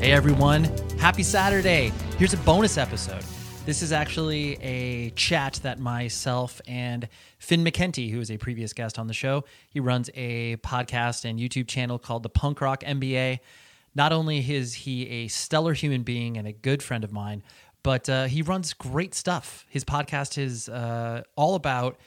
Hey 0.00 0.12
everyone, 0.12 0.64
happy 0.98 1.22
Saturday. 1.22 1.92
Here's 2.16 2.32
a 2.32 2.38
bonus 2.38 2.78
episode. 2.78 3.22
This 3.66 3.82
is 3.82 3.92
actually 3.92 4.56
a 4.62 5.10
chat 5.10 5.60
that 5.62 5.78
myself 5.78 6.58
and 6.66 7.06
Finn 7.38 7.62
McKenty, 7.62 8.10
who 8.10 8.18
is 8.18 8.30
a 8.30 8.38
previous 8.38 8.72
guest 8.72 8.98
on 8.98 9.08
the 9.08 9.12
show, 9.12 9.44
he 9.68 9.78
runs 9.78 10.08
a 10.14 10.56
podcast 10.56 11.26
and 11.26 11.38
YouTube 11.38 11.68
channel 11.68 11.98
called 11.98 12.22
The 12.22 12.30
Punk 12.30 12.62
Rock 12.62 12.82
MBA. 12.82 13.40
Not 13.94 14.10
only 14.10 14.38
is 14.38 14.72
he 14.72 15.06
a 15.06 15.28
stellar 15.28 15.74
human 15.74 16.02
being 16.02 16.38
and 16.38 16.48
a 16.48 16.52
good 16.52 16.82
friend 16.82 17.04
of 17.04 17.12
mine, 17.12 17.42
but 17.82 18.08
uh, 18.08 18.24
he 18.24 18.40
runs 18.40 18.72
great 18.72 19.14
stuff. 19.14 19.66
His 19.68 19.84
podcast 19.84 20.38
is 20.38 20.70
uh, 20.70 21.24
all 21.36 21.56
about 21.56 21.98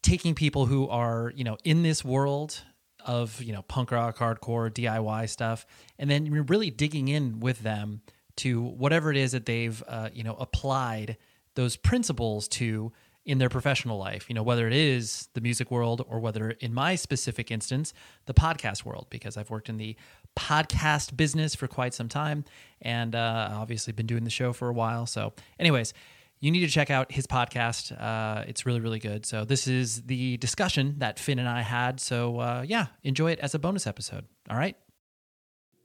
taking 0.00 0.36
people 0.36 0.66
who 0.66 0.88
are, 0.88 1.32
you 1.34 1.42
know, 1.42 1.56
in 1.64 1.82
this 1.82 2.04
world 2.04 2.62
of 3.06 3.40
you 3.40 3.52
know 3.52 3.62
punk 3.62 3.92
rock, 3.92 4.18
hardcore, 4.18 4.70
DIY 4.70 5.28
stuff, 5.28 5.66
and 5.98 6.10
then 6.10 6.26
you're 6.26 6.42
really 6.44 6.70
digging 6.70 7.08
in 7.08 7.40
with 7.40 7.60
them 7.60 8.02
to 8.36 8.62
whatever 8.62 9.10
it 9.10 9.16
is 9.16 9.32
that 9.32 9.46
they've 9.46 9.82
uh, 9.88 10.10
you 10.12 10.22
know 10.22 10.34
applied 10.34 11.16
those 11.54 11.76
principles 11.76 12.48
to 12.48 12.92
in 13.24 13.38
their 13.38 13.48
professional 13.48 13.98
life. 13.98 14.26
You 14.28 14.34
know 14.34 14.42
whether 14.42 14.66
it 14.66 14.72
is 14.72 15.28
the 15.34 15.40
music 15.40 15.70
world 15.70 16.04
or 16.08 16.20
whether 16.20 16.50
in 16.50 16.72
my 16.72 16.94
specific 16.94 17.50
instance 17.50 17.92
the 18.26 18.34
podcast 18.34 18.84
world 18.84 19.06
because 19.10 19.36
I've 19.36 19.50
worked 19.50 19.68
in 19.68 19.76
the 19.76 19.96
podcast 20.36 21.16
business 21.16 21.54
for 21.54 21.66
quite 21.66 21.94
some 21.94 22.08
time 22.08 22.44
and 22.82 23.14
uh, 23.14 23.50
obviously 23.52 23.92
been 23.92 24.06
doing 24.06 24.24
the 24.24 24.30
show 24.30 24.52
for 24.52 24.68
a 24.68 24.72
while. 24.72 25.06
So, 25.06 25.32
anyways 25.58 25.92
you 26.40 26.50
need 26.50 26.60
to 26.60 26.68
check 26.68 26.90
out 26.90 27.10
his 27.10 27.26
podcast. 27.26 27.98
Uh, 27.98 28.44
it's 28.46 28.66
really, 28.66 28.80
really 28.80 28.98
good. 28.98 29.24
So, 29.24 29.44
this 29.44 29.66
is 29.66 30.02
the 30.02 30.36
discussion 30.36 30.96
that 30.98 31.18
Finn 31.18 31.38
and 31.38 31.48
I 31.48 31.62
had. 31.62 31.98
So, 31.98 32.38
uh, 32.40 32.64
yeah, 32.66 32.86
enjoy 33.02 33.32
it 33.32 33.38
as 33.40 33.54
a 33.54 33.58
bonus 33.58 33.86
episode. 33.86 34.26
All 34.50 34.56
right. 34.56 34.76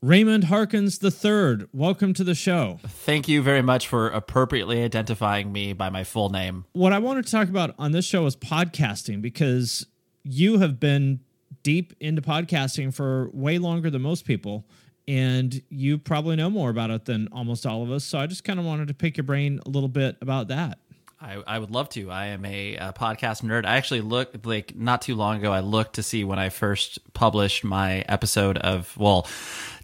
Raymond 0.03 0.45
Harkins 0.45 0.99
III, 1.03 1.67
welcome 1.71 2.15
to 2.15 2.23
the 2.23 2.33
show. 2.33 2.79
Thank 2.83 3.27
you 3.27 3.43
very 3.43 3.61
much 3.61 3.87
for 3.87 4.07
appropriately 4.07 4.83
identifying 4.83 5.51
me 5.51 5.73
by 5.73 5.91
my 5.91 6.03
full 6.03 6.29
name. 6.29 6.65
What 6.73 6.91
I 6.91 6.97
wanted 6.97 7.27
to 7.27 7.31
talk 7.31 7.49
about 7.49 7.75
on 7.77 7.91
this 7.91 8.03
show 8.03 8.25
is 8.25 8.35
podcasting 8.35 9.21
because 9.21 9.85
you 10.23 10.57
have 10.57 10.79
been 10.79 11.19
deep 11.61 11.93
into 11.99 12.19
podcasting 12.19 12.91
for 12.91 13.29
way 13.31 13.59
longer 13.59 13.91
than 13.91 14.01
most 14.01 14.25
people 14.25 14.65
and 15.07 15.61
you 15.69 15.99
probably 15.99 16.35
know 16.35 16.49
more 16.49 16.71
about 16.71 16.89
it 16.89 17.05
than 17.05 17.27
almost 17.31 17.67
all 17.67 17.83
of 17.83 17.91
us. 17.91 18.03
So 18.03 18.17
I 18.17 18.25
just 18.25 18.43
kind 18.43 18.59
of 18.59 18.65
wanted 18.65 18.87
to 18.87 18.95
pick 18.95 19.17
your 19.17 19.23
brain 19.23 19.59
a 19.67 19.69
little 19.69 19.87
bit 19.87 20.17
about 20.19 20.47
that. 20.47 20.79
I, 21.21 21.43
I 21.45 21.59
would 21.59 21.69
love 21.69 21.87
to. 21.89 22.09
I 22.09 22.27
am 22.27 22.43
a, 22.45 22.75
a, 22.77 22.93
podcast 22.93 23.43
nerd. 23.43 23.65
I 23.65 23.77
actually 23.77 24.01
looked 24.01 24.43
like 24.45 24.75
not 24.75 25.03
too 25.03 25.15
long 25.15 25.37
ago. 25.37 25.51
I 25.51 25.59
looked 25.59 25.95
to 25.95 26.03
see 26.03 26.23
when 26.23 26.39
I 26.39 26.49
first 26.49 27.13
published 27.13 27.63
my 27.63 27.99
episode 28.09 28.57
of 28.57 28.97
well, 28.97 29.27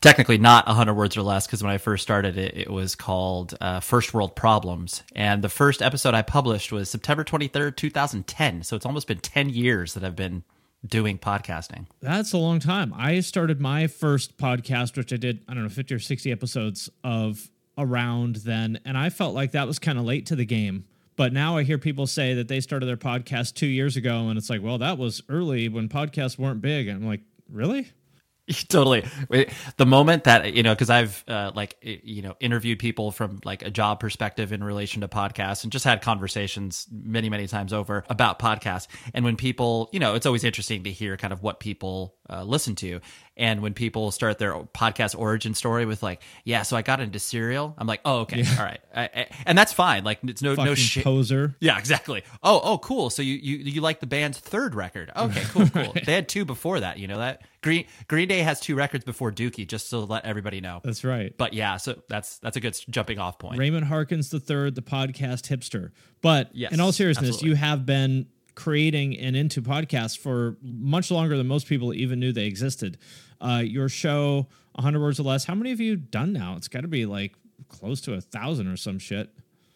technically 0.01 0.39
not 0.39 0.67
hundred 0.67 0.95
words 0.95 1.15
or 1.15 1.21
less 1.21 1.45
because 1.45 1.61
when 1.61 1.71
I 1.71 1.77
first 1.77 2.01
started 2.01 2.37
it, 2.37 2.57
it 2.57 2.71
was 2.71 2.95
called 2.95 3.55
uh, 3.61 3.79
First 3.81 4.13
World 4.13 4.35
Problems, 4.35 5.03
and 5.15 5.43
the 5.43 5.49
first 5.49 5.81
episode 5.81 6.15
I 6.15 6.23
published 6.23 6.71
was 6.71 6.89
September 6.89 7.23
twenty 7.23 7.47
third, 7.47 7.77
two 7.77 7.91
thousand 7.91 8.25
ten. 8.25 8.63
So 8.63 8.75
it's 8.75 8.85
almost 8.85 9.07
been 9.07 9.19
ten 9.19 9.49
years 9.49 9.93
that 9.93 10.03
I've 10.03 10.15
been 10.15 10.43
doing 10.85 11.19
podcasting. 11.19 11.85
That's 12.01 12.33
a 12.33 12.37
long 12.37 12.59
time. 12.59 12.93
I 12.95 13.19
started 13.19 13.61
my 13.61 13.87
first 13.87 14.37
podcast, 14.37 14.97
which 14.97 15.13
I 15.13 15.17
did, 15.17 15.43
I 15.47 15.53
don't 15.53 15.63
know, 15.63 15.69
50 15.69 15.95
or 15.95 15.99
60 15.99 16.31
episodes 16.31 16.89
of 17.03 17.49
around 17.77 18.37
then. 18.37 18.79
And 18.85 18.97
I 18.97 19.09
felt 19.09 19.33
like 19.33 19.51
that 19.51 19.67
was 19.67 19.79
kind 19.79 19.97
of 19.97 20.05
late 20.05 20.27
to 20.27 20.35
the 20.35 20.45
game. 20.45 20.85
But 21.17 21.33
now 21.33 21.57
I 21.57 21.63
hear 21.63 21.77
people 21.77 22.07
say 22.07 22.35
that 22.35 22.47
they 22.47 22.61
started 22.61 22.85
their 22.85 22.95
podcast 22.95 23.55
two 23.55 23.67
years 23.67 23.97
ago. 23.97 24.29
And 24.29 24.37
it's 24.37 24.49
like, 24.49 24.61
well, 24.61 24.77
that 24.77 24.97
was 24.97 25.21
early 25.27 25.67
when 25.67 25.89
podcasts 25.89 26.37
weren't 26.37 26.61
big. 26.61 26.87
And 26.87 27.03
I'm 27.03 27.07
like, 27.07 27.21
really? 27.51 27.91
totally 28.69 29.03
the 29.75 29.85
moment 29.85 30.23
that 30.23 30.53
you 30.53 30.63
know 30.63 30.73
because 30.73 30.89
i've 30.89 31.21
uh, 31.27 31.51
like 31.53 31.75
you 31.81 32.21
know 32.21 32.33
interviewed 32.39 32.79
people 32.79 33.11
from 33.11 33.41
like 33.43 33.61
a 33.61 33.69
job 33.69 33.99
perspective 33.99 34.53
in 34.53 34.63
relation 34.63 35.01
to 35.01 35.07
podcasts 35.09 35.63
and 35.63 35.71
just 35.71 35.83
had 35.83 36.01
conversations 36.01 36.87
many 36.89 37.29
many 37.29 37.45
times 37.45 37.73
over 37.73 38.05
about 38.09 38.39
podcasts 38.39 38.87
and 39.13 39.25
when 39.25 39.35
people 39.35 39.89
you 39.91 39.99
know 39.99 40.15
it's 40.15 40.25
always 40.25 40.45
interesting 40.45 40.85
to 40.85 40.91
hear 40.91 41.17
kind 41.17 41.33
of 41.33 41.43
what 41.43 41.59
people 41.59 42.15
uh, 42.29 42.43
listen 42.43 42.75
to 42.75 42.99
and 43.37 43.61
when 43.61 43.75
people 43.75 44.09
start 44.09 44.39
their 44.39 44.53
podcast 44.53 45.17
origin 45.17 45.53
story 45.53 45.85
with 45.85 46.01
like, 46.01 46.21
yeah, 46.43 46.63
so 46.63 46.75
I 46.75 46.81
got 46.81 46.99
into 46.99 47.19
Serial, 47.19 47.75
I'm 47.77 47.85
like, 47.85 48.01
oh, 48.03 48.21
okay, 48.21 48.41
yeah. 48.41 48.55
all 48.57 48.65
right, 48.65 48.79
I, 48.95 49.01
I, 49.03 49.27
and 49.45 49.55
that's 49.55 49.71
fine. 49.71 50.03
Like, 50.03 50.19
it's 50.23 50.41
no 50.41 50.55
Fucking 50.55 50.65
no 50.65 50.75
shit. 50.75 51.03
Poser. 51.03 51.55
Yeah, 51.59 51.77
exactly. 51.77 52.23
Oh, 52.41 52.59
oh, 52.63 52.77
cool. 52.79 53.11
So 53.11 53.21
you 53.21 53.35
you 53.35 53.57
you 53.57 53.81
like 53.81 53.99
the 53.99 54.07
band's 54.07 54.39
third 54.39 54.75
record? 54.75 55.11
Okay, 55.27 55.43
cool, 55.49 55.67
cool. 55.69 55.81
right. 55.81 56.05
They 56.05 56.13
had 56.13 56.29
two 56.29 56.45
before 56.45 56.79
that. 56.79 56.99
You 56.99 57.07
know 57.07 57.17
that 57.17 57.41
Green 57.61 57.85
Green 58.07 58.27
Day 58.27 58.39
has 58.39 58.59
two 58.59 58.75
records 58.75 59.03
before 59.03 59.31
Dookie, 59.31 59.67
just 59.67 59.89
to 59.89 59.99
let 59.99 60.25
everybody 60.25 60.61
know. 60.61 60.79
That's 60.83 61.03
right. 61.03 61.35
But 61.35 61.53
yeah, 61.53 61.77
so 61.77 62.01
that's 62.07 62.37
that's 62.37 62.55
a 62.55 62.59
good 62.59 62.79
jumping 62.89 63.19
off 63.19 63.39
point. 63.39 63.59
Raymond 63.59 63.85
Harkins 63.85 64.29
the 64.29 64.39
third, 64.39 64.75
the 64.75 64.81
podcast 64.81 65.49
hipster. 65.49 65.91
But 66.21 66.55
yes, 66.55 66.71
in 66.71 66.79
all 66.79 66.91
seriousness, 66.91 67.29
absolutely. 67.29 67.49
you 67.49 67.55
have 67.55 67.85
been 67.85 68.27
creating 68.57 69.15
and 69.19 69.35
into 69.35 69.61
podcasts 69.61 70.17
for 70.17 70.57
much 70.63 71.11
longer 71.11 71.37
than 71.37 71.47
most 71.47 71.67
people 71.67 71.93
even 71.93 72.19
knew 72.19 72.31
they 72.33 72.47
existed. 72.47 72.97
Uh, 73.39 73.61
your 73.63 73.87
show, 73.87 74.47
100 74.73 74.99
words 74.99 75.19
or 75.19 75.23
less, 75.23 75.45
how 75.45 75.53
many 75.53 75.69
have 75.69 75.79
you 75.79 75.95
done 75.95 76.33
now? 76.33 76.55
It's 76.57 76.67
got 76.67 76.81
to 76.81 76.87
be 76.87 77.05
like 77.05 77.35
close 77.69 78.01
to 78.01 78.15
a 78.15 78.19
thousand 78.19 78.67
or 78.67 78.75
some 78.75 78.97
shit. 78.97 79.29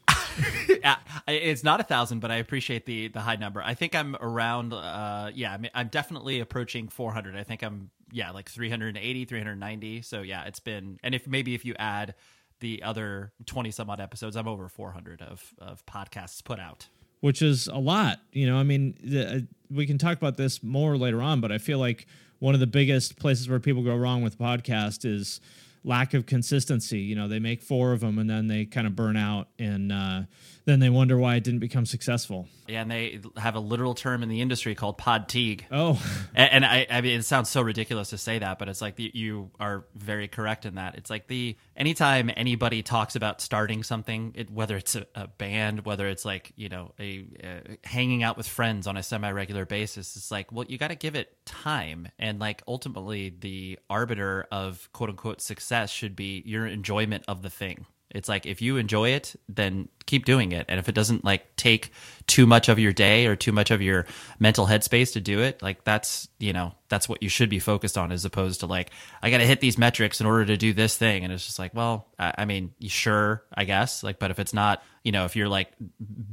it's 1.28 1.64
not 1.64 1.80
a 1.80 1.84
thousand, 1.84 2.22
but 2.22 2.31
I 2.31 2.38
appreciate 2.38 2.88
the 2.88 3.09
the 3.09 3.22
high 3.22 3.36
number. 3.36 3.62
I 3.62 3.75
think 3.75 3.94
I'm 3.94 4.16
around. 4.19 4.74
Uh, 4.74 5.30
yeah, 5.31 5.53
I'm, 5.53 5.68
I'm 5.75 5.88
definitely 5.90 6.40
approaching 6.40 6.88
400. 6.88 7.36
I 7.36 7.44
think 7.44 7.62
I'm 7.62 7.92
yeah 8.12 8.31
like 8.31 8.50
380, 8.50 9.25
390. 9.25 10.02
So 10.02 10.24
yeah, 10.24 10.46
it's 10.46 10.59
been. 10.59 11.00
And 11.03 11.13
if 11.13 11.28
maybe 11.28 11.53
if 11.53 11.66
you 11.66 11.75
add 11.78 12.16
the 12.62 12.81
other 12.81 13.31
20 13.46 13.69
some 13.69 13.92
odd 13.92 14.02
episodes, 14.02 14.36
I'm 14.36 14.48
over 14.48 14.68
400 14.68 15.22
of 15.22 15.53
of 15.59 15.86
podcasts 15.86 16.44
put 16.44 16.59
out 16.59 16.88
which 17.21 17.41
is 17.41 17.67
a 17.67 17.77
lot. 17.77 18.19
You 18.33 18.47
know, 18.47 18.57
I 18.57 18.63
mean, 18.63 18.95
the, 19.03 19.35
uh, 19.35 19.39
we 19.71 19.87
can 19.87 19.97
talk 19.97 20.17
about 20.17 20.37
this 20.37 20.61
more 20.61 20.97
later 20.97 21.21
on, 21.21 21.39
but 21.39 21.51
I 21.51 21.57
feel 21.57 21.79
like 21.79 22.05
one 22.39 22.53
of 22.53 22.59
the 22.59 22.67
biggest 22.67 23.17
places 23.17 23.47
where 23.47 23.59
people 23.59 23.83
go 23.83 23.95
wrong 23.95 24.21
with 24.21 24.37
podcast 24.37 25.05
is 25.05 25.39
lack 25.84 26.14
of 26.14 26.25
consistency. 26.25 27.00
You 27.00 27.16
know, 27.16 27.28
they 27.28 27.40
make 27.40 27.62
four 27.62 27.94
of 27.94 28.02
them 28.02 28.19
and 28.19 28.30
then 28.30 28.47
they 28.47 28.66
kind 28.66 28.86
of 28.86 28.96
burn 28.96 29.18
out 29.18 29.48
and 29.57 29.92
uh, 29.92 30.22
then 30.66 30.80
they 30.80 30.89
wonder 30.89 31.18
why 31.18 31.36
it 31.36 31.44
didn't 31.44 31.60
become 31.60 31.86
successful. 31.86 32.48
Yeah, 32.68 32.83
and 32.83 32.92
they 32.92 33.19
have 33.36 33.56
a 33.56 33.60
literal 33.60 33.95
term 33.95 34.24
in 34.24 34.30
the 34.30 34.39
industry 34.39 34.75
called 34.75 34.98
pod 34.98 35.28
teague. 35.28 35.66
Oh, 35.72 36.01
and, 36.36 36.51
and 36.51 36.66
I, 36.66 36.88
I 36.89 37.01
mean, 37.01 37.19
it 37.19 37.24
sounds 37.24 37.50
so 37.50 37.62
ridiculous 37.62 38.12
to 38.12 38.18
say 38.18 38.39
that, 38.39 38.60
but 38.60 38.69
it's 38.69 38.81
like 38.81 38.95
the, 38.95 39.12
you 39.13 39.50
are 39.60 39.86
very 39.95 40.28
correct 40.28 40.66
in 40.66 40.75
that. 40.75 40.95
It's 40.95 41.10
like 41.10 41.28
the 41.28 41.57
anytime 41.75 42.31
anybody 42.36 42.84
talks 42.84 43.16
about 43.16 43.42
starting 43.42 43.84
something, 43.84 44.34
it, 44.36 44.50
whether 44.50 44.77
it's 44.77 44.95
a, 44.95 45.06
a, 45.16 45.27
band, 45.27 45.86
whether 45.86 46.07
it's 46.07 46.24
like 46.24 46.54
you 46.56 46.69
know 46.69 46.94
a, 47.00 47.25
a 47.44 47.88
hanging 47.88 48.24
out 48.24 48.38
with 48.38 48.48
friends 48.48 48.88
on 48.88 48.95
a 48.95 49.04
semi-regular 49.04 49.66
basis, 49.66 50.16
it's 50.16 50.31
like, 50.31 50.51
well, 50.51 50.66
you 50.69 50.77
got 50.77 50.89
to 50.89 50.95
give 50.95 51.16
it 51.16 51.36
time, 51.45 52.07
and 52.19 52.39
like 52.39 52.62
ultimately, 52.68 53.36
the 53.38 53.80
arbiter 53.89 54.48
of 54.51 54.88
quote 54.94 55.10
unquote 55.10 55.42
success 55.42 55.70
should 55.89 56.15
be 56.15 56.44
your 56.45 56.68
enjoyment 56.68 57.23
of 57.27 57.41
the 57.41 57.50
thing 57.50 57.85
It's 58.13 58.29
like 58.29 58.45
if 58.45 58.62
you 58.62 58.77
enjoy 58.77 59.09
it, 59.09 59.35
then 59.47 59.88
keep 60.06 60.25
doing 60.25 60.51
it. 60.51 60.65
And 60.68 60.79
if 60.79 60.89
it 60.89 60.95
doesn't 60.95 61.23
like 61.23 61.56
take 61.56 61.91
too 62.27 62.45
much 62.45 62.68
of 62.68 62.77
your 62.77 62.91
day 62.91 63.25
or 63.27 63.35
too 63.35 63.51
much 63.51 63.71
of 63.71 63.81
your 63.81 64.06
mental 64.39 64.68
headspace 64.68 65.13
to 65.13 65.21
do 65.21 65.39
it, 65.41 65.62
like 65.62 65.83
that's, 65.83 66.27
you 66.39 66.51
know, 66.51 66.73
that's 66.89 67.07
what 67.07 67.23
you 67.23 67.29
should 67.29 67.50
be 67.50 67.59
focused 67.59 67.97
on 67.97 68.12
as 68.12 68.25
opposed 68.25 68.59
to 68.62 68.65
like, 68.65 68.91
I 69.21 69.29
got 69.29 69.38
to 69.38 69.45
hit 69.45 69.62
these 69.62 69.77
metrics 69.77 70.19
in 70.19 70.27
order 70.27 70.45
to 70.45 70.57
do 70.57 70.73
this 70.73 70.97
thing. 70.97 71.23
And 71.23 71.31
it's 71.31 71.45
just 71.45 71.59
like, 71.59 71.74
well, 71.74 72.07
I, 72.19 72.33
I 72.39 72.45
mean, 72.45 72.74
sure, 72.88 73.44
I 73.53 73.63
guess. 73.63 74.03
Like, 74.03 74.19
but 74.19 74.31
if 74.31 74.39
it's 74.39 74.53
not, 74.53 74.83
you 75.03 75.12
know, 75.12 75.25
if 75.25 75.35
you're 75.35 75.50
like 75.50 75.71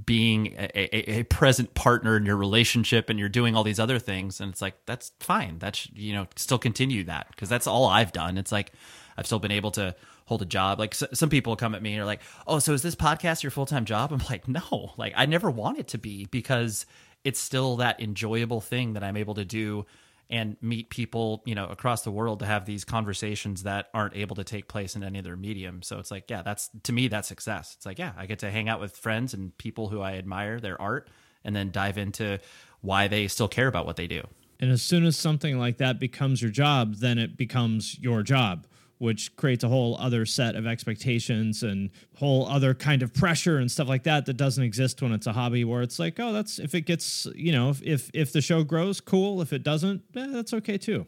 being 0.04 0.54
a, 0.58 0.70
a, 0.74 1.20
a 1.20 1.22
present 1.24 1.74
partner 1.74 2.16
in 2.16 2.26
your 2.26 2.36
relationship 2.36 3.08
and 3.08 3.18
you're 3.18 3.28
doing 3.28 3.54
all 3.54 3.64
these 3.64 3.80
other 3.80 3.98
things, 4.00 4.40
and 4.40 4.50
it's 4.50 4.60
like, 4.60 4.74
that's 4.84 5.12
fine. 5.20 5.58
That's, 5.58 5.88
you 5.92 6.12
know, 6.12 6.26
still 6.34 6.58
continue 6.58 7.04
that 7.04 7.28
because 7.30 7.48
that's 7.48 7.68
all 7.68 7.86
I've 7.86 8.12
done. 8.12 8.36
It's 8.36 8.52
like, 8.52 8.72
I've 9.18 9.26
still 9.26 9.40
been 9.40 9.50
able 9.50 9.72
to 9.72 9.96
hold 10.26 10.42
a 10.42 10.46
job. 10.46 10.78
Like 10.78 10.94
some 10.94 11.28
people 11.28 11.56
come 11.56 11.74
at 11.74 11.82
me 11.82 11.92
and 11.92 12.00
are 12.00 12.06
like, 12.06 12.20
"Oh, 12.46 12.60
so 12.60 12.72
is 12.72 12.82
this 12.82 12.94
podcast 12.94 13.42
your 13.42 13.50
full 13.50 13.66
time 13.66 13.84
job?" 13.84 14.12
I'm 14.12 14.22
like, 14.30 14.46
"No, 14.46 14.92
like 14.96 15.12
I 15.16 15.26
never 15.26 15.50
want 15.50 15.78
it 15.78 15.88
to 15.88 15.98
be 15.98 16.26
because 16.26 16.86
it's 17.24 17.40
still 17.40 17.76
that 17.76 18.00
enjoyable 18.00 18.60
thing 18.60 18.92
that 18.92 19.02
I'm 19.02 19.16
able 19.16 19.34
to 19.34 19.44
do." 19.44 19.84
and 20.30 20.58
meet 20.60 20.90
people 20.90 21.42
you 21.46 21.54
know 21.54 21.66
across 21.66 22.02
the 22.02 22.10
world 22.10 22.40
to 22.40 22.46
have 22.46 22.66
these 22.66 22.84
conversations 22.84 23.62
that 23.62 23.88
aren't 23.94 24.14
able 24.14 24.36
to 24.36 24.44
take 24.44 24.68
place 24.68 24.94
in 24.94 25.02
any 25.02 25.18
other 25.18 25.36
medium 25.36 25.82
so 25.82 25.98
it's 25.98 26.10
like 26.10 26.28
yeah 26.28 26.42
that's 26.42 26.68
to 26.82 26.92
me 26.92 27.08
that's 27.08 27.28
success 27.28 27.74
it's 27.76 27.86
like 27.86 27.98
yeah 27.98 28.12
i 28.18 28.26
get 28.26 28.40
to 28.40 28.50
hang 28.50 28.68
out 28.68 28.78
with 28.80 28.94
friends 28.96 29.32
and 29.32 29.56
people 29.56 29.88
who 29.88 30.02
i 30.02 30.12
admire 30.14 30.60
their 30.60 30.80
art 30.80 31.08
and 31.44 31.56
then 31.56 31.70
dive 31.70 31.96
into 31.96 32.38
why 32.82 33.08
they 33.08 33.26
still 33.26 33.48
care 33.48 33.68
about 33.68 33.86
what 33.86 33.96
they 33.96 34.06
do 34.06 34.22
and 34.60 34.70
as 34.70 34.82
soon 34.82 35.06
as 35.06 35.16
something 35.16 35.58
like 35.58 35.78
that 35.78 35.98
becomes 35.98 36.42
your 36.42 36.50
job 36.50 36.96
then 36.96 37.16
it 37.16 37.36
becomes 37.36 37.98
your 37.98 38.22
job 38.22 38.66
which 38.98 39.34
creates 39.36 39.64
a 39.64 39.68
whole 39.68 39.96
other 39.98 40.26
set 40.26 40.54
of 40.54 40.66
expectations 40.66 41.62
and 41.62 41.90
whole 42.16 42.46
other 42.48 42.74
kind 42.74 43.02
of 43.02 43.12
pressure 43.14 43.58
and 43.58 43.70
stuff 43.70 43.88
like 43.88 44.04
that 44.04 44.26
that 44.26 44.36
doesn't 44.36 44.64
exist 44.64 45.00
when 45.02 45.12
it's 45.12 45.26
a 45.26 45.32
hobby 45.32 45.64
where 45.64 45.82
it's 45.82 45.98
like 45.98 46.18
oh 46.20 46.32
that's 46.32 46.58
if 46.58 46.74
it 46.74 46.82
gets 46.82 47.26
you 47.34 47.52
know 47.52 47.70
if 47.70 47.82
if, 47.82 48.10
if 48.14 48.32
the 48.32 48.40
show 48.40 48.62
grows 48.62 49.00
cool. 49.00 49.40
If 49.42 49.52
it 49.52 49.62
doesn't 49.62 50.02
eh, 50.14 50.26
that's 50.30 50.52
okay 50.54 50.78
too. 50.78 51.06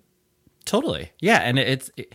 Totally. 0.64 1.10
Yeah. 1.20 1.38
And 1.38 1.58
it's 1.58 1.90
it, 1.96 2.14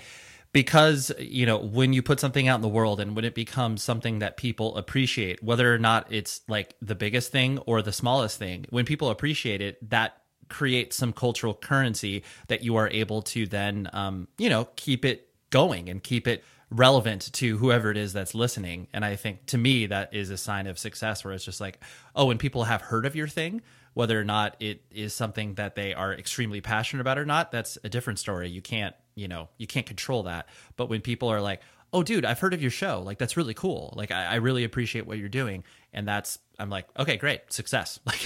because 0.51 1.11
you 1.19 1.45
know 1.45 1.57
when 1.57 1.91
you 1.91 2.01
put 2.01 2.19
something 2.19 2.47
out 2.47 2.55
in 2.55 2.61
the 2.61 2.67
world 2.69 3.01
and 3.01 3.15
when 3.15 3.25
it 3.25 3.35
becomes 3.35 3.83
something 3.83 4.19
that 4.19 4.37
people 4.37 4.77
appreciate 4.77 5.43
whether 5.43 5.73
or 5.73 5.77
not 5.77 6.07
it's 6.11 6.41
like 6.47 6.75
the 6.81 6.95
biggest 6.95 7.29
thing 7.29 7.57
or 7.65 7.81
the 7.81 7.91
smallest 7.91 8.39
thing 8.39 8.65
when 8.69 8.85
people 8.85 9.09
appreciate 9.09 9.61
it 9.61 9.89
that 9.89 10.21
creates 10.47 10.95
some 10.95 11.11
cultural 11.11 11.53
currency 11.53 12.23
that 12.47 12.63
you 12.63 12.77
are 12.77 12.89
able 12.91 13.21
to 13.21 13.45
then 13.45 13.89
um, 13.91 14.29
you 14.37 14.49
know 14.49 14.65
keep 14.77 15.03
it 15.03 15.24
going 15.55 15.87
and 15.87 16.03
keep 16.03 16.27
it 16.27 16.43
relevant 16.69 17.31
to 17.31 17.57
whoever 17.57 17.89
it 17.89 17.95
is 17.95 18.11
that's 18.11 18.35
listening. 18.35 18.87
And 18.91 19.05
I 19.05 19.15
think 19.15 19.45
to 19.47 19.57
me, 19.57 19.85
that 19.85 20.13
is 20.13 20.29
a 20.29 20.37
sign 20.37 20.67
of 20.67 20.77
success 20.77 21.23
where 21.23 21.33
it's 21.33 21.45
just 21.45 21.61
like, 21.61 21.79
oh, 22.13 22.25
when 22.25 22.37
people 22.37 22.65
have 22.65 22.81
heard 22.81 23.05
of 23.05 23.15
your 23.15 23.29
thing, 23.29 23.61
whether 23.93 24.19
or 24.19 24.25
not 24.25 24.57
it 24.59 24.81
is 24.91 25.13
something 25.13 25.53
that 25.53 25.75
they 25.75 25.93
are 25.93 26.13
extremely 26.13 26.59
passionate 26.59 26.99
about 26.99 27.17
or 27.17 27.25
not, 27.25 27.53
that's 27.53 27.77
a 27.85 27.89
different 27.89 28.19
story. 28.19 28.49
You 28.49 28.61
can't, 28.61 28.93
you 29.15 29.29
know, 29.29 29.47
you 29.57 29.65
can't 29.65 29.85
control 29.85 30.23
that. 30.23 30.49
But 30.75 30.89
when 30.89 30.99
people 30.99 31.29
are 31.29 31.39
like, 31.39 31.61
oh, 31.93 32.03
dude, 32.03 32.25
I've 32.25 32.39
heard 32.39 32.53
of 32.53 32.61
your 32.61 32.71
show. 32.71 33.01
Like, 33.01 33.17
that's 33.17 33.37
really 33.37 33.53
cool. 33.53 33.93
Like, 33.95 34.11
I, 34.11 34.25
I 34.25 34.35
really 34.35 34.63
appreciate 34.63 35.07
what 35.07 35.17
you're 35.17 35.29
doing. 35.29 35.63
And 35.93 36.05
that's, 36.05 36.39
I'm 36.59 36.69
like, 36.69 36.87
okay, 36.99 37.15
great, 37.15 37.53
success. 37.53 37.99
Like, 38.05 38.19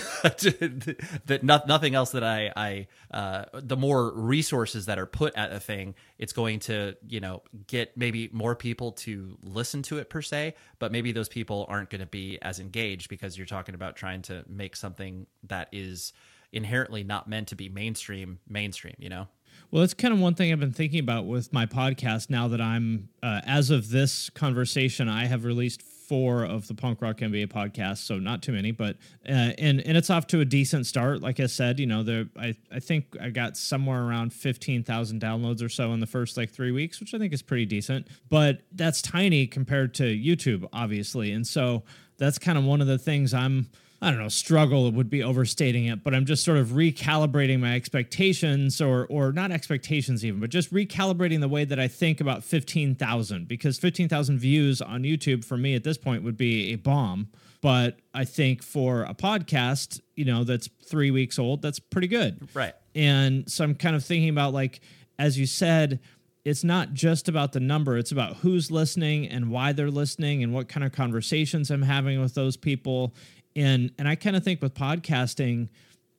that 1.26 1.42
not, 1.44 1.68
nothing 1.68 1.96
else 1.96 2.12
that 2.12 2.24
I, 2.24 2.52
I, 2.56 2.88
uh, 3.12 3.46
the 3.54 3.78
more 3.78 4.12
resources 4.14 4.88
that 4.88 4.98
are 4.98 5.06
put 5.06 5.36
at 5.36 5.52
a 5.52 5.60
thing, 5.60 5.96
it's 6.18 6.34
going 6.34 6.60
to, 6.62 6.96
you 7.08 7.20
know, 7.20 7.44
get 7.68 7.96
maybe 7.96 8.30
more 8.32 8.56
people 8.56 8.94
to 8.94 9.38
listen 9.44 9.84
to 9.84 10.00
it 10.00 10.10
per 10.10 10.22
se, 10.22 10.56
but 10.80 10.92
maybe 10.92 11.12
those 11.12 11.30
people 11.30 11.66
aren't 11.70 11.90
going 11.90 12.02
to 12.02 12.08
be 12.08 12.40
as 12.42 12.60
engaged 12.60 13.08
because 13.10 13.38
you're 13.38 13.48
talking 13.48 13.76
about 13.76 13.96
trying 13.96 14.24
to 14.24 14.44
make 14.48 14.76
something 14.76 15.28
that 15.44 15.70
is 15.72 16.14
inherently 16.52 17.04
not 17.04 17.28
meant 17.28 17.50
to 17.50 17.56
be 17.56 17.70
mainstream, 17.70 18.40
mainstream, 18.48 18.96
you 18.98 19.10
know? 19.10 19.28
Well, 19.72 19.82
that's 19.82 19.94
kind 19.94 20.14
of 20.14 20.20
one 20.20 20.34
thing 20.34 20.52
I've 20.52 20.60
been 20.60 20.74
thinking 20.74 21.00
about 21.00 21.26
with 21.26 21.54
my 21.54 21.66
podcast 21.66 22.30
now 22.30 22.48
that 22.48 22.62
I'm, 22.62 23.10
uh, 23.22 23.42
as 23.46 23.70
of 23.70 23.90
this 23.90 24.30
conversation, 24.32 25.08
I 25.08 25.26
have 25.26 25.46
released 25.46 25.82
four 26.10 26.44
of 26.44 26.68
the 26.68 26.74
Punk 26.74 27.04
Rock 27.04 27.18
MBA 27.18 27.48
podcasts, 27.48 28.00
so 28.00 28.18
not 28.18 28.42
too 28.42 28.52
many, 28.52 28.72
but 28.72 28.98
uh, 29.28 29.54
and 29.60 29.80
and 29.82 29.96
it's 29.96 30.10
off 30.10 30.26
to 30.28 30.40
a 30.40 30.46
decent 30.46 30.88
start. 30.88 31.22
Like 31.22 31.40
I 31.40 31.46
said, 31.46 31.80
you 31.80 31.86
know, 31.86 32.02
there 32.02 32.26
I 32.36 32.56
I 32.72 32.80
think 32.80 33.16
I 33.22 33.30
got 33.30 33.56
somewhere 33.56 34.04
around 34.04 34.34
fifteen 34.34 34.84
thousand 34.84 35.22
downloads 35.22 35.64
or 35.64 35.70
so 35.70 35.94
in 35.94 36.00
the 36.00 36.08
first 36.08 36.36
like 36.36 36.50
three 36.50 36.72
weeks, 36.72 37.00
which 37.00 37.14
I 37.14 37.20
think 37.20 37.32
is 37.32 37.44
pretty 37.44 37.68
decent. 37.68 38.08
But 38.28 38.62
that's 38.72 39.04
tiny 39.04 39.46
compared 39.46 39.94
to 39.96 40.04
YouTube, 40.04 40.68
obviously, 40.74 41.32
and 41.32 41.46
so 41.46 41.84
that's 42.18 42.40
kind 42.40 42.58
of 42.58 42.64
one 42.64 42.82
of 42.82 42.88
the 42.88 42.98
things 42.98 43.32
I'm 43.32 43.70
I 44.02 44.12
don't 44.12 44.20
know, 44.20 44.30
struggle 44.30 44.90
would 44.92 45.10
be 45.10 45.22
overstating 45.22 45.86
it, 45.86 46.04
but 46.04 46.16
I'm 46.16 46.26
just 46.26 46.46
sort 46.46 46.58
of 46.58 46.70
recalibrating 46.70 47.60
my 47.60 47.76
expectations 47.76 48.80
or 48.80 49.06
or 49.10 49.34
not 49.34 49.52
expectations 49.52 50.24
even, 50.24 50.40
but 50.40 50.50
just 50.50 50.74
recalibrating 50.74 51.42
the 51.42 51.50
way 51.50 51.66
that 51.66 51.80
I 51.80 51.90
think 51.90 52.22
about 52.22 52.44
15,000 52.44 53.48
because 53.48 53.78
15,000 53.78 54.40
views 54.40 54.82
on 54.82 55.04
YouTube 55.04 55.44
for 55.44 55.58
me 55.58 55.76
at 55.76 55.84
this 55.84 55.98
point 55.98 56.24
would 56.24 56.38
be 56.38 56.72
a 56.72 56.76
bomb, 56.78 57.28
but 57.62 58.00
I 58.14 58.24
think 58.24 58.64
for 58.64 59.04
a 59.04 59.14
podcast, 59.14 60.00
you 60.16 60.24
know, 60.24 60.46
that's 60.46 60.70
3 60.86 61.12
weeks 61.12 61.38
old, 61.38 61.62
that's 61.62 61.80
pretty 61.80 62.08
good. 62.08 62.48
Right. 62.54 62.74
And 62.96 63.52
so 63.52 63.66
I'm 63.66 63.76
kind 63.76 63.98
of 63.98 64.06
thinking 64.06 64.30
about 64.30 64.54
like 64.54 64.80
as 65.18 65.38
you 65.38 65.46
said, 65.46 66.00
it's 66.46 66.64
not 66.64 66.94
just 66.94 67.28
about 67.28 67.52
the 67.52 67.60
number 67.60 67.98
it's 67.98 68.14
about 68.14 68.38
who's 68.38 68.72
listening 68.72 69.28
and 69.28 69.52
why 69.52 69.74
they're 69.74 69.92
listening 69.92 70.42
and 70.42 70.54
what 70.54 70.70
kind 70.70 70.86
of 70.86 70.92
conversations 70.92 71.70
i'm 71.70 71.82
having 71.82 72.22
with 72.22 72.34
those 72.34 72.56
people 72.56 73.14
and 73.60 73.92
and 73.98 74.08
I 74.08 74.16
kind 74.16 74.36
of 74.36 74.44
think 74.44 74.62
with 74.62 74.74
podcasting, 74.74 75.70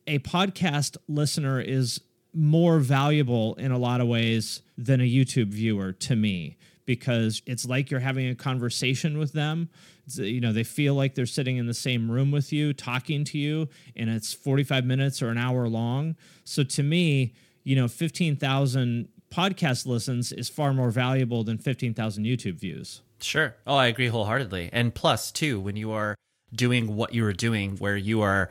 a 0.07 0.19
podcast 0.19 0.97
listener 1.07 1.59
is 1.59 1.99
more 2.33 2.79
valuable 2.79 3.55
in 3.55 3.71
a 3.71 3.77
lot 3.77 3.99
of 3.99 4.07
ways 4.07 4.61
than 4.77 5.01
a 5.01 5.03
YouTube 5.03 5.47
viewer 5.47 5.91
to 5.91 6.15
me 6.15 6.57
because 6.85 7.41
it's 7.45 7.65
like 7.65 7.91
you're 7.91 7.99
having 7.99 8.27
a 8.29 8.35
conversation 8.35 9.17
with 9.17 9.33
them. 9.33 9.69
It's, 10.05 10.17
you 10.17 10.41
know, 10.41 10.53
they 10.53 10.63
feel 10.63 10.95
like 10.95 11.15
they're 11.15 11.25
sitting 11.25 11.57
in 11.57 11.67
the 11.67 11.73
same 11.73 12.09
room 12.09 12.31
with 12.31 12.51
you, 12.53 12.73
talking 12.73 13.23
to 13.25 13.37
you, 13.37 13.69
and 13.95 14.09
it's 14.09 14.33
45 14.33 14.85
minutes 14.85 15.21
or 15.21 15.29
an 15.29 15.37
hour 15.37 15.67
long. 15.67 16.15
So 16.43 16.63
to 16.63 16.83
me, 16.83 17.33
you 17.63 17.75
know, 17.75 17.87
15,000 17.87 19.07
podcast 19.31 19.85
listens 19.85 20.31
is 20.31 20.49
far 20.49 20.73
more 20.73 20.89
valuable 20.89 21.43
than 21.43 21.57
15,000 21.57 22.25
YouTube 22.25 22.59
views. 22.59 23.01
Sure. 23.21 23.55
Oh, 23.67 23.75
I 23.75 23.87
agree 23.87 24.07
wholeheartedly. 24.07 24.69
And 24.73 24.93
plus, 24.95 25.31
too, 25.31 25.59
when 25.59 25.75
you 25.75 25.91
are 25.91 26.15
doing 26.53 26.95
what 26.95 27.13
you 27.13 27.25
are 27.25 27.33
doing, 27.33 27.77
where 27.77 27.97
you 27.97 28.21
are, 28.21 28.49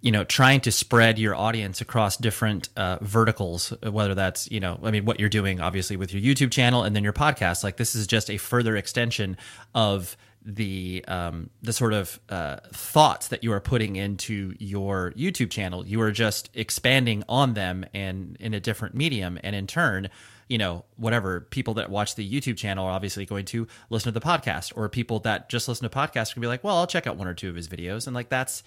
you 0.00 0.10
know, 0.10 0.24
trying 0.24 0.60
to 0.62 0.72
spread 0.72 1.18
your 1.18 1.34
audience 1.34 1.80
across 1.80 2.16
different 2.16 2.68
uh, 2.76 2.98
verticals, 3.00 3.72
whether 3.82 4.14
that's, 4.14 4.50
you 4.50 4.60
know, 4.60 4.78
I 4.82 4.90
mean, 4.90 5.04
what 5.04 5.20
you're 5.20 5.28
doing 5.28 5.60
obviously 5.60 5.96
with 5.96 6.12
your 6.12 6.22
YouTube 6.22 6.50
channel 6.50 6.82
and 6.82 6.94
then 6.94 7.04
your 7.04 7.12
podcast. 7.12 7.62
Like 7.62 7.76
this 7.76 7.94
is 7.94 8.06
just 8.06 8.30
a 8.30 8.36
further 8.36 8.76
extension 8.76 9.36
of 9.74 10.16
the 10.44 11.04
um, 11.06 11.50
the 11.62 11.72
sort 11.72 11.92
of 11.92 12.18
uh, 12.28 12.56
thoughts 12.72 13.28
that 13.28 13.44
you 13.44 13.52
are 13.52 13.60
putting 13.60 13.96
into 13.96 14.54
your 14.58 15.12
YouTube 15.12 15.50
channel. 15.50 15.86
You 15.86 16.00
are 16.02 16.12
just 16.12 16.50
expanding 16.54 17.22
on 17.28 17.54
them 17.54 17.84
and 17.94 18.36
in 18.40 18.54
a 18.54 18.60
different 18.60 18.94
medium, 18.94 19.38
and 19.42 19.54
in 19.54 19.66
turn, 19.66 20.10
you 20.48 20.58
know, 20.58 20.84
whatever 20.96 21.40
people 21.40 21.74
that 21.74 21.90
watch 21.90 22.14
the 22.14 22.28
YouTube 22.28 22.56
channel 22.56 22.86
are 22.86 22.92
obviously 22.92 23.26
going 23.26 23.44
to 23.46 23.66
listen 23.90 24.12
to 24.12 24.18
the 24.18 24.24
podcast, 24.24 24.72
or 24.76 24.88
people 24.88 25.20
that 25.20 25.48
just 25.48 25.68
listen 25.68 25.88
to 25.88 25.96
podcasts 25.96 26.32
can 26.32 26.40
be 26.40 26.48
like, 26.48 26.62
well, 26.64 26.76
I'll 26.76 26.86
check 26.86 27.06
out 27.06 27.16
one 27.16 27.28
or 27.28 27.34
two 27.34 27.48
of 27.48 27.56
his 27.56 27.68
videos, 27.68 28.06
and 28.06 28.14
like 28.14 28.28
that's 28.28 28.62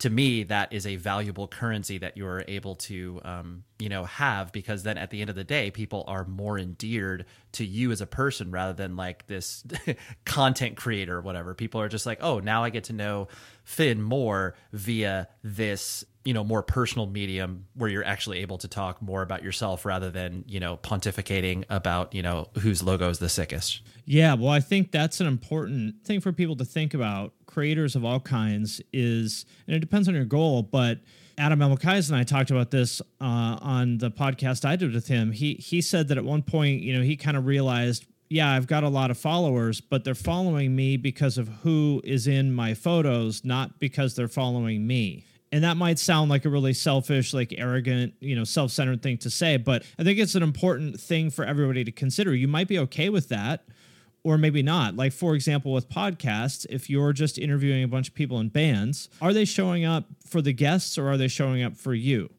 to 0.00 0.10
me 0.10 0.42
that 0.44 0.72
is 0.72 0.86
a 0.86 0.96
valuable 0.96 1.46
currency 1.46 1.98
that 1.98 2.16
you're 2.16 2.44
able 2.48 2.74
to 2.74 3.20
um, 3.24 3.64
you 3.78 3.88
know 3.88 4.04
have 4.04 4.52
because 4.52 4.82
then 4.82 4.98
at 4.98 5.10
the 5.10 5.20
end 5.20 5.30
of 5.30 5.36
the 5.36 5.44
day 5.44 5.70
people 5.70 6.04
are 6.08 6.24
more 6.24 6.58
endeared 6.58 7.26
to 7.52 7.64
you 7.64 7.92
as 7.92 8.00
a 8.00 8.06
person 8.06 8.50
rather 8.50 8.72
than 8.72 8.96
like 8.96 9.26
this 9.26 9.64
content 10.24 10.76
creator 10.76 11.16
or 11.16 11.20
whatever. 11.20 11.54
People 11.54 11.80
are 11.80 11.88
just 11.88 12.06
like 12.06 12.18
oh 12.22 12.40
now 12.40 12.64
i 12.64 12.70
get 12.70 12.84
to 12.84 12.92
know 12.92 13.28
finn 13.62 14.02
more 14.02 14.54
via 14.72 15.28
this 15.42 16.04
you 16.24 16.32
know 16.32 16.42
more 16.42 16.62
personal 16.62 17.06
medium 17.06 17.66
where 17.74 17.90
you're 17.90 18.04
actually 18.04 18.40
able 18.40 18.58
to 18.58 18.68
talk 18.68 19.00
more 19.02 19.22
about 19.22 19.42
yourself 19.42 19.84
rather 19.84 20.10
than 20.10 20.44
you 20.46 20.58
know 20.58 20.76
pontificating 20.78 21.64
about 21.68 22.14
you 22.14 22.22
know 22.22 22.48
whose 22.58 22.82
logo 22.82 23.08
is 23.10 23.18
the 23.18 23.28
sickest. 23.28 23.82
Yeah 24.06 24.34
well 24.34 24.50
i 24.50 24.60
think 24.60 24.90
that's 24.90 25.20
an 25.20 25.26
important 25.26 26.04
thing 26.04 26.20
for 26.20 26.32
people 26.32 26.56
to 26.56 26.64
think 26.64 26.94
about. 26.94 27.32
Creators 27.46 27.94
of 27.94 28.04
all 28.04 28.20
kinds 28.20 28.80
is 28.92 29.44
and 29.66 29.76
it 29.76 29.80
depends 29.80 30.08
on 30.08 30.14
your 30.14 30.24
goal 30.24 30.62
but 30.62 30.98
adam 31.38 31.60
Elmakias 31.60 32.08
and 32.08 32.18
i 32.18 32.24
talked 32.24 32.50
about 32.50 32.70
this 32.70 33.00
uh, 33.20 33.58
on 33.60 33.98
the 33.98 34.10
podcast 34.10 34.64
i 34.64 34.76
did 34.76 34.92
with 34.92 35.06
him. 35.06 35.32
He 35.32 35.54
he 35.54 35.80
said 35.80 36.08
that 36.08 36.18
at 36.18 36.24
one 36.24 36.42
point 36.42 36.80
you 36.80 36.96
know 36.96 37.02
he 37.02 37.16
kind 37.16 37.36
of 37.36 37.46
realized 37.46 38.06
yeah, 38.30 38.50
I've 38.50 38.66
got 38.66 38.82
a 38.82 38.88
lot 38.88 39.10
of 39.10 39.18
followers, 39.18 39.82
but 39.82 40.02
they're 40.02 40.14
following 40.14 40.74
me 40.74 40.96
because 40.96 41.36
of 41.38 41.46
who 41.62 42.00
is 42.04 42.26
in 42.26 42.52
my 42.52 42.72
photos, 42.72 43.44
not 43.44 43.78
because 43.78 44.16
they're 44.16 44.28
following 44.28 44.86
me 44.86 45.24
and 45.54 45.64
that 45.64 45.76
might 45.76 45.98
sound 45.98 46.30
like 46.30 46.44
a 46.44 46.48
really 46.48 46.74
selfish 46.74 47.32
like 47.32 47.54
arrogant 47.56 48.12
you 48.20 48.34
know 48.34 48.44
self-centered 48.44 49.02
thing 49.02 49.16
to 49.16 49.30
say 49.30 49.56
but 49.56 49.84
i 49.98 50.04
think 50.04 50.18
it's 50.18 50.34
an 50.34 50.42
important 50.42 51.00
thing 51.00 51.30
for 51.30 51.44
everybody 51.44 51.84
to 51.84 51.92
consider 51.92 52.34
you 52.34 52.48
might 52.48 52.68
be 52.68 52.78
okay 52.78 53.08
with 53.08 53.28
that 53.28 53.64
or 54.24 54.38
maybe 54.38 54.62
not. 54.62 54.96
Like, 54.96 55.12
for 55.12 55.34
example, 55.34 55.72
with 55.72 55.88
podcasts, 55.88 56.66
if 56.70 56.88
you're 56.88 57.12
just 57.12 57.38
interviewing 57.38 57.84
a 57.84 57.88
bunch 57.88 58.08
of 58.08 58.14
people 58.14 58.40
in 58.40 58.48
bands, 58.48 59.10
are 59.20 59.34
they 59.34 59.44
showing 59.44 59.84
up 59.84 60.06
for 60.26 60.40
the 60.40 60.52
guests 60.52 60.96
or 60.96 61.08
are 61.08 61.18
they 61.18 61.28
showing 61.28 61.62
up 61.62 61.76
for 61.76 61.94
you? 61.94 62.30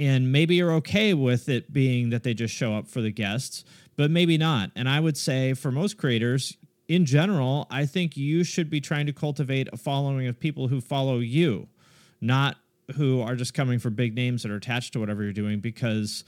And 0.00 0.32
maybe 0.32 0.56
you're 0.56 0.72
okay 0.72 1.14
with 1.14 1.48
it 1.48 1.72
being 1.72 2.10
that 2.10 2.22
they 2.22 2.34
just 2.34 2.54
show 2.54 2.74
up 2.74 2.88
for 2.88 3.00
the 3.00 3.10
guests, 3.10 3.64
but 3.96 4.10
maybe 4.10 4.38
not. 4.38 4.70
And 4.74 4.88
I 4.88 4.98
would 4.98 5.16
say 5.16 5.52
for 5.52 5.70
most 5.70 5.98
creators, 5.98 6.56
in 6.88 7.04
general, 7.04 7.66
I 7.70 7.86
think 7.86 8.16
you 8.16 8.44
should 8.44 8.70
be 8.70 8.80
trying 8.80 9.06
to 9.06 9.12
cultivate 9.12 9.68
a 9.72 9.76
following 9.76 10.26
of 10.26 10.38
people 10.38 10.68
who 10.68 10.80
follow 10.80 11.18
you, 11.18 11.68
not 12.26 12.56
who 12.96 13.20
are 13.20 13.34
just 13.34 13.54
coming 13.54 13.78
for 13.78 13.90
big 13.90 14.14
names 14.14 14.42
that 14.42 14.50
are 14.50 14.56
attached 14.56 14.92
to 14.92 15.00
whatever 15.00 15.22
you're 15.22 15.32
doing 15.32 15.60
because 15.60 16.24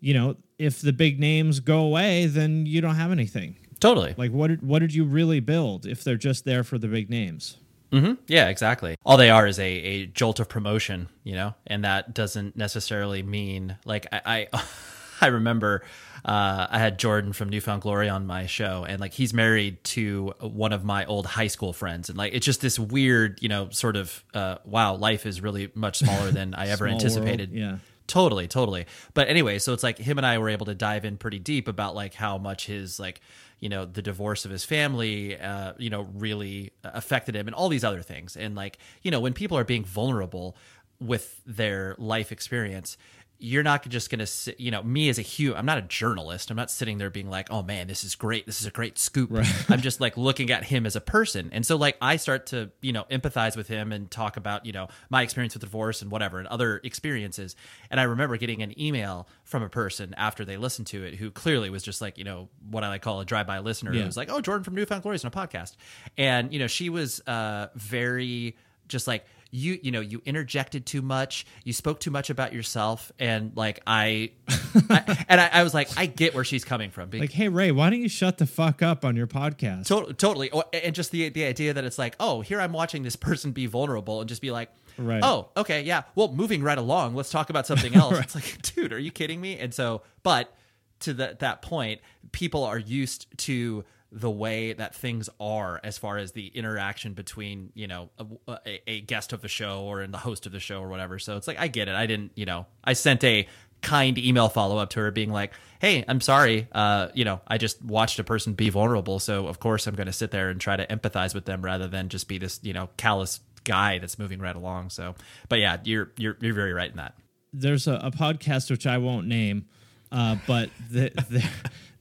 you 0.00 0.14
know, 0.14 0.36
if 0.58 0.80
the 0.80 0.92
big 0.92 1.20
names 1.20 1.60
go 1.60 1.80
away, 1.80 2.26
then 2.26 2.66
you 2.66 2.80
don't 2.80 2.94
have 2.94 3.12
anything. 3.12 3.56
Totally. 3.80 4.14
Like 4.16 4.30
what 4.32 4.48
did, 4.48 4.62
what 4.62 4.80
did 4.80 4.94
you 4.94 5.04
really 5.04 5.40
build 5.40 5.86
if 5.86 6.04
they're 6.04 6.16
just 6.16 6.44
there 6.44 6.64
for 6.64 6.78
the 6.78 6.88
big 6.88 7.10
names? 7.10 7.56
Mm-hmm. 7.92 8.14
Yeah, 8.28 8.48
exactly. 8.48 8.96
All 9.04 9.16
they 9.16 9.30
are 9.30 9.46
is 9.46 9.58
a, 9.58 9.64
a 9.64 10.06
jolt 10.06 10.38
of 10.38 10.48
promotion, 10.48 11.08
you 11.24 11.34
know, 11.34 11.54
and 11.66 11.84
that 11.84 12.14
doesn't 12.14 12.56
necessarily 12.56 13.22
mean 13.22 13.76
like 13.84 14.06
I 14.12 14.48
I, 14.52 14.62
I 15.20 15.26
remember 15.26 15.82
uh, 16.24 16.66
I 16.70 16.78
had 16.78 16.98
Jordan 16.98 17.32
from 17.32 17.48
New 17.48 17.60
Found 17.60 17.82
Glory 17.82 18.08
on 18.08 18.26
my 18.26 18.46
show, 18.46 18.84
and 18.88 19.00
like 19.00 19.12
he's 19.12 19.32
married 19.34 19.82
to 19.84 20.34
one 20.40 20.72
of 20.72 20.84
my 20.84 21.04
old 21.06 21.26
high 21.26 21.46
school 21.46 21.72
friends, 21.72 22.08
and 22.08 22.18
like 22.18 22.34
it's 22.34 22.46
just 22.46 22.60
this 22.60 22.78
weird, 22.78 23.40
you 23.42 23.48
know, 23.48 23.70
sort 23.70 23.96
of 23.96 24.24
uh, 24.34 24.56
wow, 24.64 24.94
life 24.94 25.26
is 25.26 25.40
really 25.40 25.70
much 25.74 25.98
smaller 25.98 26.30
than 26.30 26.54
I 26.54 26.68
ever 26.68 26.86
anticipated. 26.86 27.50
World. 27.50 27.60
Yeah. 27.60 27.76
Totally, 28.06 28.48
totally. 28.48 28.86
But 29.14 29.28
anyway, 29.28 29.60
so 29.60 29.72
it's 29.72 29.84
like 29.84 29.96
him 29.96 30.18
and 30.18 30.26
I 30.26 30.38
were 30.38 30.48
able 30.48 30.66
to 30.66 30.74
dive 30.74 31.04
in 31.04 31.16
pretty 31.16 31.38
deep 31.38 31.68
about 31.68 31.94
like 31.94 32.12
how 32.12 32.38
much 32.38 32.66
his 32.66 32.98
like 32.98 33.20
you 33.60 33.68
know 33.68 33.84
the 33.84 34.02
divorce 34.02 34.44
of 34.44 34.50
his 34.50 34.64
family 34.64 35.38
uh, 35.38 35.74
you 35.78 35.90
know 35.90 36.08
really 36.14 36.72
affected 36.82 37.36
him 37.36 37.46
and 37.46 37.54
all 37.54 37.68
these 37.68 37.84
other 37.84 38.02
things 38.02 38.36
and 38.36 38.56
like 38.56 38.78
you 39.02 39.10
know 39.10 39.20
when 39.20 39.32
people 39.32 39.56
are 39.56 39.64
being 39.64 39.84
vulnerable 39.84 40.56
with 40.98 41.40
their 41.46 41.94
life 41.98 42.32
experience 42.32 42.96
you're 43.42 43.62
not 43.62 43.88
just 43.88 44.10
going 44.10 44.18
to 44.18 44.26
sit, 44.26 44.60
you 44.60 44.70
know, 44.70 44.82
me 44.82 45.08
as 45.08 45.18
a 45.18 45.22
human, 45.22 45.58
I'm 45.58 45.64
not 45.64 45.78
a 45.78 45.82
journalist. 45.82 46.50
I'm 46.50 46.56
not 46.58 46.70
sitting 46.70 46.98
there 46.98 47.08
being 47.08 47.30
like, 47.30 47.50
oh 47.50 47.62
man, 47.62 47.86
this 47.86 48.04
is 48.04 48.14
great. 48.14 48.44
This 48.44 48.60
is 48.60 48.66
a 48.66 48.70
great 48.70 48.98
scoop. 48.98 49.30
Right. 49.32 49.46
I'm 49.70 49.80
just 49.80 49.98
like 49.98 50.18
looking 50.18 50.50
at 50.50 50.62
him 50.64 50.84
as 50.84 50.94
a 50.94 51.00
person. 51.00 51.48
And 51.52 51.64
so, 51.64 51.76
like, 51.76 51.96
I 52.02 52.16
start 52.16 52.46
to, 52.48 52.70
you 52.82 52.92
know, 52.92 53.06
empathize 53.10 53.56
with 53.56 53.66
him 53.66 53.92
and 53.92 54.10
talk 54.10 54.36
about, 54.36 54.66
you 54.66 54.72
know, 54.72 54.88
my 55.08 55.22
experience 55.22 55.54
with 55.54 55.62
divorce 55.62 56.02
and 56.02 56.10
whatever 56.10 56.38
and 56.38 56.46
other 56.48 56.82
experiences. 56.84 57.56
And 57.90 57.98
I 57.98 58.04
remember 58.04 58.36
getting 58.36 58.62
an 58.62 58.78
email 58.78 59.26
from 59.44 59.62
a 59.62 59.70
person 59.70 60.14
after 60.18 60.44
they 60.44 60.58
listened 60.58 60.88
to 60.88 61.02
it 61.02 61.14
who 61.14 61.30
clearly 61.30 61.70
was 61.70 61.82
just 61.82 62.02
like, 62.02 62.18
you 62.18 62.24
know, 62.24 62.50
what 62.70 62.84
I 62.84 62.88
like 62.88 63.02
call 63.02 63.20
a 63.20 63.24
drive 63.24 63.46
by 63.46 63.60
listener. 63.60 63.94
Yeah. 63.94 64.00
Who 64.00 64.06
was 64.06 64.18
like, 64.18 64.30
oh, 64.30 64.42
Jordan 64.42 64.64
from 64.64 64.74
New 64.74 64.84
Found 64.84 65.02
Glory 65.02 65.16
is 65.16 65.24
on 65.24 65.32
a 65.32 65.34
podcast. 65.34 65.76
And, 66.18 66.52
you 66.52 66.58
know, 66.58 66.66
she 66.66 66.90
was 66.90 67.20
uh, 67.26 67.68
very 67.74 68.56
just 68.86 69.06
like, 69.06 69.24
you 69.50 69.78
you 69.82 69.90
know 69.90 70.00
you 70.00 70.22
interjected 70.24 70.86
too 70.86 71.02
much 71.02 71.44
you 71.64 71.72
spoke 71.72 72.00
too 72.00 72.10
much 72.10 72.30
about 72.30 72.52
yourself 72.52 73.10
and 73.18 73.52
like 73.56 73.80
i, 73.86 74.30
I 74.48 75.24
and 75.28 75.40
I, 75.40 75.50
I, 75.52 75.62
was 75.62 75.74
like 75.74 75.88
i 75.96 76.06
get 76.06 76.34
where 76.34 76.44
she's 76.44 76.64
coming 76.64 76.90
from. 76.90 77.10
Like 77.10 77.32
hey 77.32 77.48
ray 77.48 77.72
why 77.72 77.90
don't 77.90 78.00
you 78.00 78.08
shut 78.08 78.38
the 78.38 78.46
fuck 78.46 78.82
up 78.82 79.04
on 79.04 79.16
your 79.16 79.26
podcast? 79.26 79.86
To- 79.86 80.12
totally. 80.12 80.50
Oh, 80.52 80.64
and 80.72 80.94
just 80.94 81.10
the 81.10 81.28
the 81.30 81.44
idea 81.44 81.74
that 81.74 81.84
it's 81.84 81.98
like 81.98 82.14
oh 82.20 82.40
here 82.40 82.60
i'm 82.60 82.72
watching 82.72 83.02
this 83.02 83.16
person 83.16 83.52
be 83.52 83.66
vulnerable 83.66 84.20
and 84.20 84.28
just 84.28 84.42
be 84.42 84.50
like 84.50 84.70
right. 84.98 85.20
oh 85.22 85.48
okay 85.56 85.82
yeah. 85.82 86.02
Well 86.14 86.32
moving 86.32 86.62
right 86.62 86.78
along 86.78 87.14
let's 87.14 87.30
talk 87.30 87.50
about 87.50 87.66
something 87.66 87.94
else. 87.96 88.14
Right. 88.14 88.24
it's 88.24 88.34
like 88.34 88.62
dude 88.62 88.92
are 88.92 88.98
you 88.98 89.10
kidding 89.10 89.40
me? 89.40 89.58
And 89.58 89.74
so 89.74 90.02
but 90.22 90.54
to 91.00 91.14
that 91.14 91.40
that 91.40 91.62
point 91.62 92.00
people 92.32 92.64
are 92.64 92.78
used 92.78 93.26
to 93.38 93.84
the 94.12 94.30
way 94.30 94.72
that 94.72 94.94
things 94.94 95.28
are 95.38 95.80
as 95.84 95.96
far 95.96 96.18
as 96.18 96.32
the 96.32 96.48
interaction 96.48 97.14
between 97.14 97.70
you 97.74 97.86
know 97.86 98.10
a, 98.48 98.80
a, 98.86 99.00
guest 99.02 99.32
of 99.32 99.40
the 99.40 99.48
show 99.48 99.82
or 99.84 100.02
in 100.02 100.10
the 100.10 100.18
host 100.18 100.46
of 100.46 100.52
the 100.52 100.60
show 100.60 100.80
or 100.80 100.88
whatever. 100.88 101.18
So 101.18 101.36
it's 101.36 101.46
like 101.46 101.58
i 101.58 101.68
get 101.68 101.88
it. 101.88 101.94
I 101.94 102.06
didn't 102.06 102.32
you 102.34 102.46
know 102.46 102.66
i 102.82 102.92
sent 102.92 103.22
a 103.24 103.46
kind 103.82 104.18
email 104.18 104.50
follow-up 104.50 104.90
to 104.90 105.00
her 105.00 105.10
being 105.10 105.30
like 105.30 105.52
hey 105.80 106.04
i'm 106.06 106.20
sorry. 106.20 106.66
Uh, 106.72 107.08
you 107.14 107.24
know 107.24 107.40
i 107.46 107.56
just 107.56 107.82
watched 107.84 108.18
a 108.18 108.24
person 108.24 108.54
be 108.54 108.68
vulnerable. 108.68 109.18
So 109.20 109.46
of 109.46 109.60
course 109.60 109.86
i'm 109.86 109.94
going 109.94 110.06
to 110.06 110.12
sit 110.12 110.30
there 110.32 110.50
and 110.50 110.60
try 110.60 110.76
to 110.76 110.86
empathize 110.86 111.34
with 111.34 111.44
them 111.44 111.62
rather 111.62 111.86
than 111.86 112.08
just 112.08 112.26
be 112.26 112.38
this 112.38 112.58
you 112.62 112.72
know 112.72 112.88
callous 112.96 113.40
guy 113.62 113.98
that's 113.98 114.18
moving 114.18 114.40
right 114.40 114.56
along. 114.56 114.90
So 114.90 115.14
but 115.48 115.60
yeah 115.60 115.78
you're 115.84 116.10
you're, 116.16 116.36
you're 116.40 116.54
very 116.54 116.72
right 116.72 116.90
in 116.90 116.96
that. 116.96 117.14
There's 117.52 117.86
a, 117.86 117.94
a 117.94 118.10
podcast 118.10 118.70
which 118.70 118.86
i 118.86 118.98
won't 118.98 119.26
name 119.26 119.66
uh, 120.12 120.36
but 120.46 120.70
the, 120.90 121.10
the 121.30 121.48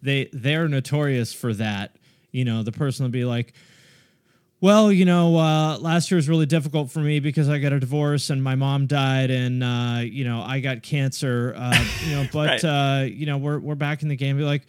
they 0.01 0.29
they're 0.31 0.67
notorious 0.67 1.33
for 1.33 1.53
that. 1.55 1.95
You 2.31 2.45
know, 2.45 2.63
the 2.63 2.71
person 2.71 3.03
will 3.03 3.11
be 3.11 3.25
like, 3.25 3.53
"Well, 4.61 4.91
you 4.91 5.05
know, 5.05 5.37
uh, 5.37 5.77
last 5.79 6.11
year 6.11 6.17
was 6.17 6.29
really 6.29 6.45
difficult 6.45 6.91
for 6.91 6.99
me 6.99 7.19
because 7.19 7.49
I 7.49 7.59
got 7.59 7.73
a 7.73 7.79
divorce 7.79 8.29
and 8.29 8.43
my 8.43 8.55
mom 8.55 8.87
died, 8.87 9.31
and 9.31 9.63
uh, 9.63 10.01
you 10.03 10.23
know, 10.23 10.41
I 10.41 10.59
got 10.59 10.83
cancer. 10.83 11.53
Uh, 11.57 11.85
you 12.05 12.15
know, 12.15 12.27
but 12.33 12.63
right. 12.63 12.65
uh, 12.65 13.03
you 13.05 13.25
know, 13.25 13.37
we're 13.37 13.59
we're 13.59 13.75
back 13.75 14.03
in 14.03 14.09
the 14.09 14.15
game. 14.15 14.37
Be 14.37 14.43
like, 14.43 14.65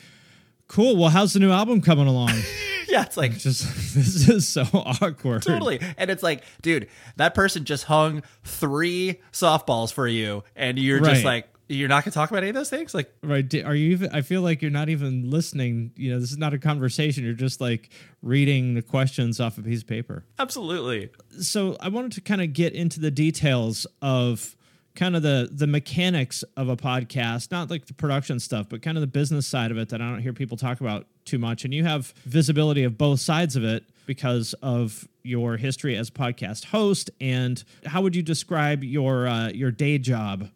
cool. 0.68 0.96
Well, 0.96 1.10
how's 1.10 1.34
the 1.34 1.40
new 1.40 1.50
album 1.50 1.82
coming 1.82 2.06
along? 2.06 2.32
yeah, 2.90 3.02
it's 3.02 3.16
like 3.16 3.36
just 3.38 3.62
this 3.94 4.28
is 4.28 4.48
so 4.48 4.64
awkward. 4.72 5.42
Totally. 5.42 5.80
And 5.96 6.10
it's 6.10 6.22
like, 6.22 6.44
dude, 6.62 6.88
that 7.16 7.34
person 7.34 7.64
just 7.64 7.84
hung 7.84 8.22
three 8.44 9.20
softballs 9.32 9.92
for 9.92 10.06
you, 10.06 10.44
and 10.56 10.78
you're 10.78 11.00
right. 11.00 11.12
just 11.12 11.24
like, 11.24 11.48
you're 11.70 11.88
not 11.88 12.04
going 12.04 12.10
to 12.10 12.14
talk 12.14 12.30
about 12.30 12.42
any 12.42 12.50
of 12.50 12.54
those 12.54 12.70
things? 12.70 12.94
Like 12.94 13.12
right 13.22 13.52
are 13.64 13.74
you 13.74 13.90
even 13.90 14.10
i 14.12 14.22
feel 14.22 14.42
like 14.42 14.60
you're 14.62 14.70
not 14.70 14.88
even 14.88 15.30
listening 15.30 15.92
you 15.96 16.12
know 16.12 16.18
this 16.18 16.32
is 16.32 16.38
not 16.38 16.52
a 16.52 16.58
conversation 16.58 17.24
you're 17.24 17.32
just 17.32 17.60
like 17.60 17.90
reading 18.22 18.74
the 18.74 18.82
questions 18.82 19.40
off 19.40 19.58
a 19.58 19.62
piece 19.62 19.82
of 19.82 19.86
paper. 19.86 20.24
Absolutely. 20.38 21.10
So 21.40 21.76
i 21.80 21.88
wanted 21.88 22.12
to 22.12 22.20
kind 22.20 22.40
of 22.40 22.52
get 22.52 22.72
into 22.74 23.00
the 23.00 23.10
details 23.10 23.86
of 24.02 24.56
kind 24.96 25.14
of 25.14 25.22
the 25.22 25.48
the 25.52 25.66
mechanics 25.66 26.42
of 26.56 26.68
a 26.68 26.76
podcast 26.76 27.50
not 27.52 27.70
like 27.70 27.86
the 27.86 27.94
production 27.94 28.40
stuff 28.40 28.66
but 28.68 28.82
kind 28.82 28.96
of 28.96 29.00
the 29.00 29.06
business 29.06 29.46
side 29.46 29.70
of 29.70 29.78
it 29.78 29.88
that 29.90 30.00
i 30.00 30.04
don't 30.10 30.20
hear 30.20 30.32
people 30.32 30.56
talk 30.56 30.80
about 30.80 31.06
too 31.24 31.38
much 31.38 31.64
and 31.64 31.72
you 31.72 31.84
have 31.84 32.12
visibility 32.24 32.82
of 32.82 32.98
both 32.98 33.20
sides 33.20 33.54
of 33.54 33.62
it 33.62 33.84
because 34.06 34.52
of 34.62 35.06
your 35.22 35.56
history 35.56 35.96
as 35.96 36.10
podcast 36.10 36.64
host 36.64 37.08
and 37.20 37.62
how 37.86 38.02
would 38.02 38.16
you 38.16 38.22
describe 38.22 38.82
your 38.82 39.28
uh, 39.28 39.48
your 39.50 39.70
day 39.70 39.96
job 39.96 40.48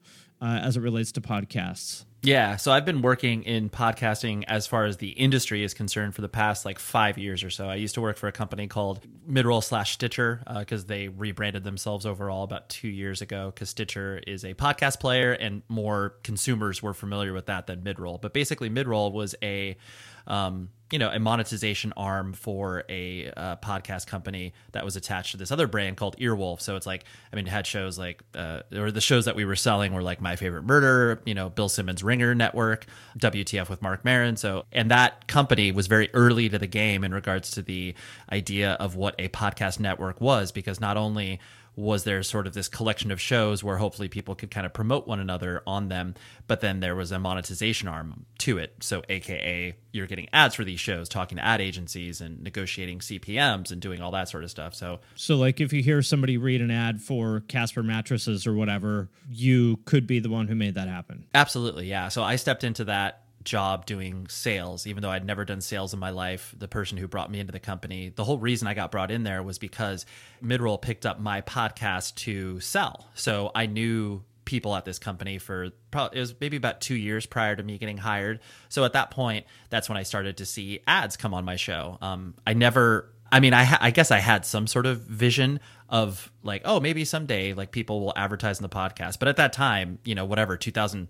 uh, 0.44 0.58
as 0.58 0.76
it 0.76 0.80
relates 0.80 1.10
to 1.12 1.22
podcasts? 1.22 2.04
Yeah, 2.22 2.56
so 2.56 2.72
I've 2.72 2.86
been 2.86 3.02
working 3.02 3.42
in 3.42 3.68
podcasting 3.68 4.44
as 4.48 4.66
far 4.66 4.86
as 4.86 4.96
the 4.96 5.10
industry 5.10 5.62
is 5.62 5.74
concerned 5.74 6.14
for 6.14 6.22
the 6.22 6.28
past 6.28 6.64
like 6.64 6.78
five 6.78 7.18
years 7.18 7.44
or 7.44 7.50
so. 7.50 7.68
I 7.68 7.74
used 7.74 7.94
to 7.96 8.00
work 8.00 8.16
for 8.16 8.28
a 8.28 8.32
company 8.32 8.66
called 8.66 9.00
Midroll 9.28 9.62
slash 9.62 9.92
Stitcher 9.92 10.42
because 10.58 10.84
uh, 10.84 10.88
they 10.88 11.08
rebranded 11.08 11.64
themselves 11.64 12.06
overall 12.06 12.42
about 12.42 12.70
two 12.70 12.88
years 12.88 13.20
ago. 13.20 13.52
Because 13.54 13.68
Stitcher 13.68 14.22
is 14.26 14.42
a 14.42 14.54
podcast 14.54 15.00
player, 15.00 15.32
and 15.32 15.62
more 15.68 16.14
consumers 16.22 16.82
were 16.82 16.94
familiar 16.94 17.34
with 17.34 17.46
that 17.46 17.66
than 17.66 17.82
Midroll. 17.82 18.18
But 18.18 18.32
basically, 18.32 18.70
Midroll 18.70 19.12
was 19.12 19.34
a 19.42 19.76
um, 20.26 20.70
you 20.94 20.98
know, 20.98 21.10
a 21.10 21.18
monetization 21.18 21.92
arm 21.96 22.34
for 22.34 22.84
a 22.88 23.28
uh, 23.36 23.56
podcast 23.56 24.06
company 24.06 24.52
that 24.72 24.84
was 24.84 24.94
attached 24.94 25.32
to 25.32 25.36
this 25.36 25.50
other 25.50 25.66
brand 25.66 25.96
called 25.96 26.16
Earwolf. 26.18 26.60
So 26.60 26.76
it's 26.76 26.86
like, 26.86 27.04
I 27.32 27.36
mean, 27.36 27.46
it 27.46 27.50
had 27.50 27.66
shows 27.66 27.98
like, 27.98 28.22
uh, 28.34 28.60
or 28.72 28.92
the 28.92 29.00
shows 29.00 29.24
that 29.24 29.34
we 29.34 29.44
were 29.44 29.56
selling 29.56 29.92
were 29.92 30.02
like 30.02 30.20
My 30.20 30.36
Favorite 30.36 30.62
Murder, 30.62 31.20
you 31.24 31.34
know, 31.34 31.48
Bill 31.48 31.68
Simmons 31.68 32.04
Ringer 32.04 32.34
Network, 32.34 32.86
WTF 33.18 33.68
with 33.68 33.82
Marc 33.82 34.04
Maron. 34.04 34.36
So, 34.36 34.66
and 34.70 34.90
that 34.90 35.26
company 35.26 35.72
was 35.72 35.88
very 35.88 36.10
early 36.14 36.48
to 36.50 36.58
the 36.58 36.68
game 36.68 37.02
in 37.02 37.12
regards 37.12 37.50
to 37.52 37.62
the 37.62 37.94
idea 38.30 38.74
of 38.74 38.94
what 38.94 39.14
a 39.18 39.28
podcast 39.30 39.80
network 39.80 40.20
was, 40.20 40.52
because 40.52 40.80
not 40.80 40.96
only 40.96 41.40
was 41.76 42.04
there 42.04 42.22
sort 42.22 42.46
of 42.46 42.54
this 42.54 42.68
collection 42.68 43.10
of 43.10 43.20
shows 43.20 43.64
where 43.64 43.78
hopefully 43.78 44.08
people 44.08 44.34
could 44.34 44.50
kind 44.50 44.64
of 44.64 44.72
promote 44.72 45.06
one 45.06 45.18
another 45.18 45.62
on 45.66 45.88
them, 45.88 46.14
but 46.46 46.60
then 46.60 46.80
there 46.80 46.94
was 46.94 47.10
a 47.10 47.18
monetization 47.18 47.88
arm 47.88 48.26
to 48.38 48.58
it. 48.58 48.74
So, 48.80 49.02
AKA, 49.08 49.76
you're 49.92 50.06
getting 50.06 50.28
ads 50.32 50.54
for 50.54 50.64
these 50.64 50.80
shows, 50.80 51.08
talking 51.08 51.36
to 51.36 51.44
ad 51.44 51.60
agencies 51.60 52.20
and 52.20 52.42
negotiating 52.42 53.00
CPMs 53.00 53.72
and 53.72 53.80
doing 53.80 54.00
all 54.00 54.12
that 54.12 54.28
sort 54.28 54.44
of 54.44 54.50
stuff. 54.50 54.74
So, 54.74 55.00
so 55.16 55.36
like 55.36 55.60
if 55.60 55.72
you 55.72 55.82
hear 55.82 56.02
somebody 56.02 56.36
read 56.36 56.60
an 56.60 56.70
ad 56.70 57.00
for 57.00 57.40
Casper 57.48 57.82
mattresses 57.82 58.46
or 58.46 58.54
whatever, 58.54 59.08
you 59.28 59.78
could 59.84 60.06
be 60.06 60.20
the 60.20 60.30
one 60.30 60.46
who 60.46 60.54
made 60.54 60.74
that 60.74 60.88
happen. 60.88 61.26
Absolutely. 61.34 61.86
Yeah. 61.86 62.08
So, 62.08 62.22
I 62.22 62.36
stepped 62.36 62.62
into 62.62 62.84
that 62.84 63.23
job 63.44 63.86
doing 63.86 64.26
sales, 64.28 64.86
even 64.86 65.02
though 65.02 65.10
I'd 65.10 65.24
never 65.24 65.44
done 65.44 65.60
sales 65.60 65.92
in 65.92 66.00
my 66.00 66.10
life. 66.10 66.54
The 66.58 66.68
person 66.68 66.98
who 66.98 67.06
brought 67.06 67.30
me 67.30 67.40
into 67.40 67.52
the 67.52 67.60
company, 67.60 68.12
the 68.14 68.24
whole 68.24 68.38
reason 68.38 68.66
I 68.66 68.74
got 68.74 68.90
brought 68.90 69.10
in 69.10 69.22
there 69.22 69.42
was 69.42 69.58
because 69.58 70.06
Midroll 70.42 70.80
picked 70.80 71.06
up 71.06 71.20
my 71.20 71.42
podcast 71.42 72.14
to 72.16 72.60
sell. 72.60 73.06
So 73.14 73.50
I 73.54 73.66
knew 73.66 74.22
people 74.44 74.74
at 74.76 74.84
this 74.84 74.98
company 74.98 75.38
for 75.38 75.70
probably 75.90 76.18
it 76.18 76.20
was 76.20 76.34
maybe 76.40 76.56
about 76.56 76.80
two 76.80 76.94
years 76.94 77.26
prior 77.26 77.56
to 77.56 77.62
me 77.62 77.78
getting 77.78 77.98
hired. 77.98 78.40
So 78.68 78.84
at 78.84 78.92
that 78.94 79.10
point, 79.10 79.46
that's 79.70 79.88
when 79.88 79.96
I 79.96 80.02
started 80.02 80.38
to 80.38 80.46
see 80.46 80.80
ads 80.86 81.16
come 81.16 81.34
on 81.34 81.44
my 81.44 81.56
show. 81.56 81.98
Um, 82.00 82.34
I 82.46 82.54
never. 82.54 83.10
I 83.32 83.40
mean, 83.40 83.52
I, 83.52 83.64
ha- 83.64 83.78
I 83.80 83.90
guess 83.90 84.12
I 84.12 84.18
had 84.18 84.46
some 84.46 84.68
sort 84.68 84.86
of 84.86 85.00
vision 85.00 85.58
of 85.88 86.30
like, 86.44 86.62
oh, 86.64 86.78
maybe 86.78 87.04
someday 87.04 87.52
like 87.52 87.72
people 87.72 88.00
will 88.00 88.12
advertise 88.14 88.60
in 88.60 88.62
the 88.62 88.68
podcast. 88.68 89.18
But 89.18 89.26
at 89.26 89.36
that 89.38 89.52
time, 89.52 89.98
you 90.04 90.14
know, 90.14 90.24
whatever, 90.24 90.56
2000- 90.56 91.08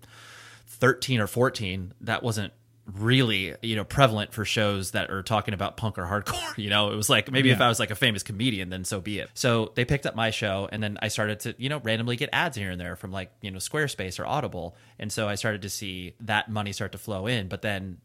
13 0.67 1.19
or 1.19 1.27
14 1.27 1.93
that 2.01 2.23
wasn't 2.23 2.53
really 2.93 3.55
you 3.63 3.75
know 3.75 3.83
prevalent 3.83 4.31
for 4.31 4.45
shows 4.45 4.91
that 4.91 5.09
are 5.09 5.23
talking 5.23 5.55
about 5.55 5.75
punk 5.75 5.97
or 5.97 6.03
hardcore 6.03 6.57
you 6.57 6.69
know? 6.69 6.91
It 6.91 6.95
was 6.95 7.09
like 7.09 7.31
maybe 7.31 7.49
if 7.49 7.59
i 7.59 7.67
was 7.67 7.79
like 7.79 7.89
a 7.89 7.95
famous 7.95 8.21
comedian 8.21 8.69
then 8.69 8.85
so 8.85 9.01
be 9.01 9.19
it. 9.19 9.29
So 9.33 9.71
they 9.75 9.85
picked 9.85 10.05
up 10.05 10.15
my 10.15 10.29
show 10.29 10.69
and 10.71 10.83
then 10.83 10.97
i 11.01 11.07
started 11.07 11.39
to 11.41 11.55
you 11.57 11.69
know 11.69 11.79
randomly 11.79 12.15
get 12.15 12.29
ads 12.31 12.57
here 12.57 12.71
and 12.71 12.79
there 12.79 12.95
from 12.95 13.11
like 13.11 13.31
you 13.41 13.51
know 13.51 13.57
squarespace 13.57 14.19
or 14.19 14.25
audible. 14.25 14.75
And 14.99 15.11
so 15.11 15.27
i 15.27 15.35
started 15.35 15.63
to 15.63 15.69
see 15.69 16.15
that 16.21 16.49
money 16.49 16.73
start 16.73 16.91
to 16.91 16.97
flow 16.97 17.27
in. 17.27 17.47
But 17.47 17.61
then 17.61 17.97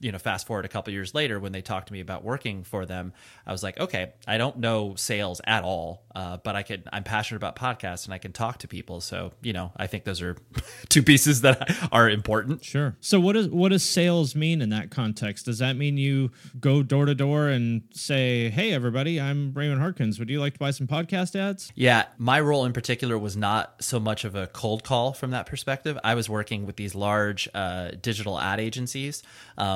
you 0.00 0.12
know 0.12 0.18
fast 0.18 0.46
forward 0.46 0.64
a 0.64 0.68
couple 0.68 0.92
years 0.92 1.14
later 1.14 1.38
when 1.40 1.52
they 1.52 1.62
talked 1.62 1.86
to 1.88 1.92
me 1.92 2.00
about 2.00 2.24
working 2.24 2.64
for 2.64 2.84
them 2.84 3.12
i 3.46 3.52
was 3.52 3.62
like 3.62 3.78
okay 3.78 4.12
i 4.26 4.36
don't 4.36 4.58
know 4.58 4.94
sales 4.96 5.40
at 5.46 5.64
all 5.64 6.02
uh, 6.14 6.36
but 6.38 6.56
i 6.56 6.62
could 6.62 6.82
i'm 6.92 7.04
passionate 7.04 7.36
about 7.36 7.56
podcasts 7.56 8.04
and 8.04 8.12
i 8.12 8.18
can 8.18 8.32
talk 8.32 8.58
to 8.58 8.68
people 8.68 9.00
so 9.00 9.32
you 9.42 9.52
know 9.52 9.72
i 9.76 9.86
think 9.86 10.04
those 10.04 10.20
are 10.20 10.36
two 10.88 11.02
pieces 11.02 11.40
that 11.42 11.70
are 11.92 12.08
important 12.10 12.64
Sure. 12.66 12.96
So 13.00 13.20
what 13.20 13.34
does 13.34 13.48
what 13.48 13.70
does 13.70 13.82
sales 13.82 14.34
mean 14.34 14.60
in 14.60 14.70
that 14.70 14.90
context? 14.90 15.46
Does 15.46 15.58
that 15.58 15.76
mean 15.76 15.96
you 15.96 16.30
go 16.58 16.82
door 16.82 17.06
to 17.06 17.14
door 17.14 17.48
and 17.48 17.82
say, 17.92 18.50
"Hey, 18.50 18.72
everybody, 18.72 19.20
I'm 19.20 19.52
Raymond 19.54 19.80
Harkins. 19.80 20.18
Would 20.18 20.28
you 20.30 20.40
like 20.40 20.54
to 20.54 20.58
buy 20.58 20.72
some 20.72 20.86
podcast 20.86 21.36
ads?" 21.36 21.70
Yeah, 21.74 22.06
my 22.18 22.40
role 22.40 22.64
in 22.64 22.72
particular 22.72 23.16
was 23.18 23.36
not 23.36 23.82
so 23.82 24.00
much 24.00 24.24
of 24.24 24.34
a 24.34 24.48
cold 24.48 24.82
call 24.84 25.12
from 25.12 25.30
that 25.30 25.46
perspective. 25.46 25.96
I 26.02 26.14
was 26.14 26.28
working 26.28 26.66
with 26.66 26.76
these 26.76 26.94
large 26.94 27.48
uh, 27.54 27.92
digital 28.00 28.38
ad 28.40 28.58
agencies, 28.58 29.22
um, 29.58 29.75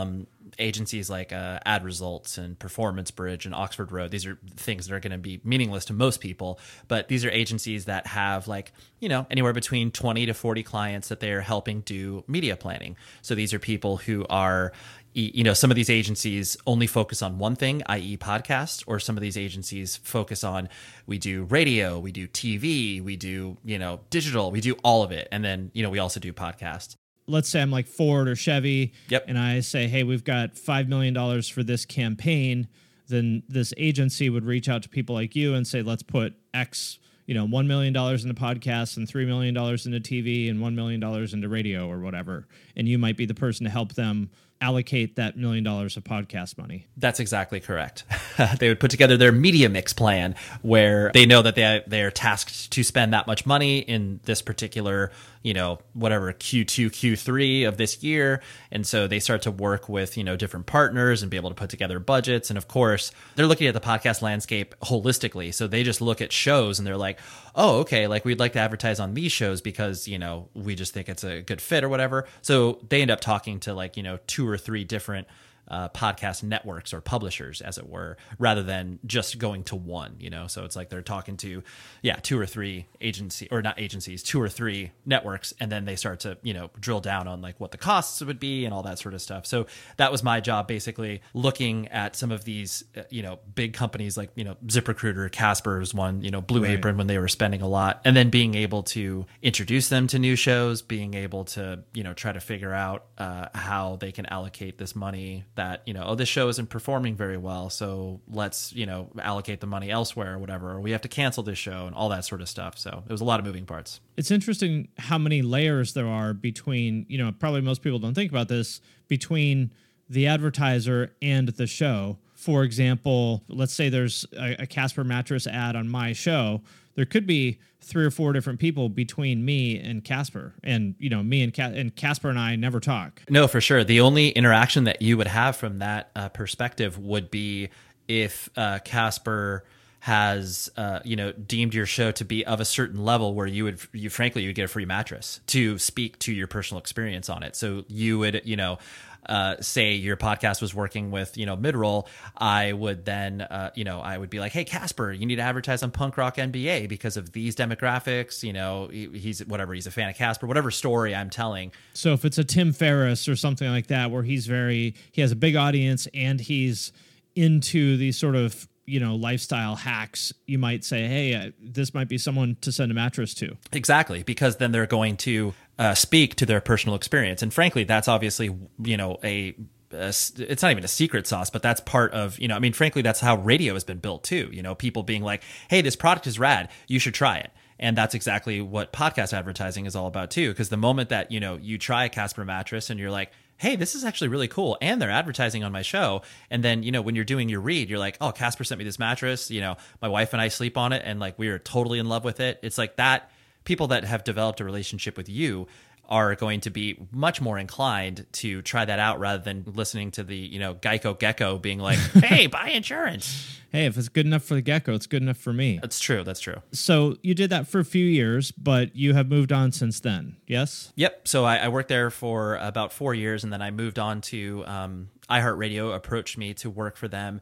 agencies 0.58 1.08
like 1.08 1.32
uh, 1.32 1.60
Ad 1.64 1.84
Results 1.84 2.38
and 2.38 2.58
Performance 2.58 3.10
Bridge 3.10 3.46
and 3.46 3.54
Oxford 3.54 3.92
Road. 3.92 4.10
These 4.10 4.26
are 4.26 4.38
things 4.56 4.86
that 4.86 4.94
are 4.94 5.00
going 5.00 5.12
to 5.12 5.18
be 5.18 5.40
meaningless 5.44 5.86
to 5.86 5.92
most 5.92 6.20
people, 6.20 6.58
but 6.88 7.08
these 7.08 7.24
are 7.24 7.30
agencies 7.30 7.86
that 7.86 8.06
have 8.06 8.48
like 8.48 8.72
you 8.98 9.08
know 9.08 9.26
anywhere 9.30 9.52
between 9.52 9.90
twenty 9.90 10.26
to 10.26 10.34
forty 10.34 10.62
clients 10.62 11.08
that 11.08 11.20
they 11.20 11.32
are 11.32 11.40
helping 11.40 11.80
do 11.80 12.24
media 12.26 12.56
planning. 12.56 12.96
So 13.22 13.34
these 13.34 13.54
are 13.54 13.58
people 13.58 13.96
who 13.98 14.26
are 14.28 14.72
you 15.12 15.42
know 15.42 15.54
some 15.54 15.70
of 15.70 15.74
these 15.74 15.90
agencies 15.90 16.56
only 16.66 16.86
focus 16.86 17.20
on 17.20 17.38
one 17.38 17.56
thing 17.56 17.82
i.e 17.86 18.16
podcasts 18.16 18.84
or 18.86 19.00
some 19.00 19.16
of 19.16 19.20
these 19.20 19.36
agencies 19.36 19.96
focus 19.96 20.44
on 20.44 20.68
we 21.06 21.18
do 21.18 21.42
radio 21.44 21.98
we 21.98 22.12
do 22.12 22.28
tv 22.28 23.02
we 23.02 23.16
do 23.16 23.56
you 23.64 23.76
know 23.76 23.98
digital 24.10 24.52
we 24.52 24.60
do 24.60 24.76
all 24.84 25.02
of 25.02 25.10
it 25.10 25.26
and 25.32 25.44
then 25.44 25.70
you 25.74 25.82
know 25.82 25.90
we 25.90 25.98
also 25.98 26.20
do 26.20 26.32
podcasts 26.32 26.94
let's 27.30 27.48
say 27.48 27.62
I'm 27.62 27.70
like 27.70 27.86
Ford 27.86 28.28
or 28.28 28.36
Chevy, 28.36 28.92
Yep. 29.08 29.24
and 29.28 29.38
I 29.38 29.60
say, 29.60 29.86
hey, 29.88 30.02
we've 30.02 30.24
got 30.24 30.54
$5 30.54 30.88
million 30.88 31.42
for 31.42 31.62
this 31.62 31.84
campaign, 31.84 32.68
then 33.08 33.42
this 33.48 33.72
agency 33.76 34.30
would 34.30 34.44
reach 34.44 34.68
out 34.68 34.82
to 34.82 34.88
people 34.88 35.14
like 35.14 35.34
you 35.34 35.54
and 35.54 35.66
say, 35.66 35.82
let's 35.82 36.02
put 36.02 36.34
X, 36.54 36.98
you 37.26 37.34
know, 37.34 37.46
$1 37.46 37.66
million 37.66 37.94
into 37.96 38.34
podcasts 38.34 38.96
and 38.96 39.08
$3 39.08 39.26
million 39.26 39.56
into 39.56 40.00
TV 40.00 40.48
and 40.50 40.60
$1 40.60 40.74
million 40.74 41.02
into 41.02 41.48
radio 41.48 41.88
or 41.88 41.98
whatever. 42.00 42.46
And 42.76 42.88
you 42.88 42.98
might 42.98 43.16
be 43.16 43.26
the 43.26 43.34
person 43.34 43.64
to 43.64 43.70
help 43.70 43.94
them 43.94 44.30
allocate 44.62 45.16
that 45.16 45.38
million 45.38 45.64
dollars 45.64 45.96
of 45.96 46.04
podcast 46.04 46.58
money. 46.58 46.86
That's 46.96 47.18
exactly 47.18 47.60
correct. 47.60 48.04
they 48.58 48.68
would 48.68 48.78
put 48.78 48.90
together 48.90 49.16
their 49.16 49.32
media 49.32 49.70
mix 49.70 49.94
plan 49.94 50.34
where 50.60 51.10
they 51.14 51.24
know 51.24 51.40
that 51.40 51.54
they 51.54 51.82
they 51.86 52.02
are 52.02 52.10
tasked 52.10 52.70
to 52.72 52.82
spend 52.84 53.14
that 53.14 53.26
much 53.26 53.46
money 53.46 53.78
in 53.78 54.20
this 54.24 54.42
particular, 54.42 55.12
you 55.42 55.54
know, 55.54 55.78
whatever 55.94 56.32
Q2, 56.32 56.88
Q3 56.88 57.66
of 57.66 57.76
this 57.76 58.02
year, 58.02 58.42
and 58.70 58.86
so 58.86 59.06
they 59.06 59.20
start 59.20 59.42
to 59.42 59.50
work 59.50 59.88
with, 59.88 60.16
you 60.16 60.24
know, 60.24 60.36
different 60.36 60.66
partners 60.66 61.22
and 61.22 61.30
be 61.30 61.36
able 61.36 61.50
to 61.50 61.54
put 61.54 61.70
together 61.70 61.98
budgets 61.98 62.50
and 62.50 62.58
of 62.58 62.68
course, 62.68 63.12
they're 63.36 63.46
looking 63.46 63.66
at 63.66 63.74
the 63.74 63.80
podcast 63.80 64.22
landscape 64.22 64.74
holistically. 64.82 65.52
So 65.52 65.66
they 65.66 65.82
just 65.82 66.00
look 66.00 66.20
at 66.20 66.32
shows 66.32 66.78
and 66.78 66.86
they're 66.86 66.96
like, 66.96 67.18
"Oh, 67.54 67.78
okay, 67.80 68.06
like 68.06 68.24
we'd 68.24 68.38
like 68.38 68.52
to 68.52 68.58
advertise 68.58 69.00
on 69.00 69.14
these 69.14 69.32
shows 69.32 69.60
because, 69.60 70.06
you 70.06 70.18
know, 70.18 70.48
we 70.54 70.74
just 70.74 70.92
think 70.92 71.08
it's 71.08 71.24
a 71.24 71.40
good 71.40 71.60
fit 71.60 71.84
or 71.84 71.88
whatever." 71.88 72.26
So 72.42 72.80
they 72.88 73.02
end 73.02 73.10
up 73.10 73.20
talking 73.20 73.60
to 73.60 73.74
like, 73.74 73.96
you 73.96 74.02
know, 74.02 74.18
two 74.26 74.46
or 74.48 74.58
three 74.58 74.84
different 74.84 75.26
uh, 75.70 75.88
podcast 75.90 76.42
networks 76.42 76.92
or 76.92 77.00
publishers, 77.00 77.60
as 77.60 77.78
it 77.78 77.88
were, 77.88 78.16
rather 78.38 78.62
than 78.62 78.98
just 79.06 79.38
going 79.38 79.64
to 79.64 79.76
one. 79.76 80.16
You 80.18 80.30
know, 80.30 80.46
so 80.46 80.64
it's 80.64 80.76
like 80.76 80.90
they're 80.90 81.02
talking 81.02 81.36
to, 81.38 81.62
yeah, 82.02 82.16
two 82.16 82.38
or 82.38 82.46
three 82.46 82.86
agency 83.00 83.48
or 83.50 83.62
not 83.62 83.80
agencies, 83.80 84.22
two 84.22 84.40
or 84.40 84.48
three 84.48 84.92
networks, 85.06 85.54
and 85.60 85.70
then 85.70 85.84
they 85.84 85.96
start 85.96 86.20
to 86.20 86.36
you 86.42 86.52
know 86.54 86.70
drill 86.78 87.00
down 87.00 87.28
on 87.28 87.40
like 87.40 87.58
what 87.60 87.70
the 87.70 87.78
costs 87.78 88.20
would 88.20 88.40
be 88.40 88.64
and 88.64 88.74
all 88.74 88.82
that 88.82 88.98
sort 88.98 89.14
of 89.14 89.22
stuff. 89.22 89.46
So 89.46 89.66
that 89.96 90.12
was 90.12 90.22
my 90.22 90.40
job, 90.40 90.66
basically 90.68 91.22
looking 91.34 91.88
at 91.88 92.16
some 92.16 92.32
of 92.32 92.44
these 92.44 92.84
uh, 92.96 93.02
you 93.10 93.22
know 93.22 93.38
big 93.54 93.72
companies 93.72 94.16
like 94.16 94.30
you 94.34 94.44
know 94.44 94.56
ZipRecruiter, 94.66 95.30
Casper's 95.30 95.94
one, 95.94 96.22
you 96.22 96.30
know 96.30 96.40
Blue 96.40 96.62
Right. 96.62 96.72
Apron 96.72 96.96
when 96.96 97.06
they 97.06 97.18
were 97.18 97.28
spending 97.28 97.62
a 97.62 97.68
lot, 97.68 98.00
and 98.04 98.16
then 98.16 98.28
being 98.30 98.54
able 98.54 98.82
to 98.82 99.24
introduce 99.42 99.88
them 99.88 100.06
to 100.08 100.18
new 100.18 100.36
shows, 100.36 100.82
being 100.82 101.14
able 101.14 101.44
to 101.44 101.84
you 101.94 102.02
know 102.02 102.12
try 102.12 102.32
to 102.32 102.40
figure 102.40 102.72
out 102.72 103.06
uh, 103.18 103.46
how 103.54 103.96
they 103.96 104.12
can 104.12 104.26
allocate 104.26 104.78
this 104.78 104.94
money 104.96 105.44
that 105.60 105.82
you 105.84 105.92
know 105.92 106.04
oh 106.06 106.14
this 106.14 106.28
show 106.28 106.48
isn't 106.48 106.70
performing 106.70 107.14
very 107.14 107.36
well, 107.36 107.68
so 107.68 108.20
let's 108.26 108.72
you 108.72 108.86
know 108.86 109.10
allocate 109.20 109.60
the 109.60 109.66
money 109.66 109.90
elsewhere 109.90 110.34
or 110.34 110.38
whatever, 110.38 110.70
or 110.70 110.80
we 110.80 110.90
have 110.92 111.02
to 111.02 111.08
cancel 111.08 111.42
this 111.42 111.58
show 111.58 111.86
and 111.86 111.94
all 111.94 112.08
that 112.08 112.24
sort 112.24 112.40
of 112.40 112.48
stuff. 112.48 112.78
So 112.78 113.04
it 113.06 113.12
was 113.12 113.20
a 113.20 113.24
lot 113.24 113.40
of 113.40 113.46
moving 113.46 113.66
parts. 113.66 114.00
It's 114.16 114.30
interesting 114.30 114.88
how 114.98 115.18
many 115.18 115.42
layers 115.42 115.92
there 115.92 116.08
are 116.08 116.32
between, 116.32 117.04
you 117.08 117.18
know, 117.18 117.30
probably 117.38 117.60
most 117.60 117.82
people 117.82 117.98
don't 117.98 118.14
think 118.14 118.30
about 118.30 118.48
this, 118.48 118.80
between 119.06 119.70
the 120.08 120.26
advertiser 120.26 121.12
and 121.20 121.48
the 121.48 121.66
show. 121.66 122.18
For 122.34 122.64
example, 122.64 123.44
let's 123.48 123.74
say 123.74 123.90
there's 123.90 124.24
a, 124.32 124.62
a 124.62 124.66
Casper 124.66 125.04
mattress 125.04 125.46
ad 125.46 125.76
on 125.76 125.88
my 125.88 126.14
show. 126.14 126.62
There 126.94 127.04
could 127.04 127.26
be 127.26 127.58
three 127.80 128.04
or 128.04 128.10
four 128.10 128.32
different 128.32 128.60
people 128.60 128.88
between 128.88 129.44
me 129.44 129.78
and 129.78 130.04
Casper, 130.04 130.54
and 130.62 130.94
you 130.98 131.08
know, 131.08 131.22
me 131.22 131.42
and 131.42 131.54
Ca- 131.54 131.72
and 131.74 131.94
Casper 131.94 132.28
and 132.28 132.38
I 132.38 132.56
never 132.56 132.80
talk. 132.80 133.22
No, 133.28 133.48
for 133.48 133.60
sure. 133.60 133.84
The 133.84 134.00
only 134.00 134.30
interaction 134.30 134.84
that 134.84 135.00
you 135.00 135.16
would 135.16 135.28
have 135.28 135.56
from 135.56 135.78
that 135.78 136.10
uh, 136.14 136.28
perspective 136.28 136.98
would 136.98 137.30
be 137.30 137.70
if 138.08 138.50
uh, 138.56 138.80
Casper 138.84 139.64
has 140.00 140.70
uh, 140.78 141.00
you 141.04 141.14
know 141.14 141.30
deemed 141.32 141.74
your 141.74 141.86
show 141.86 142.10
to 142.10 142.24
be 142.24 142.44
of 142.46 142.58
a 142.58 142.64
certain 142.64 143.04
level 143.04 143.34
where 143.34 143.46
you 143.46 143.64
would 143.64 143.78
you 143.92 144.08
frankly 144.08 144.42
you 144.42 144.48
would 144.48 144.56
get 144.56 144.64
a 144.64 144.68
free 144.68 144.86
mattress 144.86 145.40
to 145.46 145.78
speak 145.78 146.18
to 146.18 146.32
your 146.32 146.46
personal 146.46 146.80
experience 146.80 147.28
on 147.28 147.42
it. 147.42 147.54
So 147.54 147.84
you 147.86 148.18
would 148.18 148.42
you 148.44 148.56
know 148.56 148.78
uh, 149.26 149.56
say 149.60 149.92
your 149.94 150.16
podcast 150.16 150.60
was 150.62 150.74
working 150.74 151.10
with 151.10 151.36
you 151.36 151.46
know 151.46 151.56
midroll, 151.56 152.06
I 152.36 152.72
would 152.72 153.04
then 153.04 153.42
uh, 153.42 153.70
you 153.74 153.84
know 153.84 154.00
I 154.00 154.16
would 154.16 154.30
be 154.30 154.40
like, 154.40 154.52
hey 154.52 154.64
Casper, 154.64 155.12
you 155.12 155.26
need 155.26 155.36
to 155.36 155.42
advertise 155.42 155.82
on 155.82 155.90
Punk 155.90 156.16
Rock 156.16 156.36
MBA 156.36 156.88
because 156.88 157.16
of 157.16 157.32
these 157.32 157.54
demographics. 157.56 158.42
You 158.42 158.52
know 158.52 158.88
he- 158.90 159.18
he's 159.18 159.44
whatever 159.46 159.74
he's 159.74 159.86
a 159.86 159.90
fan 159.90 160.08
of 160.08 160.16
Casper, 160.16 160.46
whatever 160.46 160.70
story 160.70 161.14
I'm 161.14 161.30
telling. 161.30 161.72
So 161.92 162.12
if 162.12 162.24
it's 162.24 162.38
a 162.38 162.44
Tim 162.44 162.72
Ferriss 162.72 163.28
or 163.28 163.36
something 163.36 163.68
like 163.68 163.88
that, 163.88 164.10
where 164.10 164.22
he's 164.22 164.46
very 164.46 164.94
he 165.12 165.20
has 165.20 165.32
a 165.32 165.36
big 165.36 165.56
audience 165.56 166.08
and 166.14 166.40
he's 166.40 166.92
into 167.36 167.96
these 167.96 168.18
sort 168.18 168.34
of 168.36 168.66
you 168.90 169.00
know 169.00 169.14
lifestyle 169.16 169.76
hacks, 169.76 170.32
you 170.46 170.58
might 170.58 170.84
say, 170.84 171.06
hey, 171.06 171.34
uh, 171.34 171.50
this 171.62 171.94
might 171.94 172.08
be 172.08 172.18
someone 172.18 172.56
to 172.62 172.72
send 172.72 172.90
a 172.90 172.94
mattress 172.94 173.34
to. 173.34 173.56
Exactly, 173.72 174.22
because 174.22 174.56
then 174.56 174.72
they're 174.72 174.86
going 174.86 175.16
to 175.18 175.54
uh, 175.78 175.94
speak 175.94 176.34
to 176.36 176.46
their 176.46 176.60
personal 176.60 176.96
experience, 176.96 177.42
and 177.42 177.54
frankly, 177.54 177.84
that's 177.84 178.08
obviously 178.08 178.50
you 178.82 178.96
know 178.96 179.18
a, 179.24 179.54
s- 179.92 180.32
it's 180.38 180.62
not 180.62 180.72
even 180.72 180.84
a 180.84 180.88
secret 180.88 181.26
sauce, 181.26 181.50
but 181.50 181.62
that's 181.62 181.80
part 181.80 182.12
of 182.12 182.38
you 182.38 182.48
know. 182.48 182.56
I 182.56 182.58
mean, 182.58 182.72
frankly, 182.72 183.02
that's 183.02 183.20
how 183.20 183.36
radio 183.36 183.74
has 183.74 183.84
been 183.84 183.98
built 183.98 184.24
too. 184.24 184.48
You 184.52 184.62
know, 184.62 184.74
people 184.74 185.02
being 185.02 185.22
like, 185.22 185.42
"Hey, 185.68 185.80
this 185.82 185.96
product 185.96 186.26
is 186.26 186.38
rad. 186.38 186.68
You 186.88 186.98
should 186.98 187.14
try 187.14 187.38
it." 187.38 187.50
And 187.82 187.96
that's 187.96 188.14
exactly 188.14 188.60
what 188.60 188.92
podcast 188.92 189.32
advertising 189.32 189.86
is 189.86 189.96
all 189.96 190.06
about 190.06 190.30
too. 190.30 190.50
Because 190.50 190.68
the 190.68 190.76
moment 190.76 191.08
that 191.08 191.32
you 191.32 191.40
know 191.40 191.56
you 191.56 191.78
try 191.78 192.04
a 192.04 192.08
Casper 192.10 192.44
mattress 192.44 192.90
and 192.90 193.00
you're 193.00 193.10
like, 193.10 193.30
hey, 193.60 193.76
this 193.76 193.94
is 193.94 194.04
actually 194.04 194.28
really 194.28 194.48
cool. 194.48 194.78
And 194.80 195.00
they're 195.00 195.10
advertising 195.10 195.62
on 195.64 195.70
my 195.70 195.82
show. 195.82 196.22
And 196.48 196.64
then, 196.64 196.82
you 196.82 196.90
know, 196.90 197.02
when 197.02 197.14
you're 197.14 197.26
doing 197.26 197.50
your 197.50 197.60
read, 197.60 197.90
you're 197.90 197.98
like, 197.98 198.16
oh, 198.18 198.32
Casper 198.32 198.64
sent 198.64 198.78
me 198.78 198.86
this 198.86 198.98
mattress. 198.98 199.50
You 199.50 199.60
know, 199.60 199.76
my 200.00 200.08
wife 200.08 200.32
and 200.32 200.40
I 200.40 200.48
sleep 200.48 200.78
on 200.78 200.94
it 200.94 201.02
and 201.04 201.20
like 201.20 201.38
we 201.38 201.48
are 201.48 201.58
totally 201.58 201.98
in 201.98 202.08
love 202.08 202.24
with 202.24 202.40
it. 202.40 202.58
It's 202.62 202.78
like 202.78 202.96
that 202.96 203.30
people 203.64 203.88
that 203.88 204.04
have 204.04 204.24
developed 204.24 204.60
a 204.60 204.64
relationship 204.64 205.14
with 205.18 205.28
you 205.28 205.66
are 206.10 206.34
going 206.34 206.60
to 206.62 206.70
be 206.70 206.98
much 207.12 207.40
more 207.40 207.58
inclined 207.58 208.26
to 208.32 208.62
try 208.62 208.84
that 208.84 208.98
out 208.98 209.20
rather 209.20 209.42
than 209.42 209.64
listening 209.74 210.10
to 210.10 210.24
the, 210.24 210.36
you 210.36 210.58
know, 210.58 210.74
Geico 210.74 211.16
Gecko 211.18 211.58
being 211.58 211.78
like, 211.78 211.98
hey, 212.14 212.46
buy 212.48 212.70
insurance. 212.70 213.58
Hey, 213.70 213.86
if 213.86 213.96
it's 213.96 214.08
good 214.08 214.26
enough 214.26 214.42
for 214.42 214.54
the 214.54 214.62
gecko, 214.62 214.94
it's 214.94 215.06
good 215.06 215.22
enough 215.22 215.36
for 215.36 215.52
me. 215.52 215.78
That's 215.80 216.00
true. 216.00 216.24
That's 216.24 216.40
true. 216.40 216.56
So 216.72 217.16
you 217.22 217.34
did 217.34 217.50
that 217.50 217.68
for 217.68 217.78
a 217.78 217.84
few 217.84 218.04
years, 218.04 218.50
but 218.50 218.96
you 218.96 219.14
have 219.14 219.28
moved 219.28 219.52
on 219.52 219.70
since 219.70 220.00
then. 220.00 220.34
Yes. 220.48 220.92
Yep. 220.96 221.28
So 221.28 221.44
I, 221.44 221.58
I 221.58 221.68
worked 221.68 221.88
there 221.88 222.10
for 222.10 222.56
about 222.56 222.92
four 222.92 223.14
years, 223.14 223.44
and 223.44 223.52
then 223.52 223.62
I 223.62 223.70
moved 223.70 224.00
on 224.00 224.22
to 224.22 224.64
um, 224.66 225.10
iHeartRadio. 225.30 225.94
Approached 225.94 226.36
me 226.36 226.52
to 226.54 226.68
work 226.68 226.96
for 226.96 227.06
them 227.06 227.40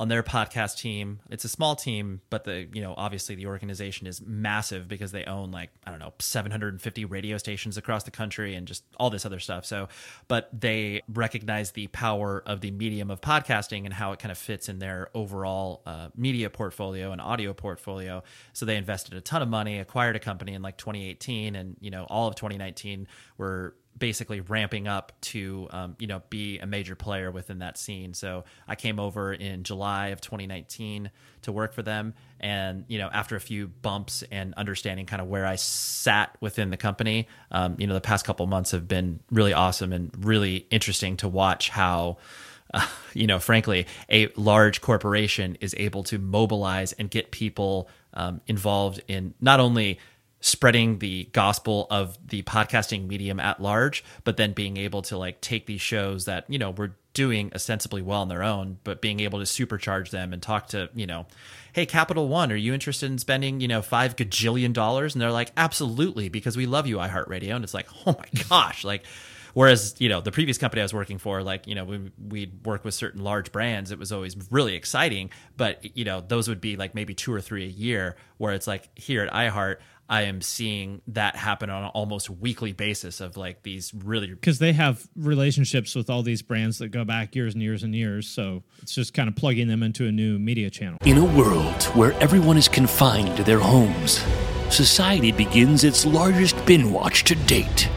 on 0.00 0.08
their 0.08 0.22
podcast 0.22 0.78
team. 0.78 1.20
It's 1.28 1.44
a 1.44 1.48
small 1.48 1.76
team, 1.76 2.22
but 2.30 2.44
the 2.44 2.66
you 2.72 2.80
know 2.80 2.94
obviously 2.96 3.34
the 3.34 3.44
organization 3.44 4.06
is 4.06 4.22
massive 4.22 4.88
because 4.88 5.12
they 5.12 5.24
own 5.24 5.50
like 5.50 5.68
I 5.86 5.90
don't 5.90 6.00
know 6.00 6.14
750 6.18 7.04
radio 7.04 7.36
stations 7.36 7.76
across 7.76 8.04
the 8.04 8.10
country 8.10 8.54
and 8.54 8.66
just 8.66 8.82
all 8.98 9.10
this 9.10 9.26
other 9.26 9.38
stuff. 9.38 9.66
So, 9.66 9.90
but 10.26 10.48
they 10.58 11.02
recognize 11.06 11.72
the 11.72 11.88
power 11.88 12.42
of 12.46 12.62
the 12.62 12.70
medium 12.70 13.10
of 13.10 13.20
podcasting 13.20 13.84
and 13.84 13.92
how 13.92 14.12
it 14.12 14.18
kind 14.18 14.32
of 14.32 14.38
fits 14.38 14.70
in 14.70 14.78
their 14.78 15.10
overall 15.12 15.82
uh, 15.84 16.08
media 16.16 16.48
portfolio 16.48 17.12
and 17.12 17.20
audio 17.20 17.52
portfolio. 17.52 18.22
So 18.54 18.64
they 18.64 18.76
invested 18.76 19.12
a 19.12 19.20
ton 19.20 19.42
of 19.42 19.50
money, 19.50 19.80
acquired 19.80 20.16
a 20.16 20.20
company 20.20 20.54
in 20.54 20.62
like 20.62 20.78
2018, 20.78 21.54
and 21.54 21.76
you 21.78 21.90
know 21.90 22.06
all 22.08 22.26
of 22.26 22.36
2019 22.36 23.06
we're 23.36 23.72
basically 23.98 24.40
ramping 24.40 24.88
up 24.88 25.12
to 25.20 25.68
um, 25.70 25.96
you 25.98 26.06
know 26.06 26.22
be 26.30 26.58
a 26.58 26.66
major 26.66 26.96
player 26.96 27.30
within 27.30 27.60
that 27.60 27.78
scene. 27.78 28.14
So 28.14 28.44
I 28.66 28.74
came 28.74 28.98
over 28.98 29.32
in 29.32 29.62
July 29.62 30.08
of 30.08 30.20
2019 30.20 31.10
to 31.42 31.52
work 31.52 31.72
for 31.72 31.82
them, 31.82 32.14
and 32.40 32.84
you 32.88 32.98
know 32.98 33.08
after 33.12 33.36
a 33.36 33.40
few 33.40 33.68
bumps 33.68 34.24
and 34.30 34.54
understanding 34.54 35.06
kind 35.06 35.22
of 35.22 35.28
where 35.28 35.46
I 35.46 35.56
sat 35.56 36.36
within 36.40 36.70
the 36.70 36.76
company, 36.76 37.28
um, 37.50 37.76
you 37.78 37.86
know 37.86 37.94
the 37.94 38.00
past 38.00 38.24
couple 38.24 38.46
months 38.46 38.72
have 38.72 38.88
been 38.88 39.20
really 39.30 39.52
awesome 39.52 39.92
and 39.92 40.10
really 40.24 40.66
interesting 40.70 41.16
to 41.18 41.28
watch 41.28 41.68
how. 41.68 42.18
Uh, 42.72 42.86
you 43.14 43.26
know, 43.26 43.40
frankly, 43.40 43.88
a 44.08 44.28
large 44.36 44.80
corporation 44.80 45.58
is 45.60 45.74
able 45.76 46.04
to 46.04 46.18
mobilize 46.20 46.92
and 46.92 47.10
get 47.10 47.32
people 47.32 47.88
um, 48.14 48.40
involved 48.46 49.02
in 49.08 49.34
not 49.40 49.58
only 49.58 49.98
spreading 50.40 50.98
the 50.98 51.28
gospel 51.32 51.86
of 51.90 52.18
the 52.28 52.42
podcasting 52.42 53.06
medium 53.06 53.38
at 53.38 53.60
large, 53.60 54.02
but 54.24 54.36
then 54.36 54.52
being 54.52 54.76
able 54.76 55.02
to 55.02 55.18
like 55.18 55.40
take 55.40 55.66
these 55.66 55.80
shows 55.80 56.24
that, 56.24 56.44
you 56.48 56.58
know, 56.58 56.70
were 56.70 56.96
doing 57.12 57.52
ostensibly 57.54 58.00
well 58.00 58.22
on 58.22 58.28
their 58.28 58.42
own, 58.42 58.78
but 58.84 59.00
being 59.00 59.20
able 59.20 59.38
to 59.38 59.44
supercharge 59.44 60.10
them 60.10 60.32
and 60.32 60.42
talk 60.42 60.68
to, 60.68 60.88
you 60.94 61.06
know, 61.06 61.26
hey, 61.72 61.84
Capital 61.84 62.28
One, 62.28 62.50
are 62.52 62.56
you 62.56 62.72
interested 62.72 63.10
in 63.10 63.18
spending, 63.18 63.60
you 63.60 63.68
know, 63.68 63.82
five 63.82 64.16
gajillion 64.16 64.72
dollars? 64.72 65.14
And 65.14 65.20
they're 65.20 65.32
like, 65.32 65.52
absolutely, 65.56 66.28
because 66.28 66.56
we 66.56 66.66
love 66.66 66.86
you, 66.86 66.96
iHeartRadio. 66.96 67.54
And 67.54 67.64
it's 67.64 67.74
like, 67.74 67.88
oh 68.06 68.16
my 68.18 68.42
gosh, 68.48 68.84
like, 68.84 69.04
Whereas, 69.54 69.96
you 69.98 70.08
know, 70.08 70.20
the 70.20 70.30
previous 70.30 70.58
company 70.58 70.80
I 70.80 70.84
was 70.84 70.94
working 70.94 71.18
for, 71.18 71.42
like, 71.42 71.66
you 71.66 71.74
know, 71.74 71.84
we, 71.84 72.10
we'd 72.28 72.64
work 72.64 72.84
with 72.84 72.94
certain 72.94 73.22
large 73.22 73.52
brands, 73.52 73.90
it 73.90 73.98
was 73.98 74.12
always 74.12 74.36
really 74.50 74.74
exciting. 74.74 75.30
But, 75.56 75.96
you 75.96 76.04
know, 76.04 76.20
those 76.20 76.48
would 76.48 76.60
be 76.60 76.76
like 76.76 76.94
maybe 76.94 77.14
two 77.14 77.32
or 77.32 77.40
three 77.40 77.64
a 77.64 77.68
year, 77.68 78.16
where 78.38 78.52
it's 78.52 78.66
like 78.66 78.96
here 78.96 79.24
at 79.24 79.32
iHeart, 79.32 79.78
I 80.10 80.22
am 80.22 80.42
seeing 80.42 81.02
that 81.06 81.36
happen 81.36 81.70
on 81.70 81.84
an 81.84 81.90
almost 81.94 82.28
weekly 82.28 82.72
basis 82.72 83.20
of 83.20 83.36
like 83.36 83.62
these 83.62 83.94
really 83.94 84.26
because 84.26 84.58
they 84.58 84.72
have 84.72 85.08
relationships 85.14 85.94
with 85.94 86.10
all 86.10 86.24
these 86.24 86.42
brands 86.42 86.78
that 86.78 86.88
go 86.88 87.04
back 87.04 87.36
years 87.36 87.54
and 87.54 87.62
years 87.62 87.84
and 87.84 87.94
years. 87.94 88.26
So 88.26 88.64
it's 88.82 88.92
just 88.92 89.14
kind 89.14 89.28
of 89.28 89.36
plugging 89.36 89.68
them 89.68 89.84
into 89.84 90.08
a 90.08 90.12
new 90.12 90.36
media 90.40 90.68
channel. 90.68 90.98
In 91.04 91.16
a 91.16 91.24
world 91.24 91.84
where 91.94 92.12
everyone 92.14 92.56
is 92.56 92.66
confined 92.66 93.36
to 93.36 93.44
their 93.44 93.60
homes, 93.60 94.20
society 94.68 95.30
begins 95.30 95.84
its 95.84 96.04
largest 96.04 96.56
bin 96.66 96.90
watch 96.92 97.22
to 97.24 97.36
date. 97.36 97.88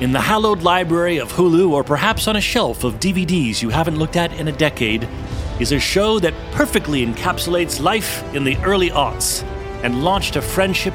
In 0.00 0.12
the 0.12 0.22
hallowed 0.22 0.62
library 0.62 1.18
of 1.18 1.30
Hulu, 1.34 1.70
or 1.70 1.84
perhaps 1.84 2.28
on 2.28 2.36
a 2.36 2.40
shelf 2.40 2.82
of 2.82 2.94
DVDs 2.94 3.60
you 3.60 3.68
haven't 3.68 3.98
looked 3.98 4.16
at 4.16 4.32
in 4.32 4.48
a 4.48 4.52
decade, 4.52 5.06
is 5.60 5.72
a 5.72 5.78
show 5.78 6.18
that 6.18 6.32
perfectly 6.52 7.04
encapsulates 7.04 7.78
life 7.78 8.24
in 8.34 8.42
the 8.42 8.56
early 8.64 8.88
aughts 8.88 9.42
and 9.84 10.02
launched 10.02 10.36
a 10.36 10.42
friendship 10.42 10.94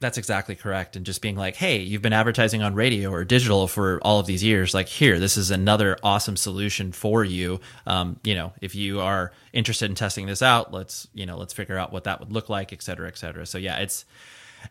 That's 0.00 0.16
exactly 0.16 0.54
correct. 0.54 0.96
And 0.96 1.04
just 1.04 1.20
being 1.20 1.36
like, 1.36 1.56
hey, 1.56 1.78
you've 1.80 2.00
been 2.00 2.14
advertising 2.14 2.62
on 2.62 2.74
radio 2.74 3.10
or 3.10 3.22
digital 3.22 3.68
for 3.68 4.00
all 4.00 4.18
of 4.18 4.26
these 4.26 4.42
years. 4.42 4.72
Like, 4.72 4.88
here, 4.88 5.18
this 5.18 5.36
is 5.36 5.50
another 5.50 5.98
awesome 6.02 6.38
solution 6.38 6.90
for 6.92 7.22
you. 7.22 7.60
Um, 7.86 8.18
you 8.24 8.34
know, 8.34 8.54
if 8.62 8.74
you 8.74 9.00
are 9.00 9.30
interested 9.52 9.90
in 9.90 9.94
testing 9.94 10.24
this 10.24 10.40
out, 10.40 10.72
let's, 10.72 11.06
you 11.12 11.26
know, 11.26 11.36
let's 11.36 11.52
figure 11.52 11.76
out 11.76 11.92
what 11.92 12.04
that 12.04 12.18
would 12.18 12.32
look 12.32 12.48
like, 12.48 12.72
et 12.72 12.82
cetera, 12.82 13.08
et 13.08 13.18
cetera. 13.18 13.44
So, 13.44 13.58
yeah, 13.58 13.76
it's, 13.76 14.06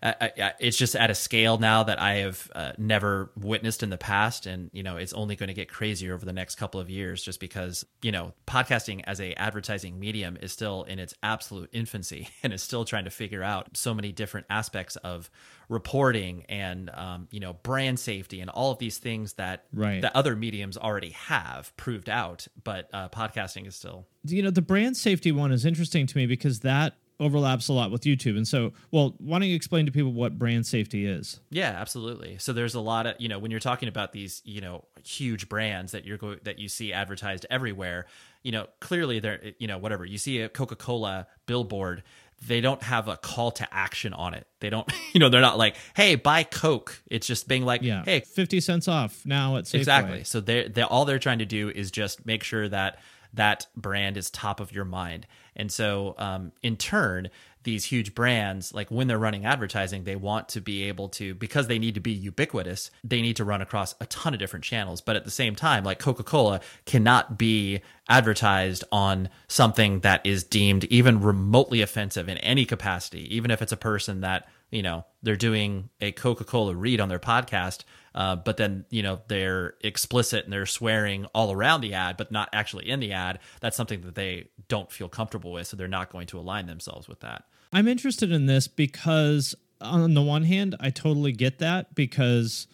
it's 0.02 0.78
just 0.78 0.96
at 0.96 1.10
a 1.10 1.16
scale 1.16 1.58
now 1.58 1.84
that 1.84 2.00
I 2.00 2.16
have 2.16 2.52
uh, 2.56 2.72
never 2.78 3.32
witnessed 3.36 3.84
in 3.84 3.90
the 3.90 3.98
past, 3.98 4.46
and 4.46 4.70
you 4.74 4.84
know 4.84 4.98
it's 4.98 5.14
only 5.14 5.36
going 5.36 5.48
to 5.48 5.54
get 5.54 5.70
crazier 5.70 6.14
over 6.14 6.26
the 6.26 6.34
next 6.34 6.56
couple 6.56 6.80
of 6.80 6.90
years, 6.90 7.24
just 7.24 7.40
because 7.40 7.86
you 8.02 8.12
know 8.12 8.34
podcasting 8.48 9.04
as 9.06 9.20
a 9.20 9.34
advertising 9.34 10.00
medium 10.00 10.38
is 10.42 10.52
still 10.52 10.84
in 10.84 11.00
its 11.00 11.14
absolute 11.24 11.70
infancy 11.74 12.30
and 12.44 12.54
is 12.54 12.62
still 12.62 12.86
trying 12.86 13.06
to 13.06 13.10
figure 13.10 13.44
out 13.44 13.70
so 13.76 13.94
many 13.94 14.12
different 14.12 14.48
aspects 14.50 14.96
of 14.98 15.30
reporting 15.68 16.46
and 16.50 16.90
um, 16.94 17.28
you 17.32 17.40
know 17.40 17.54
brand 17.54 18.00
safety 18.00 18.42
and 18.42 18.50
all 18.50 18.72
of 18.72 18.80
these 18.80 18.98
things 18.98 19.34
that 19.34 19.66
right. 19.74 20.02
that 20.02 20.16
other 20.16 20.36
mediums 20.36 20.78
already 20.78 21.12
have 21.12 21.76
proved 21.78 22.10
out, 22.10 22.48
but 22.64 22.90
uh, 22.94 23.10
podcasting 23.10 23.68
is 23.68 23.76
still. 23.76 24.08
You 24.26 24.44
know 24.44 24.52
the 24.52 24.62
brand 24.62 24.98
safety 24.98 25.32
one 25.32 25.52
is 25.52 25.66
interesting 25.66 26.08
to 26.08 26.18
me 26.18 26.26
because 26.26 26.62
that 26.62 26.96
overlaps 27.20 27.68
a 27.68 27.74
lot 27.74 27.92
with 27.92 28.02
YouTube. 28.02 28.38
And 28.38 28.48
so, 28.48 28.72
well, 28.92 29.16
why 29.18 29.40
don't 29.40 29.48
you 29.48 29.56
explain 29.56 29.86
to 29.86 29.92
people 29.92 30.14
what 30.14 30.40
brand 30.40 30.66
safety 30.66 31.06
is? 31.06 31.40
Yeah, 31.50 31.70
absolutely. 31.70 32.38
So 32.40 32.54
there's 32.54 32.76
a 32.76 32.80
lot 32.80 33.08
of, 33.08 33.16
you 33.20 33.28
know, 33.28 33.40
when 33.40 33.52
you're 33.52 33.60
talking 33.60 33.90
about 33.90 34.14
these, 34.14 34.42
you 34.46 34.62
know, 34.62 34.86
huge 35.04 35.50
brands 35.50 35.92
that 35.92 36.06
you're 36.06 36.18
going 36.18 36.40
that 36.44 36.60
you 36.60 36.70
see 36.70 36.94
advertised 36.94 37.46
everywhere, 37.50 38.06
you 38.44 38.52
know, 38.52 38.68
clearly 38.80 39.20
they're, 39.20 39.42
you 39.60 39.68
know, 39.68 39.78
whatever. 39.78 40.06
You 40.06 40.18
see 40.18 40.40
a 40.42 40.50
Coca-Cola 40.50 41.28
billboard, 41.46 42.04
they 42.48 42.62
don't 42.62 42.82
have 42.84 43.08
a 43.10 43.18
call 43.18 43.52
to 43.52 43.68
action 43.74 44.14
on 44.14 44.34
it. 44.34 44.48
They 44.62 44.70
don't, 44.70 44.90
you 45.14 45.20
know, 45.20 45.30
they're 45.30 45.42
not 45.42 45.58
like, 45.58 45.76
"Hey, 45.96 46.16
buy 46.16 46.44
Coke." 46.44 47.02
It's 47.08 47.28
just 47.28 47.48
being 47.50 47.66
like, 47.66 47.82
yeah, 47.82 48.04
"Hey, 48.06 48.22
50 48.22 48.62
cents 48.62 48.88
off 48.88 49.26
now 49.26 49.58
at 49.58 49.66
Safeway. 49.66 49.76
Exactly. 49.76 50.24
So 50.24 50.40
they 50.40 50.68
they 50.70 50.84
all 50.84 51.04
they're 51.06 51.20
trying 51.20 51.40
to 51.40 51.46
do 51.46 51.70
is 51.70 51.92
just 51.92 52.26
make 52.26 52.44
sure 52.44 52.70
that 52.70 53.00
that 53.34 53.68
brand 53.76 54.18
is 54.18 54.30
top 54.30 54.60
of 54.60 54.72
your 54.72 54.86
mind. 54.86 55.28
And 55.60 55.72
so, 55.72 56.16
um, 56.18 56.52
in 56.64 56.78
turn, 56.78 57.30
these 57.64 57.86
huge 57.86 58.16
brands, 58.16 58.74
like 58.74 58.90
when 58.90 59.08
they're 59.08 59.20
running 59.20 59.46
advertising, 59.46 60.06
they 60.06 60.16
want 60.16 60.48
to 60.50 60.62
be 60.62 60.84
able 60.86 61.10
to, 61.10 61.36
because 61.36 61.68
they 61.68 61.78
need 61.78 61.96
to 61.96 62.00
be 62.00 62.14
ubiquitous, 62.14 62.90
they 63.04 63.22
need 63.22 63.36
to 63.36 63.44
run 63.44 63.62
across 63.62 63.94
a 64.00 64.06
ton 64.06 64.34
of 64.34 64.40
different 64.40 64.64
channels. 64.64 65.02
But 65.02 65.18
at 65.18 65.26
the 65.26 65.32
same 65.32 65.56
time, 65.56 65.84
like 65.84 66.00
Coca 66.00 66.24
Cola 66.24 66.62
cannot 66.86 67.38
be 67.38 67.82
advertised 68.08 68.86
on 68.92 69.30
something 69.50 70.00
that 70.00 70.26
is 70.26 70.44
deemed 70.46 70.86
even 70.86 71.22
remotely 71.22 71.82
offensive 71.82 72.30
in 72.30 72.38
any 72.38 72.66
capacity, 72.66 73.36
even 73.36 73.52
if 73.52 73.62
it's 73.62 73.74
a 73.74 73.78
person 73.78 74.22
that, 74.22 74.48
you 74.72 74.82
know, 74.82 75.06
they're 75.24 75.36
doing 75.36 75.90
a 76.02 76.12
Coca 76.12 76.44
Cola 76.44 76.76
read 76.76 77.00
on 77.00 77.10
their 77.10 77.20
podcast 77.20 77.84
uh, 78.16 78.36
but 78.36 78.58
then 78.58 78.86
you 78.90 79.04
know 79.04 79.22
they're 79.28 79.76
explicit 79.82 80.44
and 80.44 80.52
they're 80.52 80.66
swearing 80.66 81.26
all 81.34 81.52
around 81.52 81.82
the 81.82 81.94
ad, 81.94 82.18
but 82.18 82.32
not 82.32 82.50
actually 82.54 82.90
in 82.90 83.00
the 83.00 83.12
ad. 83.12 83.40
That's 83.62 83.78
something 83.78 84.02
that 84.02 84.16
they 84.16 84.50
don't 84.68 84.92
feel 84.92 85.10
comfortable 85.10 85.52
with, 85.52 85.68
so 85.68 85.78
they're 85.78 85.88
not 85.88 86.12
going 86.12 86.28
to 86.28 86.40
align 86.40 86.66
themselves 86.66 87.08
with 87.08 87.20
that. 87.22 87.44
I'm 87.72 87.88
interested 87.88 88.32
in 88.32 88.48
this 88.48 88.68
because 88.68 89.56
on 89.80 90.14
the 90.14 90.22
one 90.22 90.44
hand, 90.44 90.76
I 90.80 90.90
totally 90.90 91.32
get 91.32 91.60
that 91.60 91.96
because 91.96 92.68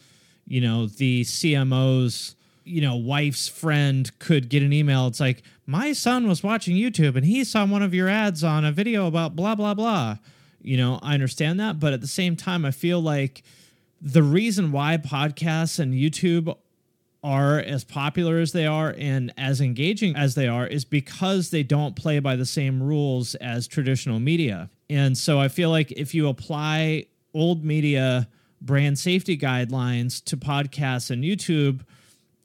you 0.47 0.61
know 0.61 0.87
the 0.87 1.23
CMO's 1.23 2.35
you 2.63 2.81
know 2.81 2.95
wife's 2.95 3.47
friend 3.47 4.17
could 4.19 4.49
get 4.49 4.63
an 4.63 4.71
email. 4.71 5.07
It's 5.07 5.19
like 5.19 5.43
my 5.65 5.91
son 5.93 6.27
was 6.27 6.43
watching 6.43 6.77
YouTube 6.77 7.15
and 7.15 7.25
he 7.25 7.43
saw 7.43 7.65
one 7.65 7.83
of 7.83 7.93
your 7.93 8.07
ads 8.07 8.43
on 8.43 8.63
a 8.63 8.71
video 8.71 9.05
about 9.07 9.35
blah 9.35 9.55
blah 9.55 9.73
blah. 9.73 10.17
You 10.65 10.77
know, 10.77 10.99
I 11.01 11.13
understand 11.13 11.59
that, 11.59 11.79
but 11.79 11.93
at 11.93 12.01
the 12.01 12.07
same 12.07 12.35
time, 12.35 12.65
I 12.65 12.71
feel 12.71 12.99
like 12.99 13.43
the 14.01 14.23
reason 14.23 14.71
why 14.71 14.97
podcasts 14.97 15.79
and 15.79 15.93
YouTube 15.93 16.55
are 17.23 17.59
as 17.59 17.83
popular 17.83 18.37
as 18.37 18.51
they 18.51 18.67
are 18.67 18.93
and 18.99 19.33
as 19.35 19.59
engaging 19.59 20.15
as 20.15 20.35
they 20.35 20.47
are 20.47 20.67
is 20.67 20.85
because 20.85 21.49
they 21.49 21.63
don't 21.63 21.95
play 21.95 22.19
by 22.19 22.35
the 22.35 22.45
same 22.45 22.83
rules 22.83 23.33
as 23.35 23.67
traditional 23.67 24.19
media. 24.19 24.69
And 24.91 25.17
so 25.17 25.39
I 25.39 25.47
feel 25.47 25.71
like 25.71 25.91
if 25.93 26.13
you 26.13 26.27
apply 26.27 27.07
old 27.33 27.65
media 27.65 28.27
brand 28.61 28.99
safety 28.99 29.37
guidelines 29.37 30.23
to 30.25 30.37
podcasts 30.37 31.09
and 31.09 31.23
YouTube, 31.23 31.81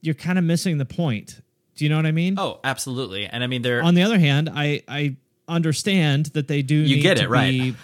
you're 0.00 0.14
kind 0.14 0.38
of 0.38 0.44
missing 0.44 0.78
the 0.78 0.86
point. 0.86 1.42
Do 1.74 1.84
you 1.84 1.90
know 1.90 1.96
what 1.96 2.06
I 2.06 2.12
mean? 2.12 2.38
Oh, 2.38 2.60
absolutely. 2.64 3.26
And 3.26 3.44
I 3.44 3.46
mean, 3.46 3.60
they're 3.60 3.82
on 3.82 3.94
the 3.94 4.02
other 4.02 4.18
hand, 4.18 4.50
I 4.52 4.82
I 4.88 5.16
understand 5.46 6.26
that 6.26 6.48
they 6.48 6.62
do 6.62 6.74
you 6.74 6.96
need 6.96 7.02
get 7.02 7.18
to 7.18 7.24
it 7.24 7.30
right. 7.30 7.74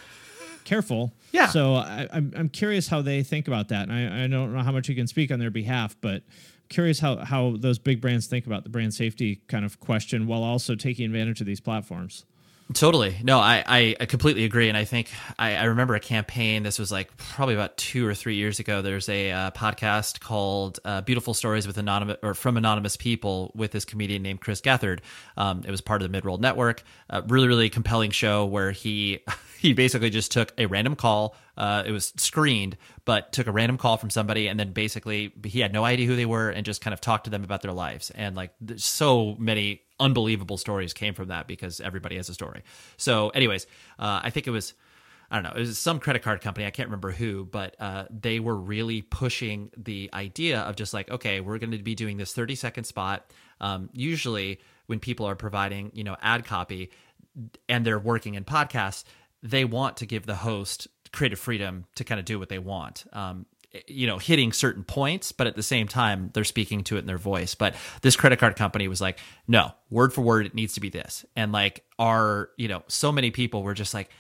Be 0.67 0.69
careful 0.69 1.13
yeah. 1.37 1.49
So 1.49 1.75
I, 1.75 2.09
I'm 2.13 2.33
I'm 2.35 2.49
curious 2.49 2.89
how 2.89 3.03
they 3.03 3.23
think 3.23 3.47
about 3.47 3.69
that, 3.69 3.89
and 3.89 3.93
I, 3.93 4.25
I 4.25 4.27
don't 4.27 4.55
know 4.55 4.63
how 4.63 4.73
much 4.73 4.89
you 4.89 4.95
can 4.95 5.07
speak 5.07 5.31
on 5.31 5.39
their 5.39 5.51
behalf, 5.51 5.97
but 6.01 6.23
curious 6.71 6.99
how 6.99 7.17
how 7.17 7.57
those 7.59 7.79
big 7.79 8.01
brands 8.01 8.27
think 8.27 8.47
about 8.47 8.65
the 8.65 8.71
brand 8.71 8.95
safety 8.95 9.43
kind 9.47 9.65
of 9.65 9.79
question 9.79 10.27
while 10.27 10.43
also 10.43 10.75
taking 10.75 11.05
advantage 11.05 11.41
of 11.41 11.47
these 11.47 11.61
platforms. 11.61 12.25
Totally. 12.75 13.17
No, 13.23 13.39
I, 13.39 13.63
I, 13.65 13.97
I 14.01 14.07
completely 14.07 14.45
agree. 14.45 14.69
And 14.69 14.77
I 14.77 14.85
think 14.85 15.09
I, 15.39 15.55
I 15.55 15.65
remember 15.67 15.95
a 15.95 16.01
campaign. 16.01 16.65
This 16.65 16.81
was 16.81 16.91
like 16.91 17.17
probably 17.17 17.55
about 17.55 17.77
two 17.77 18.05
or 18.05 18.13
three 18.13 18.35
years 18.35 18.59
ago. 18.59 18.83
There's 18.83 19.09
a 19.09 19.31
uh, 19.31 19.51
podcast 19.53 20.19
called 20.19 20.81
uh, 20.85 21.03
Beautiful 21.03 21.33
Stories 21.33 21.69
with 21.69 21.79
Anonymous 21.79 22.17
or 22.25 22.35
from 22.35 22.57
Anonymous 22.57 22.97
People 22.97 23.53
with 23.55 23.71
this 23.71 23.85
comedian 23.85 24.23
named 24.23 24.41
Chris 24.41 24.61
Gethard. 24.61 24.99
Um, 25.37 25.63
it 25.65 25.71
was 25.71 25.81
part 25.81 26.03
of 26.03 26.11
the 26.11 26.21
Midroll 26.21 26.41
Network. 26.41 26.83
A 27.09 27.23
really, 27.23 27.47
really 27.47 27.71
compelling 27.71 28.11
show 28.11 28.45
where 28.47 28.73
he 28.73 29.21
he 29.59 29.73
basically 29.73 30.11
just 30.11 30.33
took 30.33 30.53
a 30.59 30.67
random 30.67 30.97
call. 30.97 31.35
Uh, 31.57 31.83
it 31.87 31.91
was 31.91 32.13
screened, 32.17 32.77
but 33.05 33.33
took 33.33 33.47
a 33.47 33.53
random 33.53 33.79
call 33.79 33.97
from 33.97 34.11
somebody, 34.11 34.49
and 34.49 34.59
then 34.59 34.73
basically 34.73 35.33
he 35.45 35.61
had 35.61 35.73
no 35.73 35.85
idea 35.85 36.07
who 36.07 36.17
they 36.17 36.27
were, 36.27 36.51
and 36.51 36.65
just 36.65 36.81
kind 36.81 36.95
of 36.95 37.01
talked 37.01 37.25
to 37.25 37.31
them 37.31 37.45
about 37.45 37.63
their 37.63 37.73
lives. 37.73 38.11
And 38.11 38.37
like, 38.37 38.53
so 38.77 39.37
many 39.39 39.83
unbelievable 39.99 40.59
stories 40.59 40.93
came 40.93 41.15
from 41.15 41.29
that 41.29 41.47
because 41.47 41.81
everybody 41.81 42.17
has 42.17 42.29
a 42.29 42.35
story. 42.35 42.63
So, 42.97 43.31
anyways, 43.31 43.67
uh, 43.99 44.21
I 44.23 44.31
think 44.31 44.47
it 44.47 44.51
was. 44.51 44.75
I 45.29 45.41
don't 45.41 45.43
know. 45.43 45.57
It 45.57 45.67
was 45.67 45.77
some 45.77 45.99
credit 45.99 46.23
card 46.23 46.41
company. 46.41 46.67
I 46.67 46.71
can't 46.71 46.89
remember 46.89 47.11
who, 47.11 47.47
but 47.47 47.75
uh, 47.81 48.05
they 48.11 48.39
were 48.39 48.55
really 48.55 49.03
pushing 49.03 49.73
the 49.77 50.09
idea 50.15 50.61
of 50.61 50.77
just 50.77 50.95
like, 50.95 51.11
okay, 51.11 51.41
we're 51.41 51.59
going 51.59 51.73
to 51.73 51.79
be 51.79 51.97
doing 51.97 52.17
this 52.17 52.33
30 52.33 52.55
second 52.55 52.85
spot. 52.85 53.33
Um, 53.61 53.91
usually, 53.93 54.61
when 54.87 55.01
people 55.01 55.27
are 55.27 55.35
providing, 55.35 55.91
you 55.95 56.05
know, 56.05 56.17
ad 56.23 56.45
copy 56.45 56.91
and 57.69 57.85
they're 57.85 57.99
working 57.99 58.35
in 58.35 58.45
podcasts, 58.45 59.03
they 59.47 59.65
want 59.65 59.99
to 59.99 60.07
give 60.07 60.27
the 60.27 60.37
host 60.37 60.89
creative 61.13 61.39
freedom 61.39 61.87
to 61.95 62.05
kind 62.05 62.19
of 62.19 62.25
do 62.25 62.39
what 62.39 62.49
they 62.49 62.59
want. 62.59 63.05
Um, 63.13 63.47
you 63.87 64.07
know, 64.07 64.19
hitting 64.19 64.53
certain 64.53 64.85
points, 64.85 65.33
but 65.33 65.47
at 65.47 65.55
the 65.55 65.63
same 65.63 65.87
time, 65.87 66.31
they're 66.33 66.45
speaking 66.45 66.83
to 66.85 66.97
it 66.97 67.01
in 67.01 67.07
their 67.07 67.19
voice. 67.19 67.55
But 67.55 67.75
this 68.01 68.17
credit 68.17 68.39
card 68.39 68.57
company 68.57 68.89
was 68.89 69.01
like, 69.01 69.19
no, 69.47 69.73
word 69.91 70.13
for 70.15 70.23
word, 70.23 70.47
it 70.47 70.55
needs 70.55 70.75
to 70.75 70.81
be 70.81 70.89
this. 70.89 71.27
And 71.37 71.53
like, 71.53 71.85
our, 71.99 72.51
you 72.57 72.69
know, 72.69 72.83
so 72.89 73.13
many 73.13 73.31
people 73.31 73.63
were 73.63 73.75
just 73.75 73.93
like, 73.93 74.11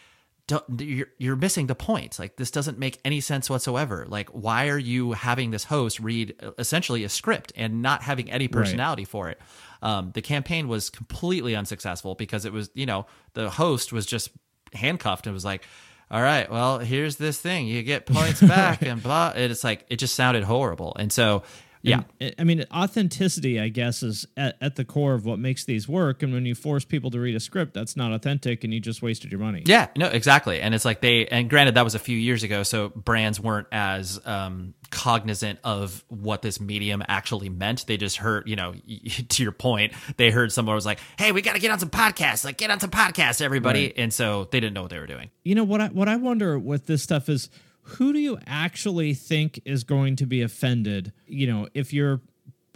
don't, 0.46 0.64
you're, 0.80 1.08
you're 1.18 1.36
missing 1.36 1.66
the 1.66 1.74
point. 1.74 2.18
Like, 2.18 2.36
this 2.36 2.50
doesn't 2.50 2.78
make 2.78 3.00
any 3.04 3.20
sense 3.20 3.50
whatsoever. 3.50 4.04
Like, 4.06 4.28
why 4.30 4.68
are 4.68 4.78
you 4.78 5.12
having 5.12 5.50
this 5.50 5.64
host 5.64 5.98
read 6.00 6.34
essentially 6.58 7.02
a 7.02 7.08
script 7.08 7.52
and 7.56 7.82
not 7.82 8.02
having 8.02 8.30
any 8.30 8.46
personality 8.46 9.02
right. 9.02 9.08
for 9.08 9.28
it? 9.30 9.40
Um, 9.82 10.12
the 10.14 10.22
campaign 10.22 10.68
was 10.68 10.88
completely 10.88 11.56
unsuccessful 11.56 12.14
because 12.14 12.44
it 12.44 12.52
was, 12.52 12.70
you 12.74 12.86
know, 12.86 13.06
the 13.34 13.50
host 13.50 13.92
was 13.92 14.06
just 14.06 14.30
handcuffed 14.72 15.26
and 15.26 15.34
was 15.34 15.44
like, 15.44 15.62
all 16.10 16.22
right, 16.22 16.50
well, 16.50 16.78
here's 16.78 17.16
this 17.16 17.40
thing. 17.40 17.66
You 17.66 17.82
get 17.82 18.06
points 18.06 18.40
back 18.40 18.82
and 18.82 19.02
blah. 19.02 19.32
And 19.34 19.50
it's 19.50 19.64
like, 19.64 19.84
it 19.88 19.96
just 19.96 20.14
sounded 20.14 20.44
horrible. 20.44 20.94
And 20.98 21.12
so, 21.12 21.42
yeah. 21.88 22.02
And, 22.20 22.34
I 22.38 22.44
mean, 22.44 22.64
authenticity, 22.72 23.60
I 23.60 23.68
guess, 23.68 24.02
is 24.02 24.26
at, 24.36 24.56
at, 24.60 24.76
the 24.76 24.84
core 24.84 25.14
of 25.14 25.24
what 25.24 25.38
makes 25.38 25.64
these 25.64 25.88
work. 25.88 26.22
And 26.22 26.32
when 26.32 26.44
you 26.44 26.54
force 26.54 26.84
people 26.84 27.10
to 27.12 27.20
read 27.20 27.34
a 27.34 27.40
script, 27.40 27.74
that's 27.74 27.96
not 27.96 28.12
authentic 28.12 28.64
and 28.64 28.74
you 28.74 28.80
just 28.80 29.02
wasted 29.02 29.30
your 29.30 29.40
money. 29.40 29.62
Yeah, 29.64 29.88
no, 29.96 30.06
exactly. 30.06 30.60
And 30.60 30.74
it's 30.74 30.84
like 30.84 31.00
they, 31.00 31.26
and 31.26 31.48
granted, 31.48 31.74
that 31.76 31.84
was 31.84 31.94
a 31.94 31.98
few 31.98 32.16
years 32.16 32.42
ago. 32.42 32.62
So 32.62 32.88
brands 32.90 33.40
weren't 33.40 33.68
as 33.72 34.20
um, 34.26 34.74
cognizant 34.90 35.58
of 35.64 36.04
what 36.08 36.42
this 36.42 36.60
medium 36.60 37.02
actually 37.08 37.48
meant. 37.48 37.86
They 37.86 37.96
just 37.96 38.18
heard, 38.18 38.48
you 38.48 38.56
know, 38.56 38.74
to 39.28 39.42
your 39.42 39.52
point, 39.52 39.92
they 40.16 40.30
heard 40.30 40.52
someone 40.52 40.74
was 40.74 40.86
like, 40.86 41.00
"Hey, 41.18 41.32
we 41.32 41.42
got 41.42 41.54
to 41.54 41.58
get 41.58 41.70
on 41.70 41.78
some 41.78 41.90
podcasts. 41.90 42.44
Like, 42.44 42.56
get 42.56 42.70
on 42.70 42.80
some 42.80 42.90
podcasts, 42.90 43.40
everybody." 43.40 43.86
Right. 43.86 43.94
And 43.96 44.12
so 44.12 44.48
they 44.50 44.60
didn't 44.60 44.74
know 44.74 44.82
what 44.82 44.90
they 44.90 44.98
were 44.98 45.06
doing. 45.06 45.30
You 45.44 45.54
know 45.54 45.64
what? 45.64 45.80
I, 45.80 45.88
what 45.88 46.08
I 46.08 46.16
wonder 46.16 46.58
with 46.58 46.86
this 46.86 47.02
stuff 47.02 47.28
is, 47.28 47.48
who 47.86 48.12
do 48.12 48.18
you 48.18 48.38
actually 48.46 49.14
think 49.14 49.60
is 49.64 49.84
going 49.84 50.16
to 50.16 50.26
be 50.26 50.42
offended? 50.42 51.12
You 51.26 51.46
know, 51.46 51.68
if 51.74 51.92
you're 51.92 52.20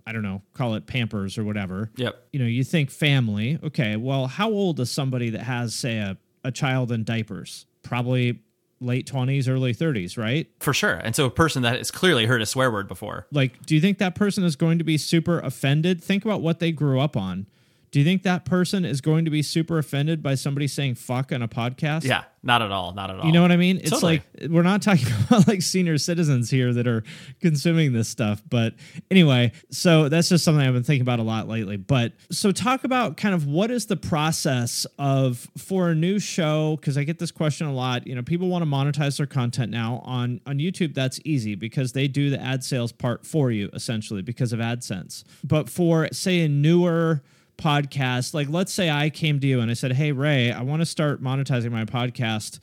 I 0.07 0.12
don't 0.12 0.23
know, 0.23 0.42
call 0.55 0.75
it 0.75 0.87
Pampers 0.87 1.38
or 1.38 1.44
whatever. 1.44 1.90
Yep. 1.96 2.29
You 2.33 2.40
know, 2.40 2.46
you 2.46 2.64
think 2.64 2.90
family. 2.90 3.59
Okay, 3.62 3.96
well, 3.96 4.27
how 4.27 4.51
old 4.51 4.81
is 4.81 4.90
somebody 4.90 5.31
that 5.31 5.42
has, 5.42 5.75
say, 5.75 5.99
a, 5.99 6.16
a 6.42 6.51
child 6.51 6.90
in 6.90 7.05
diapers? 7.05 7.66
Probably 7.83 8.40
late 8.81 9.07
20s, 9.07 9.49
early 9.49 9.75
30s, 9.75 10.16
right? 10.16 10.49
For 10.59 10.73
sure. 10.73 10.94
And 10.94 11.14
so 11.14 11.27
a 11.27 11.31
person 11.31 11.62
that 11.62 11.77
has 11.77 11.90
clearly 11.90 12.27
heard 12.27 12.40
a 12.40 12.46
swear 12.46 12.70
word 12.70 12.88
before. 12.88 13.27
Like, 13.31 13.64
do 13.66 13.75
you 13.75 13.81
think 13.81 13.99
that 13.99 14.14
person 14.14 14.42
is 14.42 14.57
going 14.57 14.79
to 14.79 14.85
be 14.85 14.96
super 14.96 15.38
offended? 15.38 16.03
Think 16.03 16.25
about 16.25 16.40
what 16.40 16.61
they 16.61 16.73
grew 16.73 16.99
up 16.99 17.16
on. 17.16 17.46
Do 17.90 17.98
you 17.98 18.05
think 18.05 18.22
that 18.22 18.44
person 18.44 18.85
is 18.85 19.00
going 19.00 19.24
to 19.24 19.33
be 19.33 19.42
super 19.42 19.79
offended 19.79 20.22
by 20.22 20.37
somebody 20.37 20.68
saying 20.68 20.94
fuck 20.94 21.33
on 21.33 21.42
a 21.42 21.48
podcast? 21.48 22.05
Yeah, 22.05 22.22
not 22.40 22.62
at 22.62 22.70
all. 22.70 22.94
Not 22.94 23.11
at 23.11 23.18
all. 23.18 23.26
You 23.26 23.33
know 23.33 23.42
what 23.42 23.50
I 23.50 23.57
mean? 23.57 23.79
It's 23.79 23.90
totally. 23.90 24.22
like 24.38 24.50
we're 24.50 24.62
not 24.62 24.81
talking 24.81 25.09
about 25.26 25.48
like 25.48 25.61
senior 25.61 25.98
citizens 25.98 26.50
here 26.50 26.72
that 26.72 26.87
are 26.87 27.03
consuming 27.40 27.92
this 27.92 28.09
stuff. 28.09 28.42
But 28.48 28.74
anyway, 29.11 29.50
so 29.70 30.09
that's 30.09 30.29
just 30.29 30.44
something 30.44 30.64
I've 30.64 30.72
been 30.72 30.85
thinking 30.85 31.03
about 31.03 31.18
a 31.18 31.24
lot 31.24 31.48
lately. 31.48 31.76
But 31.76 32.12
so 32.31 32.53
talk 32.53 32.85
about 32.85 33.16
kind 33.16 33.35
of 33.35 33.46
what 33.46 33.72
is 33.72 33.87
the 33.87 33.96
process 33.96 34.87
of 34.96 35.48
for 35.59 35.90
a 35.90 35.94
new 35.94 36.20
show? 36.20 36.76
Because 36.76 36.96
I 36.96 37.03
get 37.03 37.18
this 37.18 37.33
question 37.33 37.66
a 37.66 37.74
lot. 37.74 38.07
You 38.07 38.14
know, 38.14 38.22
people 38.22 38.48
want 38.48 38.62
to 38.62 38.70
monetize 38.70 39.16
their 39.16 39.26
content 39.26 39.72
now 39.72 40.00
on 40.05 40.40
on 40.46 40.59
YouTube. 40.59 40.94
That's 40.94 41.18
easy 41.24 41.57
because 41.57 41.92
they 41.92 42.07
do 42.07 42.31
the 42.31 42.40
ad 42.40 42.62
sales 42.62 42.92
part 42.92 43.26
for 43.26 43.50
you 43.50 43.68
essentially 43.74 44.22
because 44.22 44.53
of 44.53 44.61
AdSense. 44.61 45.24
But 45.42 45.68
for 45.68 46.09
say 46.12 46.42
a 46.42 46.48
newer 46.48 47.22
podcast, 47.61 48.35
like 48.35 48.49
let's 48.49 48.73
say 48.73 48.90
I 48.90 49.11
came 49.11 49.38
to 49.40 49.46
you 49.46 49.61
and 49.61 49.70
I 49.70 49.75
said, 49.75 49.92
"Hey 49.92 50.12
Ray, 50.12 50.51
I 50.51 50.62
want 50.62 50.81
to 50.81 50.87
start 50.87 51.23
monetizing 51.23 51.70
my 51.70 51.85
podcast 51.85 52.59